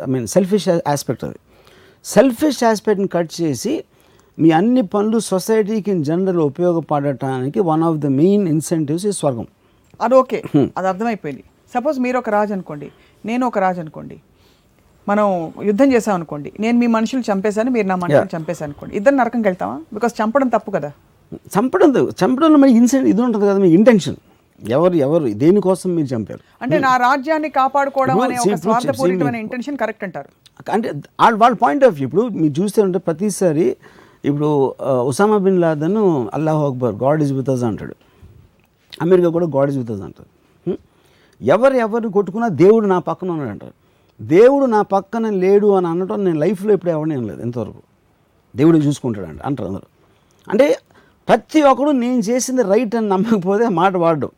I 0.03 0.11
mean 0.11 0.27
selfish 0.27 0.69
aspect 0.69 1.25
అది. 1.25 1.37
సెల్ఫిష్ 2.05 2.65
ఆస్పెక్ట్ని 2.65 3.09
కట్ 3.09 3.31
చేసి 3.41 3.85
మీ 4.39 4.51
అన్ని 4.51 4.83
పనులు 4.83 5.19
సొసైటీకి 5.19 5.91
in 5.91 6.05
general 6.05 6.37
ఉపయోగపడటానికి 6.37 7.61
one 7.61 7.83
of 7.83 7.97
the 7.97 8.07
main 8.07 8.49
incentives 8.49 9.07
ఈ 9.07 9.13
స్వర్గం. 9.13 9.47
అది 10.01 10.15
ఓకే. 10.15 10.43
అది 10.57 10.89
అర్థమైపోయింది. 10.89 11.45
సపోజ్ 11.75 12.01
మీరు 12.01 12.19
ఒక 12.19 12.31
రాజు 12.31 12.53
అనుకోండి. 12.53 12.89
నేను 13.25 13.47
ఒక 13.47 13.59
రాజు 13.59 13.81
అనుకోండి. 13.81 14.21
మనం 15.11 15.27
యుద్ధం 15.69 15.89
చేసాం 15.95 16.15
అనుకోండి. 16.19 16.51
నేను 16.65 16.77
మీ 16.83 16.87
మనుషులు 16.97 17.23
చంపేశాను 17.29 17.71
మీరు 17.77 17.87
నా 17.91 17.97
మనుషులు 18.05 18.31
చంపేశాను 18.37 18.69
అనుకోండి. 18.69 18.93
ఇద్దరు 18.99 19.17
నరకంకి 19.21 19.47
వెళ్తామా 19.49 19.77
బికాస్ 19.97 20.15
చంపడం 20.21 20.49
తప్పు 20.55 20.71
కదా. 20.77 20.91
చంపడం 21.55 21.91
చంపడంలో 22.23 22.59
మరి 22.65 22.73
ఇన్సెంట్ 22.81 23.07
ఇది 23.13 23.23
ఉంటుంది 23.27 23.45
కదా 23.51 23.61
మీ 23.67 23.71
ఇంటెన్షన్ 23.79 24.19
ఎవరు 24.77 24.97
ఎవరు 25.07 25.27
దేనికోసం 25.43 25.89
మీరు 25.97 26.09
చంపారు? 26.13 26.43
అంటే 26.65 26.77
నా 26.87 26.93
రాజ్యాన్ని 27.07 27.51
కాపాడుకోవడం 27.59 28.21
అనే 28.27 28.39
ఒక 28.45 28.57
స్వార్థపూరితమైన 28.65 29.39
ఇంటెన్షన్ 29.45 29.77
కరెక్ట్ 29.83 30.05
అంటారు. 30.07 30.31
అంటే 30.75 30.89
వాళ్ళ 31.43 31.55
పాయింట్ 31.65 31.85
ఆఫ్ 31.89 31.95
వ్యూ 31.99 32.07
ఇప్పుడు 32.09 32.25
మీరు 32.41 32.55
చూస్తే 32.61 32.81
ఉంటే 32.87 33.01
ప్రతిసారి 33.09 33.67
ఇప్పుడు 34.29 34.49
ఉసామా 35.11 35.39
బిన్ 35.45 35.61
లాదన్ 35.65 36.01
అల్లాహ్ 36.37 36.63
అక్బర్ 36.69 36.97
గాడ్ 37.05 37.21
ఇస్ 37.27 37.35
విత్ 37.39 37.51
అస్ 37.55 37.65
అంటాడు. 37.71 37.95
అమెరికా 39.05 39.29
కూడా 39.37 39.49
గాడ్ 39.57 39.71
ఇస్ 39.73 39.79
విత్ 39.83 39.93
అస్ 39.97 40.03
అంటారు? 40.09 40.31
ఎవరు 41.41 41.77
ఎవరు 41.87 42.09
కొట్టుకున్నా 42.17 42.49
దేవుడు 42.63 42.87
నా 42.95 42.99
పక్కన 43.09 43.29
ఉన్నాడు 43.35 43.53
అంటారు 43.55 43.75
దేవుడు 44.23 44.67
నా 44.67 44.83
పక్కన 44.83 45.31
లేడు 45.31 45.67
అని 45.67 45.87
అనటం 45.87 46.25
నేను 46.25 46.39
లైఫ్లో 46.39 46.73
ఇప్పుడు 46.75 46.91
ఎవరిని 46.91 47.27
లేదు 47.27 47.43
ఎంతవరకు 47.43 47.83
దేవుడు 48.57 48.79
చూసుకుంటాడు 48.79 49.27
అంట 49.27 49.43
అంటారు 49.43 49.69
అందరూ. 49.69 49.83
అంటే 50.51 50.79
ప్రతి 51.29 51.63
ఒక్కడు 51.63 51.91
నేను 51.91 52.19
చేసింది 52.19 52.63
రైట్ 52.63 52.97
అని 52.97 53.09
నమ్మకపోతే 53.09 53.69
మాట 53.69 53.97
వాడడం 53.97 54.29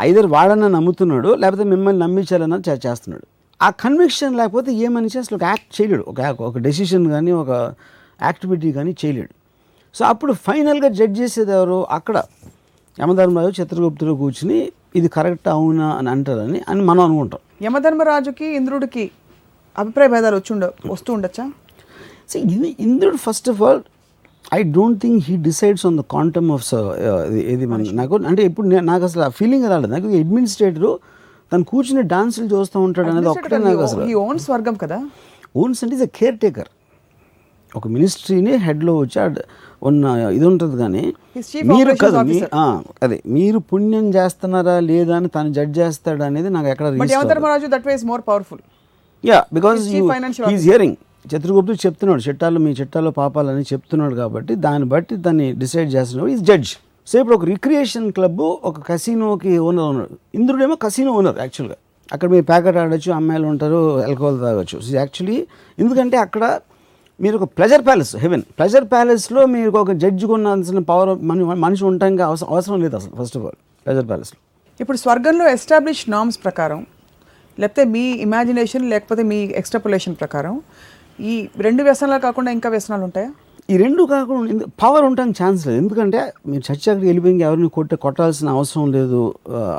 ఐదర్ 0.00 0.26
వాడన్నా 0.26 0.68
నమ్ముతున్నాడు 0.68 1.34
లేకపోతే 1.34 1.64
మిమ్మల్ని 1.64 2.02
నమ్మించాలన్నా 2.02 2.62
చేస్తున్నాడు. 2.68 3.26
ఆ 3.62 3.70
కన్విక్షన్ 3.70 4.36
లేకపోతే 4.36 4.72
ఏ 4.72 4.88
మనిషి 4.88 5.18
అసలు 5.18 5.36
ఒక 5.36 5.44
యాక్ట్ 5.44 5.80
చేయలేడు. 5.80 6.04
ఒక 6.08 6.20
ఒక 6.40 6.58
డెసిషన్ 6.58 7.06
కానీ 7.06 7.32
ఒక 7.32 7.74
యాక్టివిటీ 8.22 8.72
కానీ 8.72 8.96
చేయలేడు. 9.04 9.30
సో 9.94 10.04
అప్పుడు 10.04 10.32
ఫైనల్గా 10.32 10.88
జడ్జ్ 10.88 11.20
చేసేది 11.20 11.52
ఎవరు? 11.52 11.86
అక్కడ 11.86 12.22
యమధర్మరాజు 13.00 13.60
చిత్రగుప్తుడు 13.60 14.12
కూర్చుని 14.12 14.72
ఇది 14.96 15.08
కరెక్ట్ 15.08 15.48
అవునా 15.48 15.90
అని 15.90 16.10
అంటారని 16.10 16.60
అని 16.68 16.82
మనం 16.82 17.00
అనుకుంటాం. 17.00 17.40
యమధర్మరాజుకి 17.62 18.46
ఇంద్రుడికి 18.46 19.10
అభిప్రాయ 19.76 20.08
భేదాలు 20.08 20.36
వచ్చి 20.36 20.52
ఉండ 20.54 20.64
వస్తూ 20.86 21.10
ఉండొచ్చా? 21.12 21.44
సో 22.30 22.36
ఇది 22.46 22.70
ఇంద్రుడు 22.78 23.18
first 23.26 23.48
of 23.50 23.60
all 23.62 23.80
I 24.52 24.60
don't 24.76 24.98
think 25.02 25.18
he 25.28 25.34
decides 25.48 25.84
on 25.86 25.96
the 25.98 26.04
quantum 26.12 26.50
of 26.52 26.64
ఇది 27.54 27.66
మన 27.66 27.80
నాకు 27.92 28.14
అంటే 28.30 28.42
ఇప్పుడు 28.50 28.66
నాకు 28.90 29.04
అసలు 29.04 29.22
ఆ 29.22 29.30
ఫీలింగ్ 29.38 29.66
రాలేదు. 29.68 29.92
నాకు 29.92 30.08
అడ్మినిస్ట్రేటర్ 30.20 30.90
తను 31.52 31.64
కూర్చుని 31.64 32.02
డాన్సులు 32.12 32.48
చూస్తూ 32.54 32.78
ఉంటాడు 32.80 33.08
అనేది 33.10 33.28
ఒక్కటే 33.28 33.58
నాకు 33.58 33.82
అసలు. 33.86 34.04
ఈ 34.10 34.14
ఓన్ 34.24 34.38
స్వర్గం 34.38 34.74
కదా? 34.74 34.98
ఓన్స్ 35.56 35.80
అంటే 35.84 35.94
ఇస్ 35.96 36.02
అ 36.02 36.10
కేర్ 36.18 36.36
టేకర్ 36.36 36.70
ఒక 37.72 37.86
మినిస్ట్రీని 37.88 38.52
హెడ్లో 38.66 38.92
వచ్చి 38.98 39.18
ఉన్న 39.82 40.06
ఇది 40.36 40.46
ఉంటుంది 40.46 40.76
కానీ 40.76 41.02
మీరు 41.70 41.92
కదా 41.94 42.20
అదే 43.04 43.18
మీరు 43.26 43.58
పుణ్యం 43.70 44.06
చేస్తున్నారా 44.16 44.74
లేదా 44.80 45.14
అని 45.16 45.28
తను 45.28 45.52
జడ్జ్ 45.52 45.78
చేస్తాడు 45.78 46.22
అనేది 46.22 46.50
నాకు 46.50 46.68
ఎక్కడ 46.68 46.86
more 48.10 48.22
powerful 48.28 48.62
yeah 49.24 49.38
because 49.56 49.80
he's 50.50 50.64
hearing 50.68 50.96
చిత్రగుప్తుడు 51.32 51.78
చెప్తున్నాడు 51.86 52.22
చట్టాలు 52.26 52.58
మీ 52.64 52.70
చట్టాల్లో 52.78 53.10
పాపాలని 53.18 53.64
చెప్తున్నాడు 53.72 54.14
కాబట్టి 54.20 54.52
దాన్ని 54.66 54.86
బట్టి 54.92 55.14
దాన్ని 55.26 55.46
డిసైడ్ 55.62 55.90
చేస్తున్నాడు. 55.96 56.28
ఈజ్ 56.34 56.44
జడ్జ్ 56.50 56.70
సో 57.08 57.14
ఇప్పుడు 57.20 57.36
ఒక 57.38 57.44
రిక్రియేషన్ 57.54 58.06
క్లబ్ 58.16 58.40
ఒక 58.68 58.76
కసినోకి 58.88 59.52
ఓనర్ 59.66 59.88
ఉన్నాడు. 59.92 60.14
ఇంద్రుడేమో 60.38 60.74
కసినో 60.84 61.12
ఓనర్ 61.20 61.38
యాక్చువల్గా 61.44 61.76
అక్కడ 62.14 62.28
మీరు 62.34 62.44
ప్యాకెట్ 62.50 62.76
ఆడొచ్చు 62.82 63.10
అమ్మాయిలు 63.18 63.46
ఉంటారు 63.52 63.78
ఆల్కహాల్ 64.06 64.38
తాగొచ్చు. 64.44 64.76
సో 64.86 64.90
యాక్చువల్లీ 65.00 65.38
ఎందుకంటే 65.78 66.16
అక్కడ 66.26 66.44
మీరు 67.20 67.34
ఒక 67.38 67.46
ప్లెజర్ 67.56 67.82
ప్యాలెస్ 67.88 68.12
హెవెన్ 68.22 68.44
ప్లెజర్ 68.58 68.86
ప్యాలెస్లో 68.92 69.42
మీరు 69.54 69.70
ఒక 69.82 69.92
జడ్జి 70.02 70.26
కొనాల్సిన 70.30 70.80
పవర్ 70.90 71.10
మన 71.30 71.56
మనిషి 71.64 71.84
ఉండటానికి 71.90 72.24
అవసరం 72.28 72.48
అవసరం 72.54 72.78
లేదు 72.84 72.96
అసలు 73.00 73.12
ఫస్ట్ 73.20 73.36
ఆఫ్ 73.40 73.44
ఆల్ 73.48 73.58
ప్లెజర్ 73.86 74.06
ప్యాలెస్లో 74.12 74.38
ఇప్పుడు 74.80 74.98
స్వర్గంలో 75.04 75.46
ఎస్టాబ్లిష్ 75.56 76.02
నామ్స్ 76.14 76.38
ప్రకారం 76.44 76.80
లేకపోతే 77.60 77.84
మీ 77.94 78.02
ఇమాజినేషన్ 78.26 78.84
లేకపోతే 78.92 79.22
మీ 79.30 79.38
ఎక్స్ట్రపులేషన్ 79.60 80.16
ప్రకారం 80.22 80.54
ఈ 81.30 81.34
రెండు 81.66 81.82
వ్యసనాలు 81.88 82.20
కాకుండా 82.26 82.50
ఇంకా 82.56 82.68
వ్యసనాలు 82.74 83.04
ఉంటాయా? 83.08 83.30
ఈ 83.72 83.74
రెండు 83.82 84.02
కాకుండా 84.12 84.66
పవర్ 84.82 85.04
ఉండడానికి 85.08 85.36
ఛాన్స్ 85.42 85.62
లేదు. 85.66 85.78
ఎందుకంటే 85.82 86.20
మీరు 86.50 86.62
చచ్చాక 86.68 86.98
వెళ్ళిపోయి 87.08 87.42
ఎవరిని 87.48 87.68
కొట్టే 87.76 87.96
కొట్టాల్సిన 88.04 88.48
అవసరం 88.56 88.86
లేదు 88.96 89.20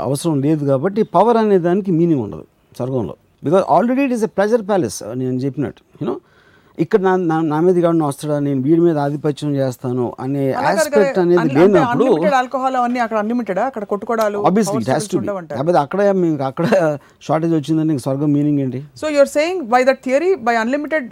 అవసరం 0.07 0.35
లేదు 0.45 0.63
కాబట్టి 0.71 1.03
పవర్ 1.15 1.37
అనే 1.41 1.57
దానికి 1.67 1.91
మీనింగ్ 1.99 2.23
ఉండదు 2.25 2.45
స్వర్గంలో. 2.79 3.15
Because 3.47 3.65
already 3.75 4.01
it 4.07 4.13
is 4.17 4.25
a 4.29 4.31
pleasure 4.37 4.63
palace 4.69 4.99
నేను 5.21 5.39
చెప్పినట్టు 5.45 5.81
యూనో 6.01 6.15
ఇక్కడ 6.77 6.99
నా 7.01 7.11
నా- 7.43 7.61
మీద 7.63 7.75
ఎవరిని 7.79 8.03
వస్తాడా? 8.05 8.35
నేను 8.39 8.59
వీడి 8.61 8.81
మీద 8.83 8.97
ఆధిపత్యం 9.03 9.49
చేస్తాను 9.57 10.05
అనే 10.19 10.43
ఆస్పెక్ట్ 10.63 11.17
అనేది 11.19 11.49
లేనప్పుడు 11.57 12.05
ఆల్కహాల్ 12.37 12.75
అవన్నీ 12.79 12.99
అక్కడ 13.05 13.17
అన్లిమిటెడ్ 13.21 13.59
అక్కడ 13.63 13.83
కొట్టుకోవడాలు 13.91 14.39
ఆబ్వియస్లీ 14.49 14.77
ఇట్ 14.77 14.89
హ్యాస్ 14.91 15.07
టు 15.07 15.17
లేకపోతే 15.51 15.79
అక్కడ 15.83 16.01
మీకు 16.21 16.43
అక్కడ 16.43 16.65
షార్టేజ్ 17.21 17.55
వచ్చిందని 17.57 17.89
నీకు 17.91 18.03
స్వర్గం 18.05 18.31
మీనింగ్ 18.33 18.59
ఏంటి? 18.59 18.81
So 18.97 19.07
you're 19.09 19.31
saying 19.35 19.61
by 19.73 19.81
that 19.83 20.01
theory 20.03 20.31
by 20.43 20.55
unlimited 20.57 21.07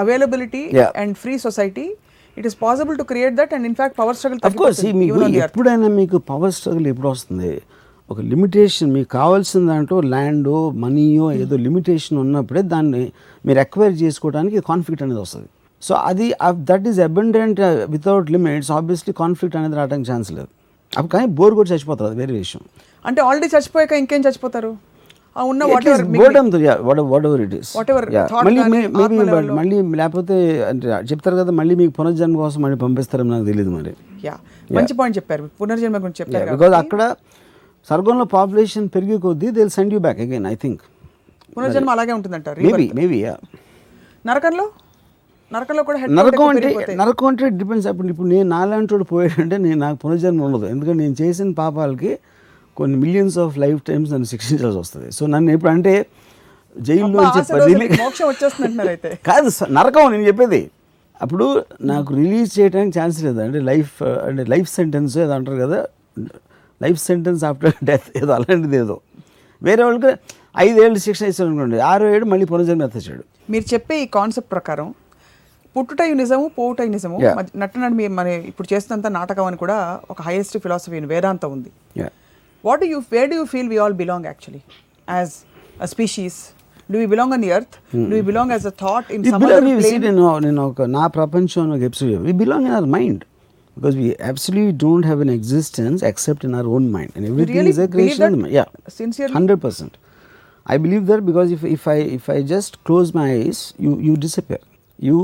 availability. 0.00 0.62
And 0.96 1.14
free 1.16 1.34
society 1.40 1.86
it 2.36 2.46
is 2.46 2.56
possible 2.62 2.96
to 2.98 3.06
create 3.08 3.34
that 3.36 3.52
and 3.54 3.66
in fact 3.66 3.96
power 3.98 4.16
struggle 4.16 4.40
of 4.42 4.56
course 4.60 4.80
మీకు 4.96 5.14
ఎప్పుడైనా 5.46 5.90
మీకు 5.96 6.18
పవర్ 6.28 6.52
స్ట్రగుల్ 6.52 6.86
ఎప్పుడు 6.86 7.10
వస్తుంది? 7.10 7.52
ఒక 8.12 8.20
లిమిటేషన్ 8.30 8.88
మీకు 8.94 9.08
కావాల్సిన 9.18 9.60
దాంట్లో 9.70 9.96
ల్యాండో 10.12 10.54
మనీయో 10.82 11.26
ఏదో 11.42 11.56
లిమిటేషన్ 11.66 12.16
ఉన్నప్పుడే 12.22 12.62
దాన్ని 12.72 13.02
మీరు 13.46 13.58
ఎక్వైర్ 13.64 13.94
చేసుకోవడానికి 14.02 14.60
కాన్ఫ్లిక్ట్ 14.70 15.02
అనేది 15.06 15.20
వస్తుంది. 15.24 15.48
సో 15.82 15.92
అది 16.10 16.26
that 16.70 16.86
is 16.90 16.98
abundant 17.08 17.60
without 17.94 18.30
limits 18.36 18.70
obviously 18.78 19.12
conflict 19.22 19.56
అనేది 19.60 19.76
రావడానికి 19.80 20.08
ఛాన్స్ 20.12 20.30
లేదు. 20.36 20.50
అప్పుడు 20.92 21.12
కానీ 21.14 21.28
బోర్ 21.38 21.54
కూడా 21.58 21.68
చచ్చిపోతుంది 21.72 22.08
అది 22.10 22.18
వేరే 22.22 22.34
విషయం. 22.42 22.62
అంటే 23.08 23.20
ఆల్రెడీ 23.28 23.48
చచ్చిపోయాక 23.56 23.92
ఇంకేం 24.02 24.22
చచ్చిపోతారు? 24.26 24.72
ఉన్న 25.50 25.64
మళ్ళీ 29.58 29.76
లేకపోతే 30.00 30.36
అంటే 30.70 30.86
చెప్తారు 31.10 31.36
కదా 31.40 31.52
మళ్ళీ 31.58 31.74
మీకు 31.80 31.92
పునర్జన్మ 31.98 32.36
కోసం 32.44 32.60
మళ్ళీ 32.64 32.78
పంపిస్తారని 32.86 33.30
నాకు 33.34 33.46
తెలియదు 33.50 33.72
మరి. 33.76 33.92
యా 34.28 34.34
మంచి 34.78 34.94
పాయింట్ 35.00 35.16
చెప్పారు 35.18 35.44
పునర్జన్మ 35.60 35.98
గురించి 36.06 36.20
చెప్పారు 36.22 36.50
బికాజ్ 36.56 36.74
అక్కడ 36.80 37.02
స్వర్గంలో 37.88 38.24
పాపులేషన్ 38.24 38.88
పెరిగే 38.88 39.16
కొద్దీ 39.16 39.50
they 39.50 39.68
send 39.68 39.94
you 39.94 40.00
back 40.00 40.20
again 40.20 40.46
I 40.46 40.54
think 40.54 40.80
పునర్జన్మ 41.56 41.90
అలాగే 41.90 42.12
ఉంటుందంటారు 42.12 42.62
మేబీ 42.62 42.90
మేబీ 42.94 43.26
నరకంలో? 44.26 44.70
నరకంలో 45.52 45.82
కూడా 45.82 45.98
నరకం 45.98 46.48
అంటే. 46.48 46.94
నరకం 46.94 47.26
అంటే 47.26 47.48
డిపెండ్స్ 47.48 47.86
అప్పుడు 47.86 48.08
ఇప్పుడు 48.08 48.28
నేను 48.28 48.48
నాలాంటి 48.48 49.04
పోయాడంటే 49.04 49.56
నేను 49.56 49.74
నాకు 49.74 49.96
పునర్జన్మ 49.96 50.42
ఉండదు. 50.42 50.66
ఎందుకంటే 50.66 51.02
నేను 51.02 51.16
చేసిన 51.22 51.52
పాపాలకి 51.52 52.18
కొన్ని 52.76 52.96
మిలియన్స్ 52.96 53.38
ఆఫ్ 53.38 53.58
లైఫ్ 53.58 53.82
టైమ్స్ 53.82 54.12
నన్ను 54.12 54.24
శిక్షించాల్సి 54.24 54.78
వస్తుంది. 54.78 55.12
సో 55.12 55.26
నన్ను 55.26 55.52
ఎప్పుడు 55.52 55.70
అంటే 55.70 56.06
జైల్లో 56.76 57.20
కాదు 59.26 59.72
నరకం 59.72 60.12
నేను 60.12 60.26
చెప్పేది. 60.26 60.70
అప్పుడు 61.22 61.64
నాకు 61.80 62.14
రిలీజ్ 62.14 62.60
చేయడానికి 62.60 62.98
ఛాన్స్ 62.98 63.24
లేదు? 63.24 63.40
అంటే 63.40 63.60
లైఫ్ 63.60 64.02
అంటే 64.02 64.44
లైఫ్ 64.44 64.70
సెంటెన్స్ 64.70 65.18
ఏదో 65.18 65.32
అంటారు 65.32 65.56
కదా? 65.56 65.86
లైఫ్ 66.80 67.00
సెంటెన్స్ 67.02 67.42
ఆఫ్టర్ 67.44 67.74
డెత్ 67.84 68.08
ఏదో 68.16 68.32
అలాంటిది 68.32 68.76
ఏదో. 68.76 68.96
వేరే 69.62 69.82
వాళ్ళకి 69.84 70.10
ఐదేళ్ళు 70.58 70.98
శిక్ష 70.98 71.22
ఇస్తాడు 71.22 71.48
అనుకోండి 71.50 71.78
ఆరో 71.88 72.06
ఏడు 72.14 72.24
మళ్ళీ 72.24 72.46
పునర్జన్మ 72.46 72.82
ఎత్తచ్చాడు 72.82 73.24
మీరు 73.48 73.64
చెప్పే 73.72 73.96
ఈ 74.02 74.06
కాన్సెప్ట్ 74.14 74.50
ప్రకారం 74.52 74.88
పుట్టుటై 75.76 76.08
నిజము 76.20 76.46
పోవుటై 76.56 76.86
నిజము 76.88 77.16
Yeah. 77.20 77.34
మధ్య- 77.36 77.54
నటన 77.60 77.88
మీ 77.98 78.06
మన 78.10 78.28
ఇప్పుడు 78.48 78.68
చేస్తున్నంత 78.72 79.08
నాటకం 79.16 79.44
అని 79.44 79.56
కూడా 79.56 79.76
ఒక 80.10 80.20
హైయెస్ట్ 80.22 80.56
ఫిలాసఫీ 80.58 81.00
వేదాంత 81.12 81.44
ఉంది. 81.46 81.70
What 82.64 82.82
you 82.84 82.98
where 83.12 83.28
do 83.30 83.36
you 83.36 83.44
feel 83.46 83.68
we 83.68 83.78
all 83.78 83.96
belong 84.00 84.26
actually 84.26 84.62
as 85.08 85.34
a 85.80 85.86
species 85.86 86.38
do 86.90 86.98
you 86.98 87.08
belong 87.08 87.32
on 87.32 87.44
earth 87.50 87.76
do 88.10 88.14
you 88.16 88.24
belong 88.24 88.52
as 88.52 88.66
a 88.66 88.74
thought 88.82 89.10
in 89.12 89.22
నేను 90.00 90.24
నేను 90.40 90.62
ఒక 90.66 90.82
నా 90.96 91.04
ప్రపంచం 91.18 91.70
ఒక 91.72 91.82
episode 91.82 92.14
we 92.24 92.34
belong 92.40 92.66
in 92.66 92.74
our 92.74 92.90
mind 92.96 93.22
because 93.80 93.96
we 94.00 94.08
absolutely 94.30 94.76
don't 94.84 95.06
have 95.06 95.20
an 95.26 95.32
existence 95.38 96.00
except 96.10 96.44
in 96.48 96.54
our 96.54 96.68
own 96.76 96.86
mind 96.96 97.12
and 97.16 97.26
everything 97.30 97.58
really 97.58 97.72
is 97.74 97.80
a 97.80 97.86
believe 97.86 97.94
creation 97.96 98.36
that? 98.38 98.54
Yeah 98.58 98.64
Sincerely? 99.00 99.34
Hundred 99.38 99.60
percent 99.66 99.94
I 100.66 100.76
believe 100.86 101.04
that 101.10 101.22
because 101.30 101.50
if 101.56 101.64
if 101.76 101.86
I 101.88 101.98
if 102.18 102.26
I 102.30 102.40
just 102.54 102.74
close 102.88 103.10
my 103.20 103.28
eyes 103.42 103.62
you 103.86 103.92
you 104.08 104.14
disappear 104.26 104.64
you 104.98 105.18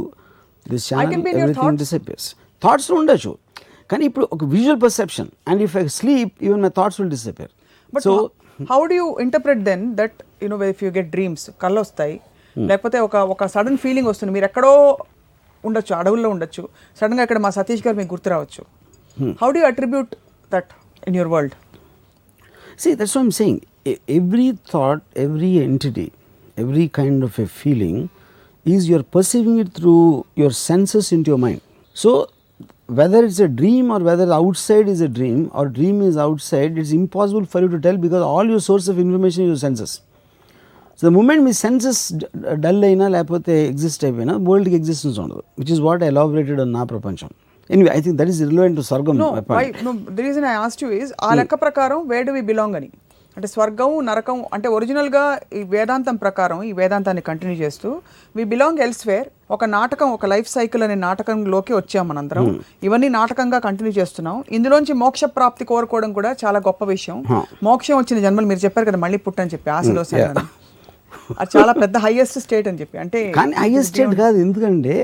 this 0.67 0.87
can 0.87 0.97
channel 0.97 1.25
be 1.27 1.33
in 1.33 1.37
your 1.37 1.49
everything 1.49 1.83
thoughts. 1.83 2.27
Thoughts 2.63 2.91
ఉండొచ్చు 2.99 3.33
కానీ 3.91 4.05
ఇప్పుడు 4.11 4.27
ఒక 4.33 4.45
visual 4.55 4.81
perception 4.81 5.29
and 5.51 5.61
if 5.63 5.75
I 5.77 5.85
sleep 5.99 6.33
even 6.47 6.63
my 6.63 6.71
thoughts 6.79 7.01
will 7.01 7.11
disappear 7.11 7.51
but 7.93 8.03
so 8.03 8.15
how 8.59 8.79
do 8.87 8.95
you 8.95 9.07
interpret 9.21 9.61
then 9.65 9.83
that 9.95 10.17
you know 10.43 10.57
if 10.73 10.81
you 10.85 10.91
get 10.91 11.11
dreams 11.11 11.45
కళ్ళు 11.63 11.81
వస్తాయి 11.81 12.17
లేకపోతే 12.57 12.99
ఒక 12.99 13.17
ఒక 13.35 13.47
sudden 13.47 13.79
feeling 13.79 14.09
వస్తుంది. 14.09 14.33
మీరు 14.33 14.45
ఎక్కడో 14.45 14.73
ఉండొచ్చు 15.69 15.93
అడవుల్లో 16.01 16.29
ఉండొచ్చు. 16.35 16.63
సడన్గా 17.01 17.23
అక్కడ 17.27 17.39
మా 17.47 17.51
సతీష్ 17.59 17.85
గారు 17.87 18.07
గుర్తు 18.15 18.31
రావచ్చు. 18.35 18.63
How 19.43 19.49
do 19.57 19.63
attribute 19.71 20.13
that 20.51 20.71
in 21.09 21.17
your 21.19 21.31
world 21.35 21.55
see 22.83 22.91
that's 23.01 23.17
what 23.21 23.31
saying 23.41 23.61
every 24.19 24.49
thought 24.75 25.03
every 25.25 25.53
entity 25.67 26.07
every 26.65 26.87
kind 27.01 27.25
of 27.29 27.37
a 27.47 27.49
feeling 27.61 28.01
is 28.67 28.87
your 28.93 29.07
perceiving 29.17 29.59
it 29.65 29.73
through 29.81 29.95
your 30.43 30.57
senses 30.69 31.11
in 31.17 31.25
your 31.31 31.43
mind 31.47 31.63
so 31.97 32.13
whether 32.99 33.25
it's 33.29 33.43
a 33.47 33.51
dream 33.61 33.87
or 33.95 34.05
whether 34.11 34.33
outside 34.69 34.89
is 34.95 35.03
a 35.09 35.11
dream 35.19 35.43
or 35.61 35.71
dream 35.79 36.01
is 36.09 36.19
outside 36.51 36.75
it's 36.81 36.95
impossible 37.03 37.47
for 37.53 37.63
you 37.65 37.71
to 37.77 37.81
tell 37.87 38.01
because 38.07 38.25
all 38.33 38.51
source 38.69 38.89
of 38.93 38.99
information 39.05 39.47
your 39.51 39.61
so 41.01 41.05
the 41.09 41.13
moment 41.13 41.43
me 41.45 41.53
senses 41.53 42.03
dull 42.65 42.85
అయినా 42.85 43.09
లేకపోతే 43.09 43.55
exist 43.67 44.05
అయిపోయినా 44.05 44.35
వరల్డ్కి 44.49 44.77
existence 44.77 45.19
ఉండదు. 45.19 45.43
Which 45.59 45.73
is 45.73 45.81
what 45.81 46.03
elaborated 46.03 46.73
నా 46.73 46.83
ప్రపంచం. 46.83 47.29
Anyway 47.71 47.91
I 47.95 48.01
think 48.01 48.17
that 48.19 48.29
is 48.29 48.41
relevant 48.41 48.77
to 48.77 48.83
స్వర్గం 48.83 49.17
reason 50.21 50.45
I 50.45 50.55
asked 50.67 50.85
you 50.85 50.91
is 50.91 51.13
ఆ 51.23 51.35
లెక్క 51.35 51.55
ప్రకారం 51.55 52.09
వే 52.09 52.23
డు 52.23 52.33
వి 52.33 52.41
బిలాంగ్ 52.41 52.77
అని. 52.81 52.89
అంటే 53.37 53.49
స్వర్గం 53.55 53.91
నరకం 54.07 54.45
అంటే 54.55 54.69
ఒరిజినల్గా 54.69 55.23
ఈ 55.59 55.63
వేదాంతం 55.73 56.17
ప్రకారం 56.17 56.59
ఈ 56.63 56.73
వేదాంతాన్ని 56.73 57.23
కంటిన్యూ 57.23 57.57
చేస్తూ 57.57 57.89
వి 58.37 58.45
బిలాంగ్ 58.53 58.79
ఎల్స్వేర్ 58.79 59.29
ఒక 59.51 59.65
నాటకం 59.65 60.09
ఒక 60.11 60.27
లైఫ్ 60.27 60.49
సైకిల్ 60.49 60.83
అనే 60.83 60.95
నాటకంలోకి 61.07 61.73
వచ్చాం 61.73 62.09
మనందరం. 62.09 62.47
ఇవన్నీ 62.83 63.09
నాటకంగా 63.09 63.59
కంటిన్యూ 63.59 63.93
చేస్తున్నాం. 64.01 64.45
ఇందులోంచి 64.51 64.95
మోక్ష 65.03 65.25
ప్రాప్తి 65.25 65.65
కోరుకోవడం 65.65 66.13
కూడా 66.13 66.37
చాలా 66.45 66.59
గొప్ప 66.59 66.85
విషయం. 66.85 67.19
మోక్షం 67.69 67.97
వచ్చిన 67.97 68.19
జన్మలు 68.27 68.47
మీరు 68.47 68.65
చెప్పారు 68.65 68.89
కదా 68.91 69.01
మళ్ళీ 69.05 69.19
పుట్టని 69.27 69.53
చెప్పి 69.57 69.71
ఆశలో 69.71 70.05
శరణం. 70.05 70.47
అది 71.39 71.51
చాలా 71.57 71.73
పెద్ద 71.83 71.97
హైయెస్ట్ 72.05 72.39
స్టేట్ 72.39 72.69
అని 72.69 72.81
చెప్పి. 72.81 72.97
అంటే 72.99 73.21
కానీ 73.33 73.55
హైయెస్ట్ 73.63 73.93
స్టేట్ 73.93 74.15
కాదు 74.23 74.37
ఎందుకంటే 74.39 74.95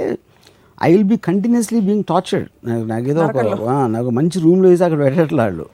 I 0.79 0.91
will 0.93 1.09
be 1.13 1.19
continuously 1.27 1.81
being 1.81 2.05
tortured 2.05 2.49
నాకు 2.69 2.85
నాకేదో 2.85 3.21
ఒక 3.25 3.43
నాకు 3.97 4.11
మంచి 4.11 4.39
రూమ్లో 4.45 4.69
వేసి 4.69 4.85
అక్కడ 4.85 5.01
పెట్టట్లాడు 5.07 5.67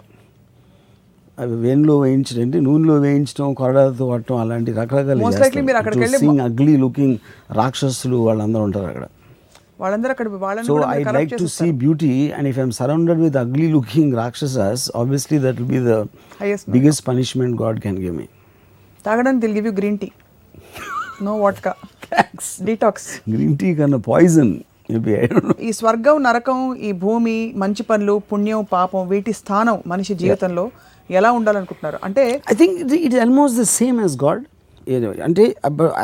అవి 1.38 1.56
వేణులో 1.64 1.94
వేయించడం 2.00 2.42
అంటే 2.42 2.58
నూనెలో 2.60 2.94
వేయించడం 3.02 3.48
కొరడాలతో 3.54 4.04
కొట్టడం 4.06 4.38
అలాంటి 4.38 4.70
రకరకాల 4.72 5.18
సీయింగ్ 6.16 6.40
అగ్లీ 6.40 6.74
లుకింగ్ 6.76 7.16
రాక్షసులు 7.52 8.16
వాళ్ళందరూ 8.26 8.62
ఉంటారు 8.62 8.86
అక్కడ. 8.86 9.04
వాళ్ళందరూ 9.80 10.10
అక్కడ 10.10 10.28
వాళ్ళని 10.44 10.66
so 10.68 10.76
I 10.90 11.00
like 11.16 11.32
to 11.38 11.46
see. 11.56 11.66
Beauty 11.82 12.10
and 12.32 12.48
if 12.48 12.58
I'm 12.58 12.72
surrounded 12.72 13.20
with 13.20 13.36
ugly 13.36 13.66
looking 13.72 14.14
rakshasas 14.14 14.84
obviously 14.96 15.38
that 15.38 15.60
will 15.60 15.70
be 15.74 15.80
the 15.90 15.94
biggest 16.74 17.04
punishment 17.06 17.56
God 17.62 17.78
can 17.80 18.00
give 18.04 18.16
me 18.16 18.26
తాగడానికి 19.04 19.40
they'll 19.40 19.54
give 19.54 19.66
you 19.66 19.72
green 19.72 19.98
tea 19.98 20.08
no 21.26 21.32
vodka 21.44 21.72
detox 22.66 23.08
green 23.30 23.56
tea 23.62 23.68
కన్నా 23.78 23.98
poison 24.10 24.52
ఈ 25.68 25.70
స్వర్గం 25.78 26.16
నరకం 26.22 26.60
ఈ 26.88 26.90
భూమి 27.02 27.34
మంచి 27.62 27.82
పనులు 27.82 28.14
పుణ్యం 28.30 28.60
పాపం 28.72 29.02
వీటి 29.08 29.32
స్థానం 29.32 29.76
మనిషి 29.86 30.14
జీవితంలో 30.14 30.64
ఎలా 31.18 31.30
ఉండాలనుకుంటున్నారు? 31.38 31.98
అంటే 32.06 32.24
I 32.52 32.54
think 32.60 32.76
it 32.80 32.94
it 33.06 33.16
almost 33.24 33.56
the 33.60 33.66
same 33.78 33.98
as 34.04 34.16
God 34.24 34.42
అంటే 35.26 35.44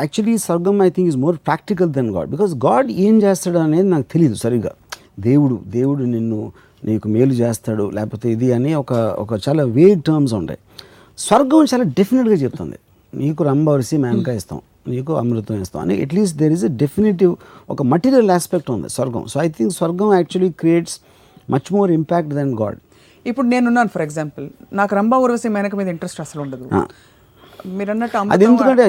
actually 0.01 0.35
swargam 0.45 0.83
I 0.87 0.89
think 0.89 1.09
is 1.13 1.19
more 1.25 1.37
practical 1.47 1.89
than 1.97 2.11
God 2.17 2.29
because 2.35 2.53
God 2.67 2.89
ఏం 3.05 3.15
చేస్తాడు 3.25 3.59
అనేది 3.65 3.87
నాకు 3.95 4.07
తెలియదు 4.13 4.37
సరిగా 4.43 4.73
దేవుడు 5.29 5.57
దేవుడు 5.77 6.03
నిన్ను 6.15 6.39
నీకు 6.89 7.07
మేలు 7.15 7.33
చేస్తాడు. 7.41 7.85
లేకపోతే 7.97 8.27
ఇది 8.35 8.47
అని 8.53 8.71
ఒక 8.83 8.93
ఒక 9.23 9.33
చాలా 9.47 9.63
వేగ్ 9.77 10.01
టర్మ్స్ 10.07 10.33
ఉంటాయి. 10.39 10.59
స్వర్గం 11.17 11.67
చాలా 11.71 11.85
డెఫినెట్గా 11.99 12.37
చెప్తుంది. 12.45 12.77
నీకు 13.13 13.41
రంబవరిసి 13.49 13.95
మేనకా 14.05 14.33
ఇస్తాం. 14.39 14.59
నీకు 14.93 15.11
అమృతం 15.21 15.61
ఇస్తాం 15.65 15.81
అని 15.85 15.95
at least 16.05 16.37
there 16.41 16.53
is 16.57 16.65
a 16.69 16.71
definitive 16.83 17.33
ఒక 17.73 17.81
మటీరియల్ 17.93 18.31
ఆస్పెక్ట్ 18.37 18.69
ఉంది 18.75 18.89
స్వర్గం. 18.97 19.23
So 19.33 19.39
I 19.45 19.47
think 19.57 19.73
swargam 19.79 20.09
actually 20.19 20.51
creates 20.63 20.95
much 21.55 21.69
more 21.77 21.91
impact 21.99 22.31
than 22.39 22.53
God 22.61 22.79
ఇప్పుడు 23.29 23.47
నేనున్నాను 23.51 23.89
ఫర్ 23.95 24.03
ఎగ్జాంపుల్ 24.07 24.45
నాకు 24.79 24.91
రంభా 24.99 25.17
ఉర్వశి 25.25 25.49
మేనక 25.57 25.75
మీద 25.81 25.87
ఇంట్రెస్ట్ 25.95 26.19
అసలు 26.25 26.41
ఉండదు. 26.45 26.65
మీరు 27.77 27.91
అన్నట్టు 27.93 28.17
అది 28.33 28.43
ఎందుకంటే 28.47 28.83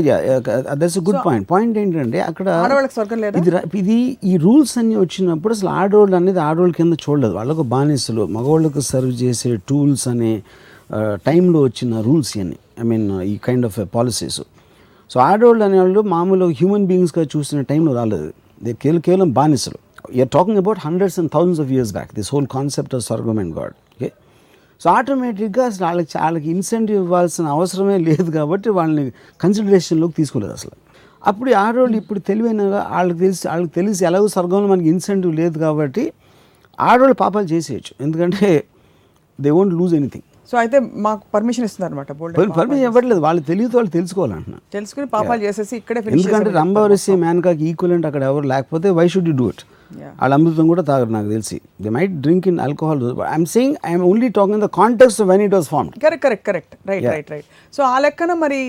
దట్స్ 0.81 0.99
గుడ్ 1.07 1.21
పాయింట్ 1.27 1.47
పాయింట్ 1.53 1.77
ఏంటంటే 1.83 2.19
అక్కడ 2.31 2.47
ఆడవాళ్ళకి 2.65 2.95
స్వర్గం 2.97 3.19
లేదా? 3.25 3.39
ఇది 3.41 3.51
ఇది 3.81 3.97
ఈ 4.31 4.33
రూల్స్ 4.45 4.75
అన్ని 4.81 4.97
వచ్చినప్పుడు 5.05 5.53
అసలు 5.57 5.71
ఆడవాళ్ళు 5.81 6.17
అనేది 6.19 6.41
ఆడవాళ్ళ 6.49 6.75
కింద 6.81 6.97
చూడలేదు. 7.05 7.35
వాళ్ళకు 7.39 7.65
బానిసలు 7.75 8.25
మగవాళ్ళకు 8.37 8.83
సర్వ్ 8.91 9.15
చేసే 9.23 9.51
టూల్స్ 9.71 10.05
అనే 10.13 10.33
టైంలో 11.29 11.61
వచ్చిన 11.69 12.03
రూల్స్ 12.09 12.33
ఇవన్నీ. 12.37 12.59
ఐ 12.83 12.87
మీన్ 12.91 13.07
ఈ 13.33 13.35
కైండ్ 13.47 13.67
ఆఫ్ 13.71 13.79
పాలసీస్ 13.97 14.41
సో 15.13 15.17
ఆడవాళ్ళు 15.21 15.63
అనేవాళ్ళు 15.67 16.01
మామూలు 16.15 16.47
హ్యూమన్ 16.61 16.87
బీయింగ్స్గా 16.91 17.25
చూసిన 17.35 17.59
టైంలో 17.71 17.93
రాలేదు. 17.99 18.29
దే 18.65 18.73
కేవలం 18.83 19.03
కేవలం 19.09 19.29
బానిసలు. 19.39 19.79
You're 20.17 20.33
talking 20.37 20.59
about 20.63 20.81
hundreds 20.87 21.17
and 21.21 21.31
thousands 21.35 21.61
of 21.65 21.71
years 21.75 21.93
back 21.97 22.11
this 22.19 22.31
whole 22.35 22.49
concept 22.57 22.95
of 22.97 23.05
swargam 23.09 23.39
and 23.43 23.55
God 23.59 23.75
okay 23.95 24.11
so 24.81 24.87
ఆటోమేటిక్గా 24.99 25.63
అసలు 25.71 25.85
వాళ్ళకి 25.89 26.19
వాళ్ళకి 26.25 26.49
ఇన్సెంటివ్ 26.57 26.99
ఇవ్వాల్సిన 27.05 27.47
అవసరమే 27.57 27.97
లేదు 28.09 28.29
కాబట్టి 28.39 28.69
వాళ్ళని 28.79 29.05
కన్సిడరేషన్లోకి 29.45 30.15
తీసుకోలేదు 30.21 30.55
అసలు. 30.59 30.75
అప్పుడు 31.31 31.51
ఆడవాళ్ళు 31.65 31.97
ఇప్పుడు 32.03 32.21
తెలివైన 32.31 32.63
వాళ్ళకి 32.95 33.19
తెలిసి 33.25 33.45
వాళ్ళకి 33.51 33.73
తెలిసి 33.79 34.05
ఎలాగో 34.11 34.29
స్వర్గంలో 34.35 34.69
మనకి 34.75 34.89
ఇన్సెంటివ్ 34.95 35.33
లేదు 35.41 35.57
కాబట్టి 35.67 36.05
ఆడవాళ్ళు 36.79 37.17
పాపాలు 37.25 37.49
చేసేయచ్చు. 37.55 37.93
ఎందుకంటే 38.05 38.49
they 39.39 39.51
won't 39.59 39.75
lose 39.81 39.95
anything 40.01 40.29
so 40.51 40.55
అయితే 40.63 40.77
మాకు 41.05 41.23
పర్మిషన్ 41.35 41.65
ఇస్తున్నారు 41.69 41.93
అనమాట 41.93 42.13
బోల్డ్ 42.19 42.37
పర్మిషన్ 42.59 42.85
ఇవ్వట్లేదు. 42.89 43.21
వాళ్ళు 43.27 43.43
తెలియదు 43.49 43.75
వాళ్ళు 43.79 43.91
తెలుసుకోవాలంటున్నా 43.97 44.59
తెలుసుకుని 44.77 45.07
పాపాలు 45.15 45.41
చేసేసి 45.47 45.75
ఇక్కడే 45.81 46.01
ఎందుకంటే 46.17 46.51
రంభవరసి 46.61 47.15
మేనకాకి 47.25 47.65
ఈక్వలెంట్ 47.71 48.07
అక్కడ 48.11 48.23
ఎవరు 48.31 48.47
లేకపోతే 48.53 48.91
why 48.99 49.07
should 49.15 49.29
you 49.31 49.35
do 49.41 49.49
it. 49.55 49.65
వాళ్ళ 50.21 50.31
అమృతం 50.37 50.67
కూడా 50.73 50.83
తాగరు 50.91 51.11
నాకు 51.17 51.29
తెలిసి. 51.35 51.57
They 51.83 51.91
might 51.97 52.15
drink 52.25 52.47
in 52.51 52.59
alcohol 52.67 53.03
I'm 53.33 53.49
saying 53.55 53.75
I'm 53.91 54.05
only 54.11 54.29
talking 54.39 54.63
the 54.67 54.69
context 54.79 55.21
when 55.33 55.43
it 55.47 55.55
was 55.57 55.69
formed 55.75 55.95
correct 56.05 56.25
correct 56.27 56.47
correct 56.49 56.73
right 56.91 57.07
right 57.15 57.31
right 57.35 57.47
so 57.77 57.83
ఆ 57.93 57.97
లెక్కన 58.07 58.35
మరి 58.45 58.61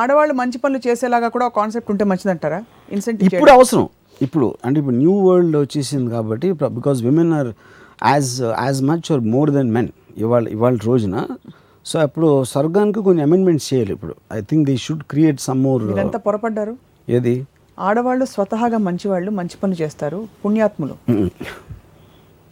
ఆడవాళ్ళు 0.00 0.36
మంచి 0.42 0.60
పనులు 0.64 0.80
చేసేలాగా 0.88 1.30
కూడా 1.36 1.48
కాన్సెప్ట్ 1.60 1.92
ఉంటే 1.94 2.06
మంచిదంటారా? 2.12 2.60
ఇన్సెంటివ్ 2.96 3.28
ఇప్పుడు 3.28 3.52
అవసరం. 3.58 3.86
ఇప్పుడు 4.26 4.46
అంటే 4.66 4.76
ఇప్పుడు 4.82 4.98
న్యూ 5.04 5.14
వరల్డ్ 5.28 5.56
వచ్చేసింది 5.64 6.10
కాబట్టి 6.16 6.50
because 6.78 6.98
women 7.08 7.32
are 7.38 7.50
as 8.12 8.32
as 8.66 8.82
much 8.90 9.08
or 9.14 9.22
more 9.36 9.50
than 9.58 9.70
men 9.76 9.90
ఇవాళ 10.24 10.44
ఇవాళ 10.56 10.76
రోజున. 10.88 11.16
సో 11.86 11.96
అప్పుడు 12.06 12.28
స్వర్గానికి 12.52 13.00
కొన్ని 13.08 13.22
అమెండ్మెంట్స్ 13.26 13.66
చేయాలి 13.70 13.92
ఇప్పుడు. 13.96 14.14
I 14.36 14.40
think 14.50 14.64
they 14.70 14.74
should 14.86 15.04
create 15.12 15.40
some 15.48 15.60
more 15.66 15.82
మీరెంత 15.90 16.18
పొరపడ్డారు? 16.26 16.74
ఏది? 17.16 17.34
ఆడవాళ్ళు 17.78 18.24
స్వతహాగా 18.34 18.78
మంచివాళ్ళు 18.88 19.30
మంచి 19.38 19.56
పనులు 19.62 19.78
చేస్తారు 19.82 20.18
పుణ్యాత్ములు. 20.44 20.94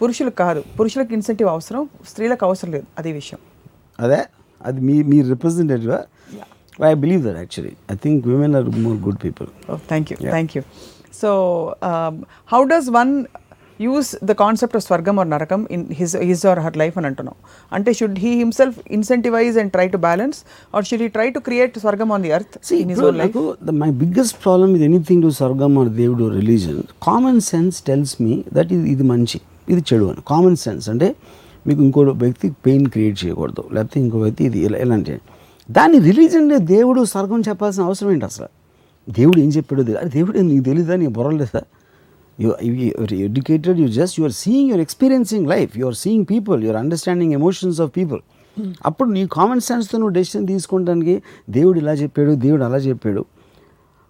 పురుషులకు 0.00 0.38
కాదు 0.44 0.60
పురుషులకు 0.78 1.12
ఇన్సెంటివ్ 1.18 1.48
అవసరం 1.54 1.82
స్త్రీలకు 2.10 2.44
అవసరం 2.48 2.70
లేదు 2.76 2.86
అదే 2.98 3.12
విషయం. 3.20 3.40
అదే? 3.98 4.20
అది 4.60 4.80
మీ 4.88 4.96
మీ 5.10 5.18
representative 5.32 5.92
I 6.90 6.92
believe 7.04 7.22
that 7.26 7.38
actually 7.42 7.74
I 7.92 7.96
think 8.04 8.20
women 8.32 8.54
are 8.60 8.68
more 8.86 8.98
good 9.06 9.20
people 9.24 9.48
thank 9.90 10.08
you 10.12 10.16
thank 10.34 10.52
you 10.56 10.62
so 11.22 11.30
how 12.52 12.60
does 12.72 12.88
one 12.98 13.12
use 13.80 14.16
the 14.24 14.32
concept 14.32 14.76
of 14.76 14.84
swargam 14.84 15.18
or 15.18 15.30
narakam 15.30 15.66
in 15.70 15.86
his 15.90 16.16
his 16.16 16.46
or 16.46 16.58
her 16.58 16.76
life 16.76 16.98
అని 16.98 17.06
అంటున్నాం. 17.06 17.34
అంటే 17.72 17.92
should 17.92 18.18
he 18.18 18.30
himself 18.30 18.78
incentivize 18.90 19.58
and 19.58 19.72
try 19.72 19.88
to 19.88 19.96
balance 19.96 20.38
or 20.74 20.84
should 20.84 21.02
he 21.02 21.08
try 21.08 21.30
to 21.30 21.38
create 21.38 21.78
swargam 21.78 22.12
on 22.12 22.22
the 22.22 22.32
earth 22.32 22.58
life 23.22 23.36
my 23.82 23.90
biggest 24.02 24.34
problem 24.46 24.70
with 24.74 24.84
anything 24.90 25.20
to 25.26 25.30
swargam 25.30 25.78
or 25.78 25.88
devudu 25.88 26.28
religion 26.28 26.82
common 27.02 27.40
sense 27.40 27.82
tells 27.82 28.22
me 28.22 28.44
that 28.52 28.72
ఇది 28.72 28.90
ఇది 28.90 29.02
మంచి 29.02 29.40
ఇది 29.68 29.84
చెడు 29.92 30.04
అని. 30.04 30.22
Common 30.28 30.56
sense 30.56 30.88
అంటే 30.88 31.14
మీకు 31.66 31.82
ఇంకో 31.82 32.00
వ్యక్తి 32.00 32.50
పెయిన్ 32.50 32.86
క్రియేట్ 32.86 33.24
చేయకూడదు 33.24 33.64
లేకపోతే 33.72 34.00
ఇంకో 34.00 34.18
వ్యక్తి 34.18 34.44
ఇది 34.44 34.58
ఇలా 34.58 34.78
ఇలాంటి 34.78 35.14
దాని 35.70 35.98
రిలీజన్ 35.98 36.58
దేవుడు 36.58 37.04
స్వర్గం 37.04 37.40
చెప్పాల్సిన 37.40 37.82
అవసరం 37.84 38.10
ఏంటి 38.10 38.24
అసలు? 38.24 38.48
దేవుడు 39.08 39.38
ఏం 39.40 39.48
చెప్పాడు 39.48 39.82
అరే 39.82 40.08
దేవుడు 40.08 40.38
నీకు 40.38 40.64
తెలియదా 40.64 40.96
నీకు 40.96 41.10
బుర్రలేదా 41.10 41.62
you 42.42 42.50
educated 43.26 43.78
you 43.82 43.88
just 43.98 44.14
you 44.18 44.24
are 44.24 44.36
seeing 44.44 44.68
your 44.70 44.82
experiencing 44.86 45.46
life 45.54 45.72
you 45.80 45.86
are 45.86 45.98
seeing 46.04 46.26
people 46.32 46.58
your 46.66 46.78
understanding 46.82 47.34
emotions 47.40 47.80
of 47.84 47.92
people 47.98 48.22
అప్పుడు 48.88 49.08
నీ 49.16 49.22
కామన్ 49.38 49.62
సెన్స్తో 49.68 49.96
నువ్వు 49.98 50.14
డెసిషన్ 50.18 50.44
తీసుకోవడానికి 50.50 51.14
దేవుడు 51.56 51.78
ఇలా 51.82 51.94
చెప్పాడు 52.02 52.32
దేవుడు 52.44 52.64
అలా 52.68 52.78
చెప్పాడు. 52.88 53.22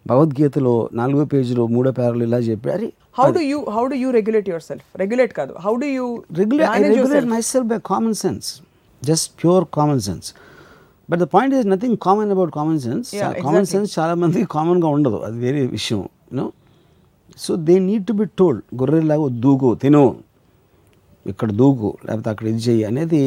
భగవద్గీతలో 0.07 0.73
నాలుగో 1.01 1.25
పేజీలో 1.25 1.65
మూడో 1.75 1.91
పేరాలు 1.99 2.25
ఇలా 2.29 2.41
చెప్పాడు. 2.49 2.73
అరే 2.77 2.89
how 3.19 3.27
do 3.37 3.43
you 3.51 3.59
how 3.77 3.85
do 3.93 3.97
you 4.03 4.09
regulate 4.19 4.49
yourself 4.71 4.85
regulate 5.03 5.33
కాదు. 5.39 5.53
How 5.65 5.73
do 5.83 5.87
you 5.99 6.07
regular 6.41 6.67
I 6.73 6.81
regulate 6.83 7.29
myself 7.53 7.69
by 7.73 7.79
common 7.93 8.17
sense 8.25 8.49
just 9.03 9.29
pure 9.43 9.65
common 9.79 10.03
sense 10.09 10.29
but 11.11 11.21
the 11.25 11.27
point 11.37 11.55
is 11.61 11.67
nothing 11.75 11.97
common 12.07 12.31
about 12.35 12.53
common 12.59 12.81
sense 12.89 13.09
common. 13.47 13.67
Sense 13.73 13.91
చాలా 13.99 14.15
మందికి 14.25 14.49
కామన్గా 14.57 14.91
ఉండదు. 14.97 15.21
అది 15.29 15.39
వేరే 15.47 15.63
విషయం 15.77 16.03
you know 16.33 16.47
so 17.39 17.53
they 17.69 17.75
need 17.89 18.05
to 18.11 18.15
be 18.21 18.27
told 18.41 18.63
గొర్రెలాగా 18.81 19.29
దూకు 19.45 19.71
తిను. 19.83 20.05
ఇక్కడ 21.27 21.51
దూకు 21.61 21.89
లేకపోతే 22.07 22.29
అక్కడ 22.33 22.47
ఇది 22.53 22.63
చెయ్యి 22.67 22.83
అనేది 22.91 23.21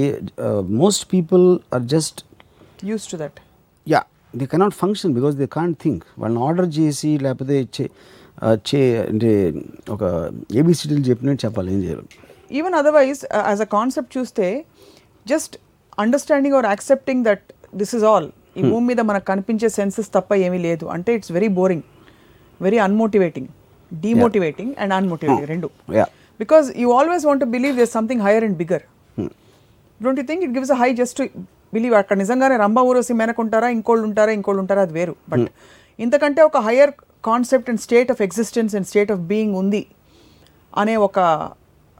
uh, 0.48 0.62
most 0.82 1.04
people 1.14 1.46
are 1.76 1.86
just 1.94 2.20
used 2.90 3.06
to 3.12 3.18
that 3.24 3.40
yeah 3.88 4.02
they 4.40 4.46
cannot 4.54 4.76
function 4.84 5.14
because 5.18 5.36
they 5.42 5.48
can't 5.58 5.78
think 5.84 6.04
వాళ్ళని 6.22 6.42
ఆర్డర్ 6.48 6.70
చేసి 6.78 7.12
లేకపోతే 7.26 7.58
చే 7.78 7.86
చే 8.70 8.80
అంటే 9.12 9.32
ఒక 9.94 10.04
ఏబిసిడీలు 10.62 11.04
చెప్పినట్టు 11.10 11.42
చెప్పాలి 11.46 11.70
ఏం 11.76 11.80
చేయాలి? 11.86 12.06
Even 12.60 12.76
otherwise 12.82 13.22
as 13.50 13.62
a 13.66 13.70
concept 13.78 14.12
చూస్తే 14.18 14.48
just 15.26 15.56
understanding 15.98 16.56
or 16.60 16.68
accepting 16.74 17.24
that 17.30 17.46
this 17.82 17.94
is 18.00 18.06
all 18.12 18.28
ఈ 18.60 18.64
భూమి 18.72 18.86
మీద 18.92 19.02
మనకు 19.10 19.26
కనిపించే 19.32 19.70
సెన్సెస్ 19.80 20.10
తప్ప 20.18 20.34
ఏమీ 20.48 20.60
లేదు. 20.68 20.86
అంటే 20.96 21.12
it's 21.18 21.32
very 21.38 21.50
boring 21.60 21.86
very 22.60 22.80
unmotivating 22.88 23.50
demotivating 24.06 24.74
and 24.84 24.94
unmotivating 25.00 25.50
రెండు. 25.54 25.70
Because 26.40 26.68
you 26.84 26.88
always 27.00 27.26
want 27.30 27.46
believe 27.56 27.76
there's 27.80 27.94
something 27.98 28.24
higher 28.28 28.46
and 28.48 28.58
bigger 28.62 28.86
don't 30.02 30.20
you 30.22 30.26
think 30.32 30.44
it 30.48 30.54
gives 30.58 30.74
a 30.76 30.80
high 30.82 30.90
just 31.02 31.22
believe 31.76 31.96
అక్కడ 32.02 32.18
నిజంగానే 32.24 32.58
రంభ 32.66 32.80
ఊరోసి 32.90 33.14
మేనకుంటారా 33.22 33.70
ఇంకోళ్ళు 33.78 34.06
ఉంటారా 34.10 34.32
ఇంకోళ్ళు 34.40 34.62
ఉంటారా 34.64 34.82
అది 34.88 34.94
వేరు. 34.98 35.16
బట్ 35.32 35.48
ఇంతకంటే 36.06 36.42
ఒక 36.50 36.58
higher 36.68 36.92
concept 37.30 37.70
and 37.72 37.82
state 37.86 38.12
of 38.14 38.22
existence 38.28 38.74
and 38.80 38.88
state 38.92 39.12
of 39.16 39.24
being 39.32 39.56
ఉంది 39.62 39.82
అనే 40.82 40.96
ఒక 41.08 41.20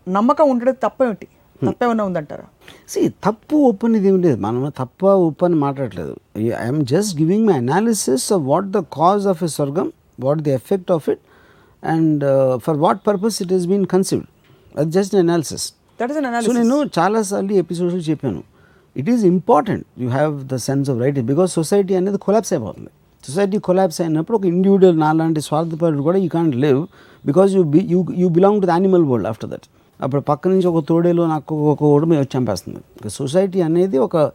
నమ్మకం 0.08 0.46
ఉండడం 0.54 0.76
తప్పేమిటి? 0.86 1.28
తప్పేమన్నా 1.68 2.04
ఉందంటారా? 2.10 2.46
సి 2.92 3.02
తప్పు 3.26 3.56
ఒప్పు 3.70 3.86
అనేది 3.90 4.08
ఏం 4.10 4.18
లేదు. 4.26 4.38
మనం 4.46 4.62
తప్ప 4.82 5.06
ఒప్పు 5.28 5.46
అని 5.48 5.58
మాట్లాడలేదు 5.64 6.14
I'm 6.64 6.82
just 6.92 7.14
giving 7.22 7.46
my 7.50 7.56
analysis 7.64 8.26
of 8.36 8.44
what 8.52 8.68
the 8.76 8.82
cause 8.98 9.26
of 9.32 9.42
a 9.48 9.50
swargam 9.56 9.88
what 10.26 10.42
the 10.48 10.54
effect 10.60 10.92
of 10.98 11.08
it 11.14 11.24
and 11.84 12.24
for 12.66 12.78
what 12.86 13.02
purpose 13.08 13.38
it 13.44 13.54
is 13.58 13.66
been 13.72 13.86
conceived 13.96 14.28
అది 14.80 14.92
just 14.98 15.16
analysis 15.16 15.66
that 16.00 16.12
is 16.12 16.46
so 16.48 16.54
నేను 16.60 16.78
చాలాసార్లు 17.00 17.54
ఎపిసోడ్స్ 17.64 18.10
చెప్పాను. 18.10 18.42
It 18.96 19.10
is 19.14 19.24
important 19.34 19.86
you 20.04 20.10
have 20.10 20.34
the 20.54 20.56
sense 20.68 20.90
of 20.92 21.00
right 21.04 21.20
because 21.32 21.52
society 21.60 21.96
అనేది 22.00 22.20
collapse 22.26 22.52
అయిపోతుంది. 22.54 22.92
Society 23.24 23.58
collapse 23.68 24.00
అయినప్పుడు 24.02 24.36
ఒక 24.38 24.46
individual 24.46 25.00
నాలాంటి 25.00 25.42
స్వార్థపరుడు 25.42 26.04
కూడా 26.08 26.20
you 26.26 26.30
can't 26.36 26.56
live 26.66 26.80
because 27.26 27.52
you 27.58 27.64
be 27.64 27.80
you 27.94 28.00
you 28.22 28.28
belong 28.38 28.60
to 28.62 28.68
the 28.68 28.70
animal 28.70 29.06
world 29.12 29.30
after 29.32 29.50
that 29.50 29.68
అప్పుడు 30.00 30.22
పక్క 30.22 30.48
నుంచి 30.48 30.68
ఒక 30.68 30.80
తోడేలు 30.90 31.24
నాకు 31.34 31.56
ఒక 31.72 31.84
ఓడమి 31.84 32.16
వచ్చి 32.18 32.32
చంపేస్తుంది. 32.38 32.82
సొసైటీ 33.20 33.62
అనేది 33.62 33.98
ఒక 33.98 34.32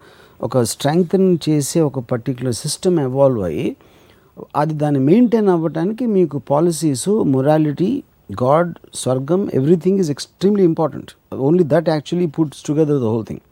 ఒక 0.46 0.62
స్ట్రెంగ్తన్ 0.62 1.28
చేసే 1.48 1.81
ఒక 1.81 1.98
పర్టికులర్ 2.12 2.57
సిస్టమ్ 2.64 2.96
ఎవాల్వ్ 3.00 3.42
అయ్యి 3.48 3.76
అది 4.57 4.75
దాన్ని 4.75 5.01
మెయింటైన్ 5.01 5.49
అవ్వటానికి 5.49 6.05
మీకు 6.16 6.37
policies 6.51 7.09
morality 7.33 7.90
God 8.42 8.71
swargam 8.95 9.40
everything 9.55 9.99
is 9.99 10.11
extremely 10.11 10.64
important 10.64 11.11
only 11.49 11.64
that 11.73 11.88
actually 11.88 12.29
puts 12.37 12.62
together 12.62 13.01
the 13.01 13.09
whole 13.12 13.27
thing 13.27 13.42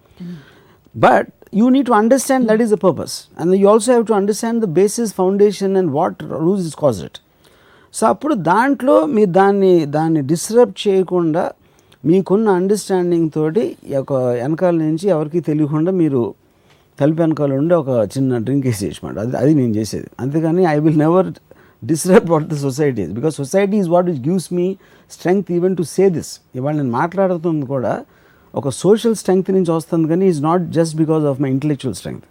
but 0.95 1.31
you 1.55 1.66
need 1.69 1.87
to 1.87 1.97
understand 2.01 2.47
that 2.51 2.62
is 2.62 2.73
the 2.73 2.79
purpose 2.85 3.14
and 3.40 3.55
you 3.55 3.66
also 3.69 3.88
have 3.93 4.07
to 4.07 4.14
understand 4.14 4.61
the 4.64 4.69
basis 4.75 5.12
foundation 5.14 5.75
and 5.77 5.93
what 5.93 6.21
rules 6.38 6.66
is 6.66 6.77
cause 6.77 7.01
it 7.05 7.19
so 7.95 8.03
అప్పుడు 8.07 8.35
దాంట్లో 8.49 8.97
మీరు 9.14 9.33
దాన్ని 9.33 9.73
దాన్ని 9.97 10.21
disturb 10.25 10.75
చేయకుండా 10.85 11.45
మీకున్న 12.05 12.49
understanding 12.51 13.31
తోటి 13.31 13.64
ఒక 13.97 14.12
వెనకాల 14.37 14.77
నుంచి 14.83 15.07
ఎవరికి 15.09 15.40
తెలియకుండా 15.40 15.93
మీరు 15.93 16.21
తలుపు 17.01 17.19
వెనకాల 17.23 17.53
ఉండి 17.63 17.75
ఒక 17.83 17.91
చిన్న 18.15 18.39
డ్రింక్ 18.47 18.67
వేసేయమాట 18.69 19.17
అది 19.25 19.37
అది 19.43 19.53
నేను 19.61 19.73
చేసేది. 19.79 20.09
అంతేగాని 20.23 20.63
I 20.75 20.77
will 20.85 21.01
never 21.07 21.29
disturb 21.83 22.29
what 22.35 22.47
the 22.53 22.57
society 22.67 23.03
is 23.07 23.13
because 23.19 23.35
society 23.43 23.77
is 23.83 23.91
what 23.95 24.09
is 24.13 24.21
gives 24.29 24.49
me 24.59 24.67
strength 25.11 25.51
even 25.59 25.77
to 25.81 25.85
say 25.97 26.07
this 26.17 26.33
ఇవాళ 26.59 26.75
నేను 26.81 26.93
మాట్లాడుతుంది 27.01 27.67
కూడా 27.75 27.93
ఒక 28.55 28.69
సోషల్ 28.85 29.17
స్ట్రెంగ్త్ 29.23 29.51
నుంచి 29.57 29.71
వస్తుంది 29.79 30.09
కానీ 30.13 30.27
is 30.33 30.41
not 30.49 30.65
just 30.79 30.97
because 31.03 31.27
of 31.33 31.41
my 31.45 31.51
intellectual 31.57 31.99
strength 32.01 32.27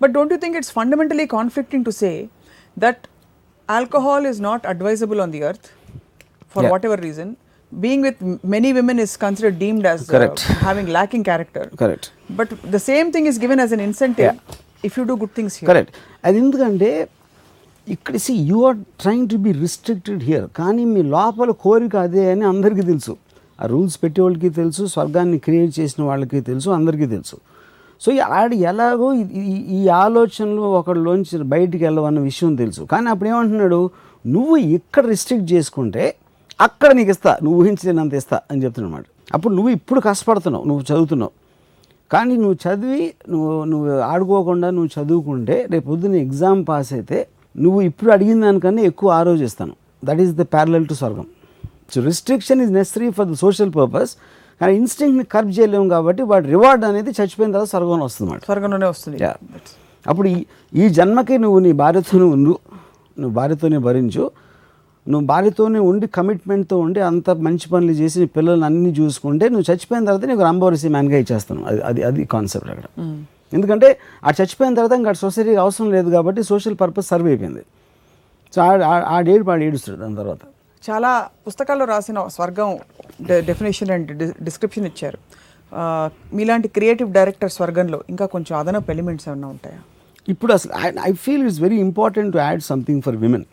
But 0.00 0.10
don't 0.12 0.30
you 0.30 0.38
think 0.38 0.56
it's 0.58 0.70
fundamentally 0.70 1.24
conflicting 1.28 1.82
to 1.86 1.92
say 1.92 2.12
that 2.76 2.98
alcohol 3.68 4.24
is 4.24 4.38
not 4.40 4.60
advisable 4.72 5.20
on 5.20 5.30
the 5.34 5.40
earth 5.48 5.66
for 6.52 6.60
Yeah. 6.62 6.72
whatever 6.74 6.96
reason? 7.06 7.28
Being 7.72 8.02
with 8.02 8.18
m- 8.22 8.40
many 8.50 8.72
women 8.72 8.98
is 8.98 9.12
considered 9.16 9.58
deemed 9.58 9.84
as 9.84 10.00
uh, 10.00 10.12
Correct. 10.12 10.38
having 10.60 10.86
lacking 10.96 11.24
character. 11.24 11.64
Correct 11.80 12.06
But 12.36 12.48
the 12.74 12.80
same 12.88 13.08
thing 13.14 13.26
is 13.30 13.36
given 13.44 13.58
as 13.64 13.72
an 13.76 13.80
incentive 13.88 14.34
if 14.84 14.92
you 14.96 15.04
do 15.10 15.16
good 15.22 15.32
things 15.38 15.54
here. 15.58 15.66
Correct 15.66 15.92
అది 16.24 16.38
ఎందుకంటే 16.38 17.08
ఇక్కడ 17.88 18.16
see 18.16 18.34
you 18.34 18.66
are 18.66 18.76
trying 19.00 19.28
to 19.28 19.36
be 19.36 19.52
restricted 19.52 20.22
here 20.22 20.46
కానీ 20.56 20.84
మీ 20.84 21.02
లోపల 21.02 21.50
కోరిక 21.50 21.96
అదే 21.96 22.30
అని 22.30 22.44
అందరికీ 22.44 22.80
తెలుసు. 22.80 23.16
ఆ 23.60 23.66
రూల్స్ 23.66 24.02
పెట్టే 24.02 24.22
వాళ్ళకి 24.22 24.48
తెలుసు 24.48 24.84
స్వర్గాన్ని 24.84 25.38
క్రియేట్ 25.38 25.80
చేసిన 25.80 26.04
వాళ్ళకి 26.04 26.40
తెలుసు 26.40 26.70
అందరికీ 26.70 27.06
తెలుసు. 27.06 27.36
సో 28.00 28.12
ఆడ 28.12 28.54
ఎలాగో 28.54 29.12
ఈ 29.78 29.88
ఆలోచనలు 29.88 30.60
ఒకళ్ళలోంచి 30.60 31.38
బయటికి 31.38 31.84
వెళ్ళవన్న 31.84 32.20
విషయం 32.20 32.54
తెలుసు. 32.54 32.82
కానీ 32.82 33.08
అప్పుడు 33.08 33.28
ఏమంటున్నాడు 33.28 33.90
నువ్వు 34.26 34.56
ఇక్కడ 34.56 35.06
రిస్ట్రిక్ట్ 35.06 35.52
చేసుకుంటే 35.52 36.14
అక్కడ 36.66 36.90
నీకు 36.98 37.10
ఇస్తా 37.14 37.32
నువ్వు 37.42 37.56
ఊహించలేనంత 37.60 38.14
ఇస్తా 38.20 38.36
అని 38.50 38.60
చెప్తున్నమాట 38.64 39.04
అప్పుడు 39.36 39.52
నువ్వు 39.58 39.70
ఇప్పుడు 39.78 40.00
కష్టపడుతున్నావు 40.06 40.64
నువ్వు 40.68 40.82
చదువుతున్నావు. 40.90 41.32
కానీ 42.12 42.34
నువ్వు 42.42 42.56
చదివి 42.64 43.02
నువ్వు 43.32 43.50
నువ్వు 43.72 43.88
ఆడుకోకుండా 44.12 44.68
నువ్వు 44.76 44.90
చదువుకుంటే 44.96 45.56
రేపు 45.72 45.86
పొద్దున్న 45.90 46.16
ఎగ్జామ్ 46.26 46.60
పాస్ 46.70 46.90
అయితే 46.98 47.18
నువ్వు 47.64 47.80
ఇప్పుడు 47.90 48.10
అడిగిన 48.16 48.38
దానికన్నా 48.46 48.82
ఎక్కువ 48.90 49.10
ఆలోచిస్తాను 49.20 49.74
that 50.08 50.20
is 50.24 50.32
the 50.40 50.46
parallel 50.54 50.86
to 50.90 50.94
swargam. 51.00 51.26
So 51.92 52.00
restriction 52.08 52.60
is 52.64 52.72
necessary 52.78 53.08
for 53.18 53.28
the 53.32 53.36
social 53.44 53.70
purpose 53.78 54.12
కానీ 54.60 54.72
ఇన్స్టింక్ట్ని 54.80 55.24
కర్బ్ 55.34 55.52
చేయలేము 55.56 55.88
కాబట్టి 55.94 56.22
వాటి 56.30 56.46
రివార్డ్ 56.54 56.84
అనేది 56.90 57.10
చచ్చిపోయిన 57.18 57.50
తర్వాత 57.54 57.68
స్వర్గం 57.74 58.00
వస్తుంది 58.08 58.40
స్వర్గంలోనే 58.48 58.88
వస్తుంది. 58.94 59.18
అప్పుడు 60.06 60.28
ఈ 60.34 60.36
ఈ 60.82 60.84
జన్మకి 60.98 61.36
నువ్వు 61.44 61.58
నీ 61.66 61.72
భార్యతోనే 61.84 62.26
ఉండు 62.36 62.54
నువ్వు 63.16 63.34
భార్యతోనే 63.38 63.78
భరించు. 63.86 64.24
నువ్వు 65.12 65.24
భార్యతోనే 65.26 65.80
ఉండి 65.90 66.06
కమిట్మెంట్తో 66.18 66.76
ఉండి 66.86 67.00
అంత 67.08 67.30
మంచి 67.46 67.66
పనులు 67.72 67.94
చేసి 68.00 68.16
నీ 68.22 68.26
పిల్లల్ని 68.36 68.66
అన్నీ 68.68 68.90
చూసుకుంటే 69.00 69.44
నువ్వు 69.52 69.66
చచ్చిపోయిన 69.70 70.04
తర్వాత 70.08 70.26
నీకు 70.30 70.42
రంభవరసి 70.48 70.88
మ్యాన్గా 70.94 71.18
ఇచ్చేస్తాను. 71.22 71.62
అది 71.70 71.80
అది 71.90 72.00
అది 72.08 72.24
కాన్సెప్ట్ 72.34 72.70
అక్కడ 72.74 72.86
ఎందుకంటే 73.56 73.88
ఆ 74.26 74.30
చచ్చిపోయిన 74.38 74.72
తర్వాత 74.78 74.94
ఇంకా 75.00 75.12
సొసైటీకి 75.24 75.60
అవసరం 75.64 75.88
లేదు 75.96 76.08
కాబట్టి 76.16 76.40
సోషల్ 76.50 76.76
పర్పస్ 76.82 77.08
సర్వ్ 77.12 77.28
అయిపోయింది. 77.32 77.62
సో 78.54 78.58
ఆ 78.62 79.18
వాడు 79.48 79.62
ఏడుస్తాడు 79.68 79.98
దాని 80.04 80.16
తర్వాత. 80.22 80.40
చాలా 80.84 81.10
పుస్తకాల్లో 81.46 81.84
రాసిన 81.92 82.18
స్వర్గం 82.36 82.68
డెఫినేషన్ 83.50 83.90
అండ్ 83.94 84.10
డిస్క్రిప్షన్ 84.48 84.86
ఇచ్చారు. 84.90 85.18
మీలాంటి 86.38 86.68
క్రియేటివ్ 86.76 87.08
డైరెక్టర్ 87.18 87.52
స్వర్గంలో 87.58 87.98
ఇంకా 88.12 88.26
కొంచెం 88.34 88.54
అదనపు 88.60 88.90
ఎలిమెంట్స్ 88.94 89.26
ఏమైనా 89.28 89.48
ఉంటాయా? 89.54 89.80
ఇప్పుడు 90.32 90.52
అసలు 90.56 90.72
I 91.08 91.10
feel 91.24 91.44
it's 91.48 91.60
very 91.66 91.78
important 91.88 92.30
to 92.34 92.38
add 92.46 92.62
something 92.70 93.02
for 93.06 93.16
women 93.24 93.46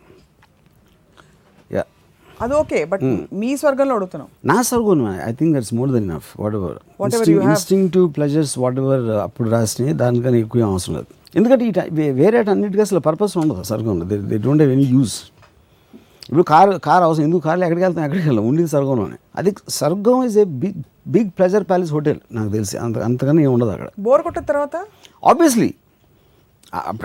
అది 2.41 2.53
ఓకే 2.53 2.85
బట్ 2.85 3.01
మీ 3.33 3.57
స్వర్గంలో 3.57 3.95
అడుగుతున్నాం. 3.95 4.27
నా 4.45 4.61
Sargon 4.61 5.13
I 5.25 5.31
think 5.31 5.57
that's 5.57 5.73
more 5.73 5.91
than 5.91 6.11
enough 6.11 6.39
whatever 6.55 6.77
have. 7.01 7.49
Instinctive 7.49 8.13
pleasures 8.17 8.59
whatever 8.77 9.01
అప్పుడు 9.01 9.49
రాసినాయి 9.49 9.93
దానికన్నా 9.93 10.37
ఎక్కువ 10.37 10.61
అవసరం 10.61 10.95
లేదు. 10.95 11.37
ఎందుకంటే 11.37 11.65
ఈ 11.65 11.71
టై- 11.71 12.13
వేరే 12.13 12.39
అన్నిటికీ 12.39 12.81
అసలు 12.81 12.99
పర్పస్ 12.99 13.37
ఉండదు 13.37 13.63
సర్గంలో 13.63 14.05
they 14.05 14.17
they 14.17 14.37
don't 14.37 14.63
have 14.63 14.79
any 14.79 14.97
use 14.97 15.21
ఇప్పుడు 15.95 16.43
కారు 16.43 16.71
కారు 16.71 17.03
అవసరం 17.03 17.23
ఎందుకు 17.23 17.39
కార్లో 17.39 17.65
ఎక్కడికి 17.65 17.85
వెళ్తాం 17.85 18.05
ఎక్కడికి 18.05 18.27
వెళ్ళాం? 18.27 18.47
ఉండేది 18.47 18.69
స్వర్గంలోనే. 18.69 19.15
అది 19.35 19.55
swargam 19.69 20.23
is 20.23 20.37
a 20.37 20.43
big 20.43 20.73
big 21.07 21.29
pleasure 21.29 21.63
palace 21.63 21.93
hotel 21.93 22.15
నాకు 22.31 22.49
తెలిసి. 22.49 22.77
అంత 22.77 22.97
అంతకన్నా 22.97 23.41
ఏమి 23.41 23.53
ఉండదు 23.53 23.69
అక్కడ. 23.69 23.87
బోర్ 23.99 24.21
కొట్టిన 24.21 24.43
తర్వాత? 24.43 24.75
ఆబ్వియస్లీ 25.25 25.73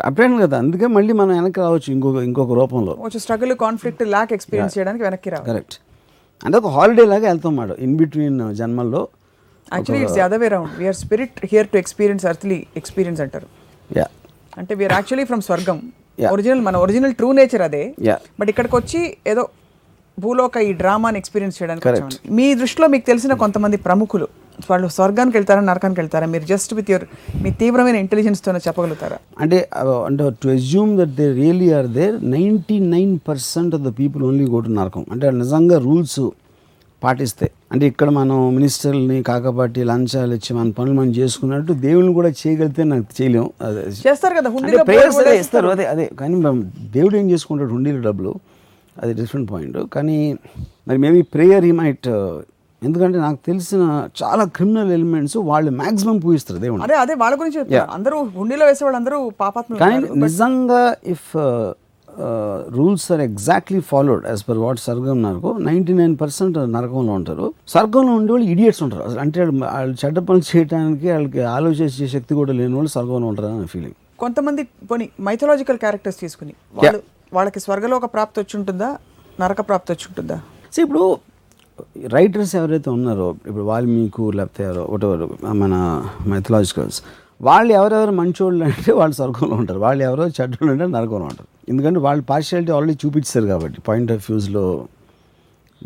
అప్పుడే 0.06 0.28
కదా. 0.42 0.58
అందుకే 0.58 0.86
మళ్ళీ 0.96 1.12
మనం 1.20 1.32
వెనక్కి 1.38 1.60
రావచ్చు 1.60 1.92
ఇంకొక 1.92 2.22
ఇంకొక 2.28 2.52
రూపంలో. 2.60 2.92
కొంచెం 2.92 3.20
స్ట్రగుల్ 3.20 3.54
కాన్ఫ్లిక్ట్ 3.64 4.02
ల్యాక్ 4.02 4.32
ఎక్స్పీరియన్స్ 4.32 4.78
చేయడానికి 4.78 5.04
వెనక్కి 5.04 5.30
రావాలి. 5.30 5.50
కరెక్ట్ 5.50 5.76
అంటే 6.44 6.56
ఒక 6.58 6.66
హాలిడే 6.66 7.04
లాగా 7.04 7.26
వెళ్తాం 7.28 7.56
మాట 7.56 7.70
ఇన్ 7.78 7.96
బిట్వీన్ 7.96 8.54
జన్మల్లో 8.54 9.08
actually 9.72 10.04
it's 10.06 10.18
other 10.18 10.40
way 10.40 10.48
round 10.48 10.78
we're 10.78 10.94
spirit 10.94 11.40
here 11.52 11.68
to 11.68 11.76
experience 11.76 12.26
earthly 12.26 12.66
experience 12.76 13.20
అంటారు. 13.20 13.48
యా 13.96 14.06
అంటే 14.58 14.74
we're 14.74 14.92
actually 14.92 15.24
from 15.24 15.40
swargam. 15.40 15.78
Original 16.30 16.60
మన 16.60 16.76
ఒరిజినల్ 16.76 17.14
ట్రూ 17.14 17.32
నేచర్ 17.32 17.62
అదే. 17.62 17.94
బట్ 18.40 18.48
ఇక్కడికి 18.48 18.76
వచ్చి 18.76 19.16
ఏదో 19.26 19.48
భూలోక 20.18 20.56
ఈ 20.56 20.72
డ్రామాని 20.72 21.18
ఎక్స్పీరియన్స్ 21.18 21.62
చేయడానికి. 21.62 21.82
మీ 22.38 22.54
దృష్టిలో 22.54 22.88
మీకు 22.88 23.06
తెలిసిన 23.06 23.34
కొంతమంది 23.34 23.76
ప్రముఖులు. 23.76 24.28
వాళ్ళు 24.70 24.88
స్వర్గానికి 24.88 25.36
వెళ్తారా 25.36 25.60
నరకానికి 25.60 26.00
వెళ్తారా? 26.00 26.26
మీరు 26.26 26.44
జస్ట్ 26.44 26.74
విత్ 26.74 26.90
యువర్ 26.90 27.04
మీ 27.42 27.50
తీవ్రమైన 27.50 27.96
ఇంటెలిజెన్స్తోనే 27.96 28.60
చెప్పగలుగుతారా? 28.68 29.18
అంటే 29.40 29.68
అంటే 30.06 30.30
to 30.42 30.48
assume 30.48 30.92
that 30.98 31.14
they 31.20 31.32
really 31.32 31.72
are 31.72 31.86
there 31.86 32.30
ninety 32.30 32.78
nine 32.78 33.18
percent 33.28 33.74
of 33.74 33.82
the 33.82 33.92
people 33.98 34.24
only 34.24 34.46
go 34.46 34.60
to 34.60 34.70
narakam. 34.70 35.06
అంటే 35.12 35.30
నిజంగా 35.30 35.78
రూల్స్ 35.78 36.20
పాటిస్తే. 37.02 37.50
అంటే 37.72 37.86
ఇక్కడ 37.86 38.08
మనం 38.10 38.54
మినిస్టర్ని 38.54 39.22
కాకపాటి 39.22 39.84
లంచాలు 39.84 40.34
ఇచ్చి 40.34 40.56
మన 40.56 40.70
పనులు 40.70 40.94
మనం 40.94 41.10
చేసుకున్నట్టు 41.10 41.72
దేవుని 41.72 42.12
కూడా 42.14 42.28
చేయగలిగితే 42.40 42.84
నాకు 42.84 43.06
చేయలేం. 43.18 43.50
అదే 43.62 43.82
చేస్తారు 44.06 44.34
కదా 44.40 44.82
ప్రేయర్స్ 44.82 45.20
ఇస్తారు 45.42 45.68
అదే 45.68 45.86
అదే. 45.86 46.10
కానీ 46.20 46.34
మనం 46.34 46.72
దేవుడు 46.96 47.16
ఏం 47.16 47.30
చేసుకుంటాడు 47.30 47.70
హుండీల 47.70 48.00
డబ్బులు? 48.00 48.34
అది 49.02 49.12
డిఫరెంట్ 49.14 49.50
పాయింట్ 49.50 49.78
కానీ 49.92 50.16
మరి 50.88 50.98
మేబీ 50.98 51.22
ప్రేయర్ 51.34 51.64
ఈ 51.64 51.70
మైట్ 51.70 52.08
ఎందుకంటే 52.86 53.18
నాకు 53.24 53.38
తెలిసిన 53.48 53.82
చాలా 54.20 54.44
క్రిమినల్ 54.56 54.90
ఎలిమెంట్స్ 54.96 55.36
వాళ్ళు 55.50 55.70
మ్యాక్సిమం 55.80 56.18
పూజిస్తారు 56.24 56.58
దేవుడు 56.64 56.84
అదే 56.86 56.96
అదే 57.02 57.14
వాళ్ళ 57.22 57.34
గురించి 57.40 57.78
అందరూ 57.96 58.18
హుండీలో 58.38 58.66
వేసే 58.70 58.84
వాళ్ళు 58.86 58.98
అందరూ 59.00 59.18
పాపాత్ములు 59.44 59.80
కానీ. 59.84 60.08
నిజంగా 60.24 60.82
if 61.14 61.30
rules 62.76 63.06
are 63.14 63.22
exactly 63.26 63.80
followed 63.90 64.24
as 64.30 64.42
per 64.48 64.60
what 64.64 64.80
swargam 64.86 65.18
narakam 65.26 65.58
ninety 65.68 65.94
nine 66.00 66.14
percent 66.22 66.56
నరకంలో 66.76 67.12
ఉంటారు. 67.20 67.46
స్వర్గంలో 67.72 68.12
ఉండే 68.20 68.32
వాళ్ళు 68.34 68.48
ఇడియట్స్ 68.54 68.82
ఉంటారు. 68.86 69.02
అసలు 69.08 69.20
అంటే 69.24 69.38
వాళ్ళు 69.44 69.64
వాళ్ళు 69.74 69.96
చెడ్డ 70.02 70.18
పనులు 70.28 70.46
చేయడానికి 70.50 71.08
వాళ్ళకి 71.14 71.42
ఆలోచించే 71.56 72.08
శక్తి 72.14 72.32
కూడా 72.40 72.54
లేని 72.60 72.74
వాళ్ళు 72.78 72.92
స్వర్గంలో 72.96 73.28
ఉంటారు 73.32 73.52
అని 73.60 73.70
ఫీలింగ్ 73.74 73.96
కొంతమంది 74.24 74.62
పోనీ 74.88 75.04
మైథలాజికల్ 75.26 75.78
క్యారెక్టర్స్ 75.84 76.18
తీసుకుని 76.24 76.54
వాళ్ళు 76.80 77.00
వాళ్ళకి 77.36 77.60
స్వర్గలో 77.64 77.94
ఒక 78.00 78.06
ప్రాప్తి 78.14 78.38
వచ్చి 78.42 78.54
ఉంటుందా? 78.60 78.88
నరక 79.40 79.60
ప్రాప్తి 79.68 79.90
వచ్చి 79.94 80.06
ఉంటుందా? 80.10 80.38
సో 80.74 80.78
ఇప్పుడు 80.86 81.04
రైటర్స్ 82.06 82.56
ఎవరైతే 82.56 82.90
ఉన్నారో 82.90 83.34
ఇప్పుడు 83.46 83.64
వాల్మీకు 83.64 84.30
లేకపోతే 84.30 84.64
ఎవరో 84.64 84.82
ఒకటెవరు 84.82 85.38
మన 85.46 86.04
మెథలాజికల్స్ 86.26 87.02
వాళ్ళు 87.42 87.72
ఎవరెవరు 87.72 88.10
మంచోళ్ళు 88.10 88.64
అంటే 88.64 88.92
వాళ్ళు 88.92 89.14
స్వర్గంలో 89.14 89.56
ఉంటారు. 89.56 89.78
వాళ్ళు 89.78 90.04
ఎవరో 90.04 90.26
చెడ్డోళ్ళు 90.28 90.70
అంటే 90.72 90.86
నరకంలో 90.86 91.24
ఉంటారు. 91.24 91.46
ఎందుకంటే 91.68 91.98
వాళ్ళు 91.98 92.24
పార్షియాలిటీ 92.24 92.72
ఆల్రెడీ 92.72 92.98
చూపించారు 93.06 93.46
కాబట్టి 93.46 93.80
పాయింట్ 93.80 94.12
ఆఫ్ 94.12 94.30
వ్యూస్లో 94.30 94.86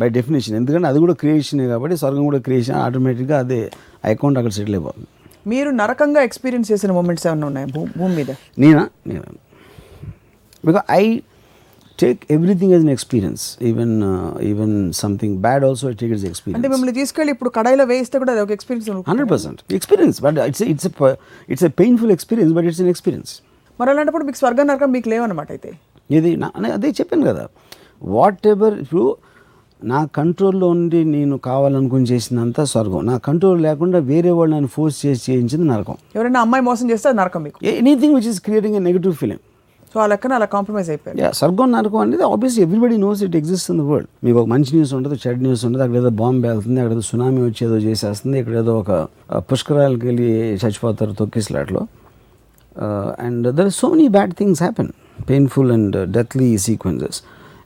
బై 0.00 0.08
డెఫినేషన్ 0.08 0.56
ఎందుకంటే 0.56 0.86
అది 0.88 0.98
కూడా 0.98 1.12
క్రియేషనే 1.12 1.66
కాబట్టి 1.66 1.96
స్వర్గం 1.96 2.24
కూడా 2.24 2.38
క్రియేషన్ 2.38 2.76
ఆటోమేటిక్గా 2.76 3.38
అదే 3.38 3.70
అకౌంట్ 4.04 4.38
అక్కడ 4.38 4.52
సెటిల్ 4.52 4.74
అయిపోతుంది. 4.74 5.06
మీరు 5.46 5.70
నరకంగా 5.70 6.22
ఎక్స్పీరియన్స్ 6.22 6.72
చేసిన 6.72 6.92
మూమెంట్స్ 6.92 7.26
ఏమైనా 7.26 7.46
ఉన్నాయి 7.46 7.66
భూమి 7.98 8.16
మీద? 8.16 8.26
నేనా? 8.58 8.88
నేనా? 9.06 9.32
Because 10.64 10.84
I 10.90 11.20
take 11.98 12.20
everything 12.30 12.72
as 12.72 12.82
an 12.82 12.90
experience 12.90 13.58
even 13.62 13.92
even 14.42 14.92
something 14.92 15.38
bad 15.38 15.64
also 15.64 15.90
take 15.92 16.12
is 16.12 16.20
అంటే 16.20 16.28
ఎక్స్పీరియన్స్ 16.28 16.68
మిమ్మల్ని 16.68 16.92
తీసుకెళ్ళి 16.92 17.32
ఇప్పుడు 17.32 17.50
కడాయిలో 17.50 17.84
వేయిస్తే 17.84 18.18
కూడా 18.18 18.32
అది 18.32 18.40
ఒక 18.40 18.50
experience 18.50 18.90
hundred 19.08 19.30
percent 19.30 19.60
experience 19.72 20.22
but 20.22 20.38
it's 20.38 20.62
it's 20.62 20.86
it's 21.48 21.64
a 21.64 21.68
painful 21.68 22.10
experience 22.10 22.54
but 22.54 22.64
it's 22.64 22.80
an 22.80 22.88
experience 22.88 23.32
మరి 23.80 23.90
అలాంటప్పుడు 23.90 24.24
మీకు 24.24 24.36
స్వర్గం 24.36 24.66
నరకం 24.66 24.92
మీకు 24.92 25.08
లేవన్నమాట 25.08 25.50
అయితే? 25.50 25.70
ఇది 26.10 26.36
నా 26.36 26.50
అనే- 26.56 26.72
అదే 26.72 26.90
చెప్పాను 26.90 27.24
కదా. 27.26 27.48
వాట్ 28.02 28.46
ఎవర్ 28.46 28.74
ఇప్పుడు 28.74 29.16
నా 29.84 30.04
కంట్రోల్లో 30.04 30.68
ఉండి 30.68 31.04
నేను 31.04 31.38
కావాలనుకుని 31.38 32.04
చేసినంత 32.04 32.60
స్వర్గం. 32.64 33.06
నా 33.06 33.18
కంట్రోల్ 33.18 33.62
లేకుండా 33.62 33.98
వేరే 33.98 34.30
వాళ్ళు 34.30 34.56
నన్ను 34.56 34.68
ఫోర్స్ 34.68 35.06
చేసి 35.06 35.32
చేయించింది 35.32 35.68
నరకం. 35.68 35.96
ఎవరైనా 36.16 36.40
అమ్మాయి 36.40 36.64
మోసం 36.64 36.90
చేస్తే 36.90 37.08
అది 37.08 37.18
నరకం 37.18 37.42
మీకు. 37.42 37.58
Anything 37.64 38.14
which 38.14 38.26
is 38.26 38.40
creating 38.40 38.76
a 38.76 38.78
negative 38.78 39.14
feeling 39.14 39.42
so 39.94 39.98
ఆ 40.00 40.04
లెక్కన 40.06 40.32
అలా 40.32 40.46
కాంప్రమైజ్ 40.54 40.88
అయిపోయారు 40.90 41.18
యా 41.20 41.28
స్వర్గం 41.30 41.68
నరకం 41.72 41.98
అనేది 41.98 42.24
obviously 42.28 42.62
everybody 42.64 42.96
knows 42.98 43.20
it 43.22 43.36
exist 43.36 43.68
in 43.70 43.78
the 43.80 43.84
world 43.84 44.08
మీకు 44.24 44.38
ఒక 44.40 44.48
మంచి 44.48 44.70
న్యూస్ 44.76 44.92
ఉంటుంది 44.96 45.16
చెడ్ 45.24 45.42
న్యూస్ 45.42 45.62
ఉంటుంది 45.64 45.82
అక్కడ 45.84 45.98
ఏదో 45.98 46.10
బాంబు 46.20 46.46
వెళ్తుంది 46.48 46.80
అక్కడ 46.80 46.92
ఏదో 46.92 47.04
సునామీ 47.08 47.40
వచ్చి 47.44 47.62
ఏదో 47.66 47.76
చేసేస్తుంది 47.84 48.36
ఇక్కడ 48.38 48.56
ఏదో 48.62 48.72
ఒక 48.78 48.90
పుష్కరాలకు 49.50 50.06
వెళ్ళి 50.06 50.26
చచ్చిపోతారు 50.62 51.14
తొక్కిసలాట్లో 51.20 51.82
and 53.20 53.48
there 53.58 53.70
so 53.72 53.88
many 53.88 54.08
bad 54.08 54.34
things 54.38 54.62
happen 54.62 54.90
painful 55.28 55.70
and 55.72 55.96
deathly 56.10 56.50
sequences 56.66 57.20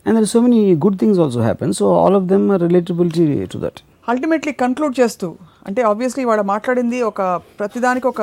and 0.07 0.17
there 0.19 0.29
so 0.29 0.41
many 0.41 0.61
good 0.85 0.99
things 1.01 1.21
also 1.21 1.43
happen 1.43 1.73
so 1.81 1.87
all 2.03 2.19
of 2.21 2.27
them 2.27 2.47
relatability 2.63 3.27
to 3.55 3.61
that 3.65 3.81
ultimately 4.09 4.53
conclude 4.61 4.95
చేస్తూ 5.01 5.27
అంటే 5.69 5.81
ఆబ్వియస్లీ 5.83 6.23
వాడు 6.29 6.43
మాట్లాడింది 6.51 6.99
ఒక 7.09 7.21
ప్రతిదానికి 7.59 8.07
ఒక 8.11 8.23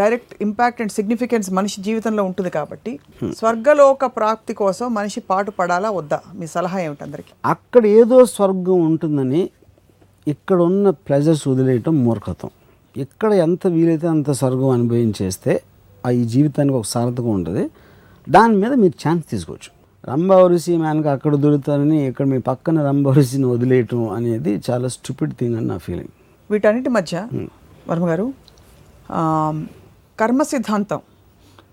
డైరెక్ట్ 0.00 0.32
ఇంపాక్ట్ 0.46 0.80
అండ్ 0.82 0.92
సిగ్నిఫికెన్స్ 0.98 1.48
మనిషి 1.58 1.78
జీవితంలో 1.86 2.22
ఉంటుంది 2.28 2.50
కాబట్టి 2.50 2.92
స్వర్గలోక 3.40 4.06
ప్రాప్తి 4.18 4.54
కోసం 4.60 4.86
మనిషి 4.98 5.20
పాటు 5.30 5.50
పడాలా 5.58 5.90
వద్దా? 5.90 6.18
మీ 6.38 6.46
సలహా 6.54 6.78
ఏమిటి 6.86 7.02
అందరికి? 7.06 7.32
అక్కడ 7.44 7.82
ఏదో 8.00 8.18
స్వర్గం 8.34 8.78
ఉంటుందని 8.90 9.42
ఇక్కడ 10.26 10.58
ఉన్న 10.70 10.90
ప్లెజర్స్ 11.06 11.44
వదిలేయటం 11.48 11.94
మూర్ఖత్వం. 12.06 12.52
ఇక్కడ 12.96 13.30
ఎంత 13.46 13.66
వీలైతే 13.74 14.08
అంత 14.14 14.30
స్వర్గం 14.40 14.70
అనుభవించేస్తే 14.76 15.52
ఆ 16.04 16.10
ఈ 16.20 16.24
జీవితానికి 16.34 16.76
ఒక 16.80 16.88
సార్థకం 16.94 17.32
ఉంటుంది 17.38 17.64
దాని 18.26 18.56
మీద 18.62 18.72
మీరు 18.82 18.96
ఛాన్స్ 19.04 19.24
తీసుకోవచ్చు. 19.30 19.70
రంభావరిసి 20.04 20.72
మనకు 20.76 21.08
అక్కడ 21.08 21.34
దొరుకుతారని 21.44 21.98
ఇక్కడ 22.06 22.26
మీ 22.32 22.38
పక్కన 22.50 22.76
రంభావరిసిని 22.88 23.46
వదిలేయటం 23.46 24.02
అనేది 24.18 24.54
చాలా 24.68 24.88
స్టూపిడ్ 24.96 25.34
థింగ్ 25.40 25.56
అని 25.60 25.68
నా 25.72 25.78
ఫీలింగ్ 25.78 26.14
వీటన్నిటి 26.50 26.90
మధ్య 26.96 27.16
వర్మ 27.88 28.04
గారు 28.10 28.26
ఆ, 29.10 29.20
కర్మ 30.18 30.42
సిద్ధాంతం 30.50 31.00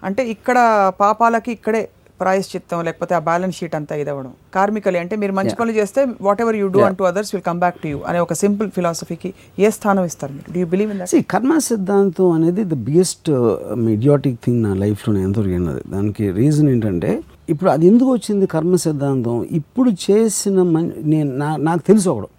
అంటే 0.03 0.21
ఇక్కడ 0.33 0.57
పాపాలకి 0.99 1.51
ఇక్కడే 1.51 1.81
ప్రాయశ్చిత్తం 2.19 2.79
లేకపోతే 2.85 3.13
ఆ 3.15 3.25
బ్యాలెన్స్ 3.25 3.57
షీట్ 3.57 3.75
అంతా 3.77 3.95
ఇదవ్వడం. 3.95 4.31
కార్మికలే 4.55 4.99
అంటే 5.03 5.15
మీరు 5.21 5.33
మంచి 5.37 5.53
పనులు 5.59 5.73
చేస్తే 5.77 5.99
whatever 6.43 6.55
you. 6.59 6.67
Do 6.67 6.79
and 6.85 6.97
to 6.99 7.05
others 7.09 7.31
will 7.33 7.43
come 7.43 7.59
back 7.63 7.77
to 7.81 7.87
you 7.91 7.97
అనే 8.09 8.19
ఒక 8.25 8.35
సింపుల్ 8.41 8.69
ఫిలాసఫీకి 8.77 9.29
ఏ 9.57 9.69
స్థానం 9.75 10.03
ఇస్తారు 10.09 10.33
మీరు? 10.33 10.47
డూ 10.53 10.59
యూ 10.59 10.67
బిలీవ్ 10.71 10.91
ఇన్ 10.93 11.03
సి 11.11 11.19
కర్మ 11.33 11.57
సిద్ధాంతం 11.67 12.29
అనేది 12.37 12.63
ద 12.65 12.77
బిగ్గెస్ట్ 12.81 13.29
ఇడియాటిక్ 13.95 14.39
థింగ్ 14.45 14.59
నా 14.65 14.71
లైఫ్లో 14.83 15.11
నేను 15.13 15.27
ఎంతో 15.27 15.43
విన్నది 15.47 15.83
దానికి 15.93 16.25
రీజన్ 16.39 16.69
ఏంటంటే 16.73 17.11
ఇప్పుడు 17.49 17.69
అది 17.71 17.85
ఎందుకు 17.91 18.09
వచ్చింది 18.15 18.47
కర్మ 18.53 18.75
సిద్ధాంతం? 18.83 19.35
ఇప్పుడు 19.59 19.89
చేసిన 20.05 20.57
మన్ 20.71 20.89
నేను 21.11 21.29
నాకు 21.63 21.83
తెలుసు 21.87 22.09
ఒకడు. 22.13 22.29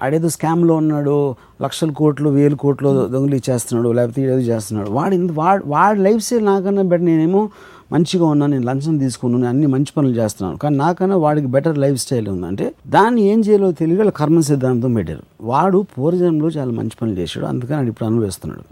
ఆడేదో 0.00 0.28
స్కామ్లో 0.28 0.74
ఉన్నాడు 0.74 1.36
లక్షల 1.62 1.90
కోట్లు 1.90 2.28
వేల 2.30 2.54
కోట్లు 2.54 3.08
దొంగలు 3.08 3.40
చేస్తున్నాడు 3.50 3.92
లేకపోతే 3.92 4.22
ఏదో 4.22 4.38
చేస్తున్నాడు. 4.38 4.90
వాడు 4.90 5.14
ఇంత 5.14 5.32
వాడు 5.32 5.62
వాడి 5.66 6.00
లైఫ్ 6.00 6.22
స్టైల్ 6.24 6.44
నాకన్నా 6.44 6.82
బెటర్ 6.82 7.04
నేనేమో 7.04 7.50
మంచిగా 7.92 8.24
ఉన్నాను 8.24 8.52
నేను 8.52 8.66
లంచం 8.66 8.98
తీసుకున్నాను 8.98 9.46
అన్ని 9.48 9.66
మంచి 9.66 9.92
పనులు 9.96 10.14
చేస్తున్నాను. 10.14 10.56
కానీ 10.56 10.76
నాకన్నా 10.76 11.16
వాడికి 11.16 11.46
బెటర్ 11.46 11.78
లైఫ్ 11.78 12.00
స్టైల్ 12.00 12.28
ఉందంటే 12.28 12.74
దాన్ని 12.86 13.22
ఏం 13.22 13.40
చేయాలో 13.40 13.72
తెలియక 13.72 14.08
కర్మ 14.08 14.40
సిద్ధాంతం 14.40 14.94
పెట్టారు. 14.94 15.22
వాడు 15.40 15.86
పూర్వజన్మలో 15.98 16.50
చాలా 16.50 16.72
మంచి 16.72 16.96
పనులు 17.02 17.18
చేశాడు 17.20 17.46
అందుకని 17.46 17.76
వాడు 17.76 17.88
ఇప్పుడు 17.88 18.08
అనుభవిస్తున్నాడు. 18.08 18.64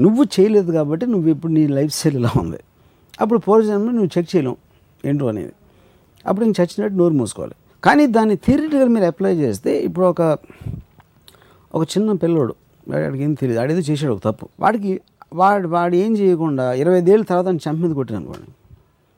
నువ్వు 0.00 0.24
చేయలేదు 0.24 0.72
కాబట్టి 0.72 1.06
నువ్వు 1.06 1.28
ఇప్పుడు 1.28 1.52
నీ 1.52 1.66
లైఫ్ 1.66 1.94
స్టైల్ 1.94 2.16
ఇలా 2.16 2.30
ఉంది. 2.40 2.60
అప్పుడు 3.20 3.38
పూర్వజన్మలో 3.38 3.90
నువ్వు 3.90 4.10
చెక్ 4.18 4.36
చేయలేం 4.36 4.56
ఏంటో 5.04 5.26
అనేది. 5.26 5.52
అప్పుడు 6.26 6.44
నేను 6.44 6.62
చచ్చినట్టు 6.62 6.96
నోరు 6.96 7.14
మూసుకోవాలి. 7.14 7.54
కానీ 7.82 8.04
దాన్ని 8.16 8.36
థియరిటికల్ 8.36 8.88
మీరు 8.88 9.04
అప్లై 9.04 9.32
చేస్తే 9.34 9.72
ఇప్పుడు 9.86 10.06
ఒక 10.06 10.22
ఒక 11.74 11.82
చిన్న 11.92 12.12
పిల్లోడు 12.12 12.54
వాడికి 12.88 13.24
ఏం 13.24 13.32
తెలియదు 13.34 13.60
వాడేదో 13.60 13.82
చేశాడు 13.90 14.12
ఒక 14.12 14.20
తప్పు. 14.24 14.44
వాడికి 14.60 14.92
వాడు 15.40 15.68
వాడు 15.68 15.94
ఏం 16.04 16.12
చేయకుండా 16.16 16.66
ఇరవై 16.72 17.00
ఏళ్ళ 17.14 17.24
తర్వాత 17.24 17.48
చంప 17.66 17.78
మీద 17.84 17.92
కొట్టాను 17.92 18.18
అనుకోండి. 18.20 18.48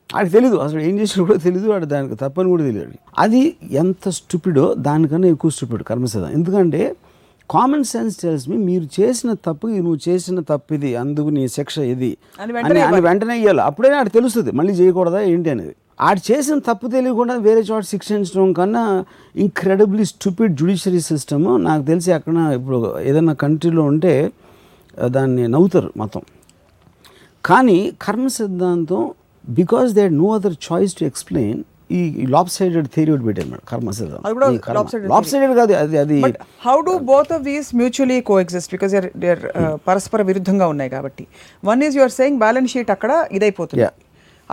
వాడికి 0.09 0.33
తెలీదు 0.33 0.55
అసలు 0.55 0.79
ఏం 0.79 0.99
చేసాడో 0.99 1.25
కూడా 1.25 1.39
తెలియదు 1.39 1.67
వాడు 1.69 1.85
దానికి 1.85 2.15
తప్పని 2.15 2.49
కూడా 2.49 2.63
తెలియదు. 2.63 2.95
అది 3.19 3.41
ఎంత 3.81 4.09
స్టూపిడో 4.09 4.65
దానికన్నా 4.87 5.27
ఎక్కువ 5.27 5.51
స్టూపిడ్ 5.51 5.83
కర్మసిద్ధం 5.83 6.31
ఎందుకంటే 6.39 6.81
కామన్ 7.49 7.83
సెన్స్ 7.83 8.17
టెల్స్ 8.21 8.49
మీ 8.49 8.57
మీరు 8.57 8.85
చేసిన 8.99 9.33
తప్పుకి 9.33 9.77
నువ్వు 9.77 9.99
చేసిన 10.09 10.39
తప్పు 10.39 10.73
ఇది 10.73 10.95
అందుకు 10.95 11.29
నీ 11.29 11.47
శిక్ష 11.47 11.77
ఇది 11.93 12.11
అని 12.43 13.01
వెంటనే 13.07 13.35
ఇవ్వాలి. 13.39 13.61
అప్పుడే 13.61 13.89
ఆడు 13.99 14.09
తెలుస్తుంది 14.09 14.51
మళ్ళీ 14.51 14.73
చేయకూడదా 14.73 15.21
ఏంటి 15.33 15.49
అనేది. 15.49 15.75
ఆడు 16.07 16.21
చేసిన 16.27 16.55
తప్పు 16.67 16.85
తెలియకుండా 16.95 17.33
వేరే 17.47 17.61
చోట 17.69 17.83
శిక్షించడం 17.93 18.53
కన్నా 18.59 18.83
ఇంక్రెడిబ్లీ 19.35 20.05
స్టూపిడ్ 20.11 20.53
జుడిషియరీ 20.59 21.01
సిస్టమ్ 21.09 21.47
నాకు 21.67 21.83
తెలిసి 21.89 22.11
అక్కడ 22.17 22.35
ఇప్పుడు 22.59 22.77
ఏదైనా 23.09 23.33
కంట్రీలో 23.43 23.83
ఉంటే 23.91 24.13
దాన్ని 25.15 25.43
నవ్వుతారు 25.55 25.89
మొత్తం. 26.01 26.23
కానీ 27.49 27.79
కర్మ 28.05 28.25
సిద్ధాంతం 28.37 29.03
because 29.59 29.91
they 29.99 30.05
no 30.21 30.29
other 30.37 30.57
choice 30.69 30.95
to 30.99 31.05
explain 31.11 31.61
ఈ 31.99 32.01
లాప్ 32.33 32.51
సైడెడ్ 32.57 32.87
థియరీ 32.95 33.11
ఒకటి 33.13 33.25
పెట్టారు 33.27 33.47
మేడం 33.51 33.63
కర్మ 33.71 33.89
అది 34.25 34.33
కూడా 34.35 34.47
lopsided 34.77 35.07
లాప్ 35.13 35.27
సైడెడ్ 35.31 35.55
కాదు 35.61 35.73
అది 35.83 35.97
అది 36.03 36.17
how 36.67 36.75
do 36.89 36.93
both 37.13 37.31
of 37.37 37.43
these 37.49 37.69
mutually 37.81 38.17
coexist 38.43 38.71
because 38.75 38.93
they're 39.23 39.41
పరస్పర 39.87 40.21
విరుద్ధంగా 40.29 40.67
ఉన్నాయి 40.73 40.91
కాబట్టి. 40.95 41.25
One 41.71 41.83
is 41.87 41.97
your 41.99 42.13
saying 42.19 42.39
balance 42.45 42.71
sheet 42.75 42.91
అక్కడ 42.95 43.11
ఇదైపోతుంది. 43.37 43.83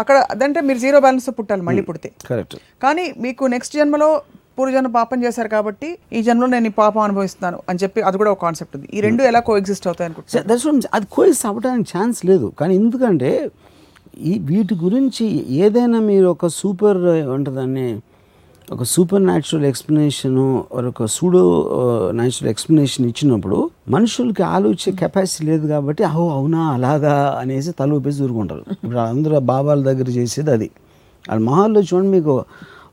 అక్కడ 0.03 0.17
అదంటే 0.33 0.61
మీరు 0.69 0.81
జీరో 0.85 0.99
బ్యాలెన్స్ 1.05 1.29
పుట్టాలి 1.39 1.63
మళ్ళీ 1.69 1.83
పుడితే. 1.89 2.09
కరెక్ట్ 2.31 2.57
కానీ 2.85 3.07
మీకు 3.27 3.47
నెక్స్ట్ 3.55 3.77
జన్మలో 3.81 4.11
పూర్వజన్మ 4.59 4.91
పాపం 4.99 5.19
చేశారు 5.25 5.51
కాబట్టి 5.55 5.89
ఈ 6.17 6.21
జన్మలో 6.27 6.49
నేను 6.55 6.67
ఈ 6.71 6.73
పాపం 6.83 7.01
అనుభవిస్తున్నాను 7.09 7.59
అని 7.71 7.81
చెప్పి 7.83 8.01
అది 8.09 8.17
కూడా 8.21 8.31
ఒక 8.35 8.41
కాన్సెప్ట్ 8.47 8.75
ఉంది. 8.77 8.89
ఈ 8.97 9.01
రెండు 9.07 9.23
ఎలా 9.31 9.41
కో 9.49 9.57
ఎగ్జిస్ట్ 9.61 9.87
అవుతాయి 9.89 10.07
అనుకుంటున్నాను 10.09 10.89
అది 10.99 11.07
కోయిస్ 11.17 11.43
అవ్వడానికి 11.51 11.89
ఛాన్స్ 11.97 12.21
లేదు. 12.31 12.49
కానీ 12.61 12.75
ఎందుకంటే 12.81 13.31
ఈ 14.31 14.33
వీటి 14.51 14.75
గురించి 14.85 15.27
ఏదైనా 15.65 15.99
మీరు 16.11 16.29
ఒక 16.37 16.47
సూపర్ 16.61 17.01
ఏమంటుందాన్ని 17.17 17.89
ఒక 18.75 18.85
సూపర్ 18.93 19.23
న్యాచురల్ 19.29 19.67
ఎక్స్ప్లెనేషను 19.69 20.43
ఒక 20.89 21.05
సూడో 21.15 21.43
న్యాచురల్ 22.19 22.49
ఎక్స్ప్లెనేషన్ 22.53 23.05
ఇచ్చినప్పుడు 23.11 23.59
మనుషులకి 23.95 24.43
ఆలోచించే 24.55 24.91
కెపాసిటీ 24.99 25.45
లేదు 25.51 25.67
కాబట్టి 25.71 26.03
అహో 26.09 26.25
అవునా 26.39 26.63
అలాగా 26.77 27.15
అనేసి 27.43 27.71
తల 27.79 27.97
ఊపేసి 27.99 28.19
దూరుకుంటారు. 28.23 28.65
ఇప్పుడు 28.75 29.01
అందరూ 29.13 29.39
బాబాల 29.53 29.79
దగ్గర 29.89 30.09
చేసేది 30.19 30.51
అది. 30.57 30.69
వాళ్ళ 31.29 31.41
మహాల్లో 31.49 31.83
చూడండి 31.91 32.11
మీకు 32.17 32.35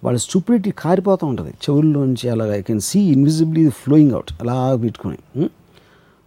వాళ్ళ 0.05 0.17
స్టూపిడిటీ 0.25 0.71
కారిపోతూ 0.83 1.25
ఉంటుంది. 1.31 1.51
చెవుల్లోంచి 1.65 2.29
అలాగా 2.35 2.53
I 2.59 2.63
can 2.69 2.81
see 2.89 3.01
invisibly 3.15 3.65
flowing 3.81 4.15
out 4.19 4.31
అలా 4.43 4.55
పెట్టుకుని 4.85 5.19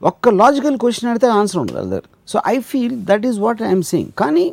ఒక్క 0.03 0.29
లాజికల్ 0.43 0.77
క్వశ్చన్ 0.85 1.11
అడితే 1.13 1.31
ఆన్సర్ 1.39 1.61
ఉండదు 1.63 1.79
వాళ్ళ 1.79 1.89
దగ్గర. 1.95 2.07
So 2.33 2.37
I 2.55 2.57
feel 2.73 2.97
that 3.11 3.27
is 3.31 3.41
what 3.47 3.63
I'm 3.71 3.87
saying 3.93 4.13
కానీ 4.25 4.47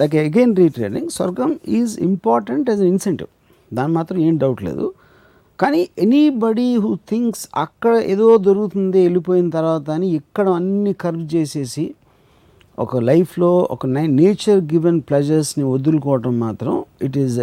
like 0.00 0.16
again 0.26 0.56
reiterating 0.64 1.10
swargam 1.18 1.52
is 1.80 1.94
important 2.10 2.68
as 2.74 2.82
an 2.84 2.92
incentive 2.96 3.30
దాని 3.74 3.92
మాత్రం 3.92 4.18
ఏం 4.26 4.34
డౌట్ 4.38 4.62
లేదు. 4.68 4.86
కానీ 5.58 5.80
ఎనీబడీ 6.04 6.68
హూ 6.84 6.90
థింక్స్ 7.10 7.42
అక్కడ 7.64 7.92
ఏదో 8.12 8.28
దొరుకుతుంది 8.46 9.00
వెళ్ళిపోయిన 9.06 9.48
తర్వాత 9.50 9.86
అని 9.96 10.08
ఇక్కడ 10.20 10.46
అన్ని 10.58 10.92
కర్వ్ 11.02 11.24
చేసేసి 11.34 11.84
ఒక 12.78 13.00
లైఫ్లో 13.10 13.50
ఒక 13.74 13.86
నేచర్ 14.20 14.60
గివెన్ 14.72 15.00
ప్లెజర్స్ని 15.08 15.64
వదులుకోవటం 15.72 16.34
మాత్రం 16.46 16.74
it 17.08 17.18
is 17.24 17.36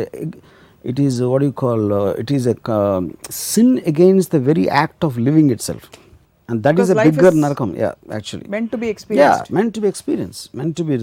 it 0.92 1.00
is 1.06 1.18
what 1.32 1.44
you 1.48 1.54
call 1.64 1.86
it 2.24 2.32
is 2.38 2.48
a 2.54 2.56
sin 3.52 3.74
against 3.94 4.30
the 4.36 4.40
very 4.50 4.66
act 4.82 5.06
of 5.10 5.18
living 5.28 5.52
itself 5.70 5.88
and 6.50 6.62
that 6.68 6.82
is 6.84 6.92
a 6.96 7.00
bigger 7.10 7.38
narakam 7.46 7.72
yeah 7.84 7.92
actually 8.18 8.48
meant 8.56 8.70
to 8.74 8.80
be 8.84 8.88
Yeah, 8.88 8.96
experienced. 8.96 9.52
meant 9.58 9.72
to 9.78 9.82
be 9.86 9.90
experienced, 9.94 10.44
meant 10.60 10.76
to 10.80 10.86
be 10.90 10.96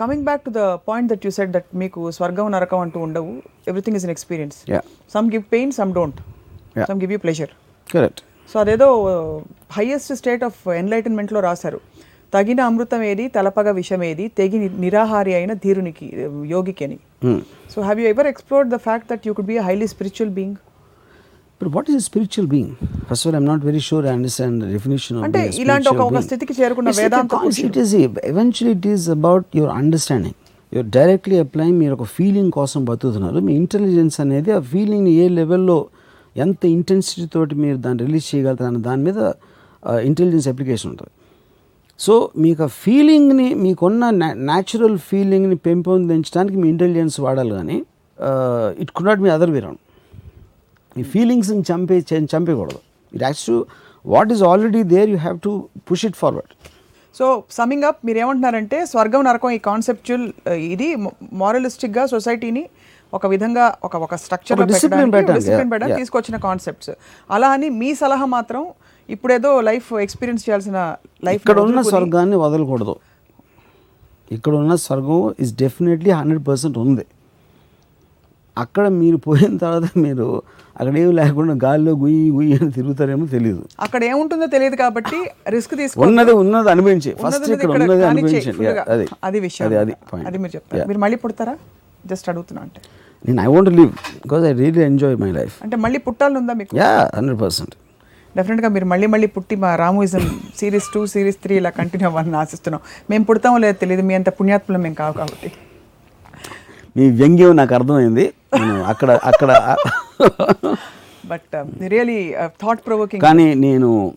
coming 0.00 0.24
back 0.28 0.42
to 0.46 0.50
the 0.58 0.62
point 0.88 1.08
that 1.12 1.24
you 1.26 1.30
set 1.38 1.52
that 1.56 1.68
మీకు 1.82 2.00
స్వర్గం 2.16 2.46
నరకం 2.54 2.80
అంటూ 2.84 2.98
ఉండవు. 3.06 3.32
Everything 3.70 3.96
is 3.98 4.06
an 4.08 4.14
experience 4.14 4.56
some 5.14 5.28
give 5.34 5.44
pain 5.54 5.72
some 5.78 5.92
don't. 5.98 6.20
Some 6.90 7.00
give 7.04 7.12
you 7.14 7.20
pleasure 7.26 7.52
correct. 7.94 8.18
So 8.52 8.56
అదేదో 8.62 8.88
highest 9.76 10.12
state 10.20 10.44
of 10.48 10.60
ఎన్లైటన్మెంట్లో 10.82 11.40
రాశారు. 11.46 11.80
తగిన 12.34 12.60
అమృతం 12.68 13.02
ఏది 13.10 13.24
తలపగ 13.34 13.68
విషం 13.80 14.00
ఏది 14.08 14.24
తెగి 14.38 14.58
నిరాహారి 14.84 15.32
అయిన 15.38 15.52
ధీరునికి 15.64 16.06
యోగికి 16.54 16.82
అని. 16.86 16.98
So 17.72 17.78
have 17.86 18.00
you 18.02 18.06
ever 18.14 18.28
explored 18.32 18.70
the 18.74 18.78
fact 18.86 19.08
that 19.12 19.26
you 19.28 19.34
could 19.38 19.50
be 19.52 19.56
highly 19.68 19.88
spiritual 19.94 20.32
being 20.38 20.56
but 21.60 21.70
what 21.76 21.88
is 21.90 22.04
spiritual 22.04 22.48
being 22.54 22.72
first 23.08 23.24
all 23.28 23.36
I'm 23.40 23.46
not 23.46 23.64
very 23.64 23.80
sure 23.88 24.06
I 24.06 24.12
understand 24.18 24.64
definition 24.72 25.18
అంటే 25.24 25.40
it 28.74 28.86
is 28.86 29.10
about 29.10 29.46
your 29.56 29.72
understanding 29.72 30.36
your 30.72 30.88
directly 30.88 31.38
apply 31.38 31.70
మీరు 31.70 31.92
ఒక 31.92 32.06
feeling 32.16 32.50
కోసం 32.50 32.84
బతుకుతున్నారు. 32.84 33.40
మీ 33.40 33.52
intelligence 33.54 34.20
అనేది 34.20 34.52
ఆ 34.52 34.60
ఫీలింగ్ని 34.72 35.12
ఏ 35.12 35.28
లెవెల్లో 35.28 35.78
ఎంత 36.36 36.64
intensity 36.64 37.26
తోటి 37.26 37.54
మీరు 37.54 37.76
దాన్ని 37.76 38.06
రిలీజ్ 38.06 38.26
చేయగలుగుతారు 38.30 38.82
దాని 38.88 39.02
మీద 39.02 39.18
ఇంటెలిజెన్స్ 40.08 40.48
అప్లికేషన్ 40.48 40.90
ఉంటుంది. 40.90 41.12
సో 41.98 42.30
మీకు 42.36 42.62
ఆ 42.62 42.66
ఫీలింగ్ని 42.66 43.54
మీకున్న 43.54 44.10
న్యాచురల్ 44.50 44.98
ఫీలింగ్ని 44.98 45.56
పెంపొందించడానికి 45.56 46.56
మీ 46.56 46.68
ఇంటెలిజెన్స్ 46.68 47.20
వాడాలి 47.20 47.50
కానీ 47.50 47.78
it 48.82 48.90
could 48.90 49.08
not 49.08 49.20
me 49.20 49.30
other 49.30 49.50
way round 49.50 49.80
ఈ 50.96 51.02
ఫీలింగ్స్ని 51.04 51.62
చంపే 51.70 51.96
చం- 52.10 52.28
చంపేయకూడదు. 52.34 52.80
It 53.12 53.22
acts 53.22 53.46
to 53.46 53.56
what 54.04 54.32
is 54.32 54.42
already 54.42 54.82
there 54.88 55.10
you 55.10 55.16
have 55.16 55.40
to 55.40 55.52
push 55.90 56.04
it 56.04 56.16
forward 56.16 56.52
so 57.14 57.26
summing 57.50 57.84
up 57.84 58.06
మీరు 58.06 58.18
ఏమంటున్నారంటే 58.18 58.86
స్వర్గం 58.86 59.24
నరకం 59.24 59.50
ఈ 59.50 59.58
కాన్సెప్చువల్ 59.64 60.26
ఇది 60.66 60.88
moralistic 61.38 61.90
గా 61.96 62.06
సొసైటీని 62.06 62.62
ఒక 63.12 63.26
విధంగా 63.26 63.74
ఒక 63.84 63.96
ఒక 63.96 64.14
స్ట్రక్చర్ 64.14 64.58
డిసిప్లిన్ 64.66 65.12
yeah. 65.84 65.96
తీసుకొచ్చిన 65.96 66.36
కాన్సెప్ట్స్ 66.38 66.90
అలా 67.30 67.48
అని 67.48 67.68
మీ 67.70 67.94
సలహా 67.94 68.24
మాత్రం 68.26 68.64
ఇప్పుడేదో 69.08 69.60
లైఫ్ 69.60 69.92
ఎక్స్పీరియన్స్ 70.00 70.48
చేయాల్సిన 70.48 70.78
లైఫ్ 71.24 71.36
ఇక్కడ 71.36 71.58
ఉన్న 71.60 71.82
స్వర్గాన్ని 71.82 72.36
వదలకూడదు. 72.36 72.94
ఇక్కడ 74.30 74.54
ఉన్న 74.54 74.74
స్వర్గం 74.76 75.34
ఇస్ 75.40 75.54
డెఫినెట్లీ 75.54 76.10
హండ్రెడ్ 76.10 76.46
పర్సెంట్ 76.48 76.78
ఉంది. 76.78 77.04
అక్కడ 78.58 78.84
మీరు 79.00 79.16
పోయిన 79.26 79.56
తర్వాత 79.56 79.88
మీరు 79.96 80.26
అక్కడ 80.80 80.94
ఏమి 80.98 81.12
లేకుండా 81.12 81.54
గాలిలో 81.64 81.92
గుయ్యి 81.92 82.30
గుయ్యి 82.30 82.54
అని 82.58 82.70
తిరుగుతారేమో 82.70 83.26
తెలియదు 83.26 83.62
అక్కడ 83.80 84.04
ఏముంటుందో 84.04 84.46
తెలియదు 84.46 84.76
కాబట్టి 84.76 85.18
రిస్క్ 85.48 85.74
తీసుకో 85.76 86.02
ఉన్నది 86.02 86.32
ఉన్నది 86.32 86.70
అనిపించి. 86.70 87.10
ఫస్ట్ 87.22 87.50
ఇక్కడ 87.50 87.70
ఉన్నది 87.78 88.04
అనిపించండి. 88.04 88.68
అది. 88.94 89.06
అది 89.24 89.40
విషయం. 89.40 89.66
అది 89.68 89.76
అది. 89.76 89.94
అది 90.26 90.38
మీరు 90.38 90.52
చెప్తారు. 90.56 90.86
మీరు 90.88 90.98
మళ్ళీ 90.98 91.16
పుడతారా? 91.16 91.54
జస్ట్ 92.06 92.28
అడుగుతున్నా 92.28 92.62
అంటే. 92.62 92.80
నేను 93.24 93.40
I 93.42 93.46
want 93.46 93.70
live 93.78 93.92
because 94.24 94.44
I 94.44 94.52
really 94.52 94.82
enjoy 94.82 95.16
my 95.16 95.30
life 95.32 95.54
అంటే 95.62 95.76
మళ్ళీ 95.76 95.98
పుట్టాలని 95.98 96.38
ఉందా 96.38 96.52
మీకు? 96.52 96.72
యా 96.76 96.90
హండ్రెడ్ 97.16 97.40
పర్సెంట్ 97.40 97.74
డెఫినెట్గా 98.36 98.68
మీరు 98.68 98.86
మళ్ళీ 98.86 99.06
మళ్ళీ 99.06 99.26
పుట్టి 99.26 99.56
మా 99.56 99.76
Ramuism 99.76 100.24
series 100.58 100.88
two 100.94 101.00
series 101.06 101.38
three 101.42 101.54
ఇలా 101.56 101.70
కంటిన్యూ 101.70 102.08
అవ్వాలని 102.08 102.36
ఆశిస్తున్నాం. 102.36 102.80
మేము 103.10 103.24
పుడతామో 103.24 103.58
లేదో 103.58 103.72
తెలియదు 103.72 104.02
మీ 104.02 104.14
అంత 104.14 104.28
పుణ్యాత్ములం 104.28 104.82
మేము 104.82 104.94
కావు 104.94 105.12
కాబట్టి. 105.12 105.48
మీ 106.96 107.10
వ్యంగ్యం 107.10 107.56
నాకు 107.56 107.74
అర్థమైంది. 107.74 108.32
అక్కడ 108.86 109.10
అక్కడ 109.10 109.76
బట్ 111.26 111.66
రియలీ 111.86 112.34
థాట్ 112.46 112.86
ప్రొవోకింగ్ 112.86 113.22
కానీ 113.22 113.54
నేను 113.54 114.12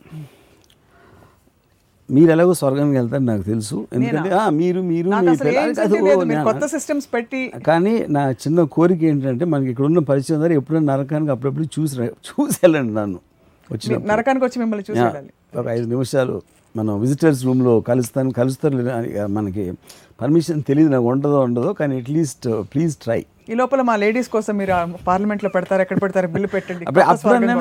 మీరు 2.12 2.32
ఎలాగో 2.32 2.54
స్వర్గానికి 2.54 2.98
వెళ్తారు 2.98 3.22
నాకు 3.22 3.42
తెలుసు. 3.42 3.88
ఎందుకంటే 3.94 4.50
మీరు 4.50 4.82
మీరు 4.82 5.10
కొత్త 6.44 6.66
సిస్టమ్స్ 6.66 7.08
పెట్టి 7.14 7.52
కానీ 7.68 8.06
నా 8.10 8.32
చిన్న 8.32 8.64
కోరిక 8.64 9.04
ఏంటంటే 9.04 9.46
మనకి 9.46 9.70
ఇక్కడ 9.70 9.86
ఉన్న 9.86 10.00
పరిచయం 10.00 10.40
ద్వారా 10.40 10.54
ఎప్పుడైనా 10.54 10.96
నరకానికి 10.96 11.32
అప్పుడప్పుడు 11.32 11.82
చూసి 11.82 11.96
చూసి 12.02 12.60
వెళ్ళండి 12.64 12.94
నన్ను. 12.94 13.20
వచ్చిన 13.72 13.98
మీ- 13.98 14.08
నరకానికి 14.08 14.46
వచ్చి 14.46 14.60
మిమ్మల్ని 14.60 14.86
చూసి 14.92 15.02
ఒక 15.58 15.68
ఐదు 15.68 15.88
నిమిషాలు. 15.88 16.42
మనం 16.76 17.02
విజిటర్స్ 17.02 17.46
రూమ్లో 17.46 17.80
కలుస్తాను 17.80 18.32
కలుస్తారు 18.32 18.78
మనకి 19.28 19.64
పర్మిషన్ 20.22 20.64
తెలియదు 20.64 20.90
నాకు 20.90 21.04
ఉండదో 21.04 21.40
ఉండదో 21.40 21.74
కానీ 21.74 21.98
అట్లీస్ట్ 21.98 22.48
ప్లీజ్ 22.74 22.98
ట్రై 22.98 23.26
ఈ 23.50 23.54
లోపల 23.54 23.82
మా 23.82 23.96
లేడీస్ 23.96 24.30
కోసం 24.30 24.58
మీరు 24.58 24.74
పార్లమెంట్లో 25.08 25.50
పెడతారు 25.50 25.82
ఎక్కడ 25.82 26.02
పెడతారు 26.02 26.28
బిల్లు 26.28 26.48
పెట్టండి. 26.48 26.84
అప్పుడు 26.86 27.04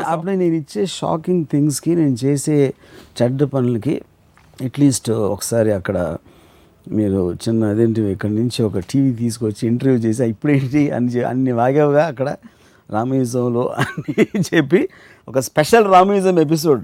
అప్పుడు 0.06 0.30
నేను 0.30 0.54
ఇచ్చే 0.54 0.86
షాకింగ్ 0.86 1.44
థింగ్స్కి 1.52 1.94
నేను 1.94 2.16
చేసే 2.24 2.74
చెడ్డ 3.18 3.44
పనులకి 3.44 3.94
అట్లీస్ట్ 4.64 5.10
ఒకసారి 5.10 5.72
అక్కడ 5.72 5.98
మీరు 6.88 7.32
చిన్న 7.32 7.64
అదేంటి 7.64 8.02
ఇక్కడి 8.10 8.34
నుంచి 8.34 8.62
ఒక 8.62 8.78
టీవీ 8.90 9.12
తీసుకొచ్చి 9.12 9.68
ఇంటర్వ్యూ 9.68 10.00
చేసి 10.00 10.24
ఇప్పుడేంటి? 10.24 10.90
అని 10.90 11.20
అన్ని 11.24 11.52
వాగావుగా 11.52 12.06
అక్కడ 12.06 12.28
రామయుజంలో 12.90 13.64
అని 13.78 14.40
చెప్పి 14.50 14.80
ఒక 15.28 15.38
స్పెషల్ 15.40 15.86
రామయుజం 15.92 16.38
ఎపిసోడ్ 16.38 16.82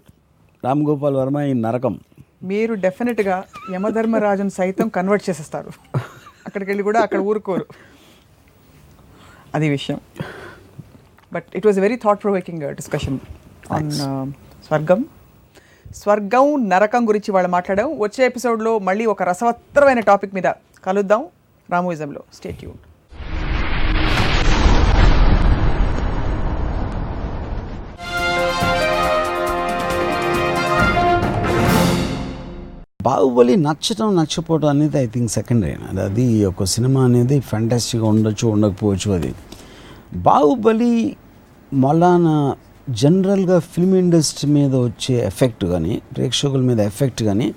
రామ్ 0.66 0.86
గోపాల్ 0.86 1.16
వర్మ 1.16 1.40
ఈ 1.40 1.52
నరకం. 1.52 2.00
మీరు 2.42 2.74
డెఫినెట్గా 2.74 3.44
యమధర్మరాజును 3.72 4.48
సైతం 4.48 4.88
కన్వర్ట్ 4.88 5.30
చేసేస్తారు. 5.30 5.70
అక్కడికి 6.46 6.70
వెళ్ళి 6.70 6.82
కూడా 6.82 7.00
అక్కడ 7.00 7.18
ఊరుకోరు. 7.18 7.66
అది 9.54 9.68
విషయం. 9.68 10.00
But 11.32 11.44
it 11.54 11.66
was 11.66 11.80
very 11.80 11.96
thought 11.96 12.22
provoking 12.22 12.74
discussion 12.74 13.18
on 13.72 13.90
స్వర్గం. 14.66 15.04
స్వర్గం 15.96 16.68
నరకం 16.68 17.08
గురించి 17.08 17.32
వాళ్ళు 17.32 17.50
మాట్లాడాం. 17.50 17.98
వచ్చే 17.98 18.26
ఎపిసోడ్లో 18.26 18.78
మళ్ళీ 18.78 19.06
ఒక 19.06 19.22
రసవత్తరమైన 19.22 20.00
టాపిక్ 20.00 20.34
మీద 20.34 20.48
కలుద్దాం. 20.84 21.26
రామోయిజంలో 21.70 22.22
స్టేట్ 22.34 22.64
బాహుబలి 33.00 33.56
నచ్చటం 33.56 34.16
నచ్చపోవడం 34.16 34.68
అనేది 34.68 34.96
ఐ 34.98 35.06
థింక్ 35.06 35.30
సెకండరీ 35.30 35.72
అది 35.82 36.00
అది 36.00 36.44
ఒక 36.44 36.64
సినిమా 36.64 37.04
అనేది 37.04 37.40
ఫ్యాంటాస్టిక్గా 37.40 38.06
ఉండొచ్చు 38.06 38.46
ఉండకపోవచ్చు 38.48 39.08
అది. 39.12 39.30
బాహుబలి 40.22 40.92
మొలానా 41.72 42.34
జనరల్గా 42.92 43.58
ఫిల్మ్ 43.68 43.94
ఇండస్ట్రీ 43.94 44.48
మీద 44.50 44.74
వచ్చే 44.84 45.14
ఎఫెక్ట్ 45.26 45.64
కానీ 45.64 45.94
ప్రేక్షకుల 46.12 46.60
మీద 46.62 46.80
ఎఫెక్ట్ 46.90 47.22
కానీ 47.22 47.48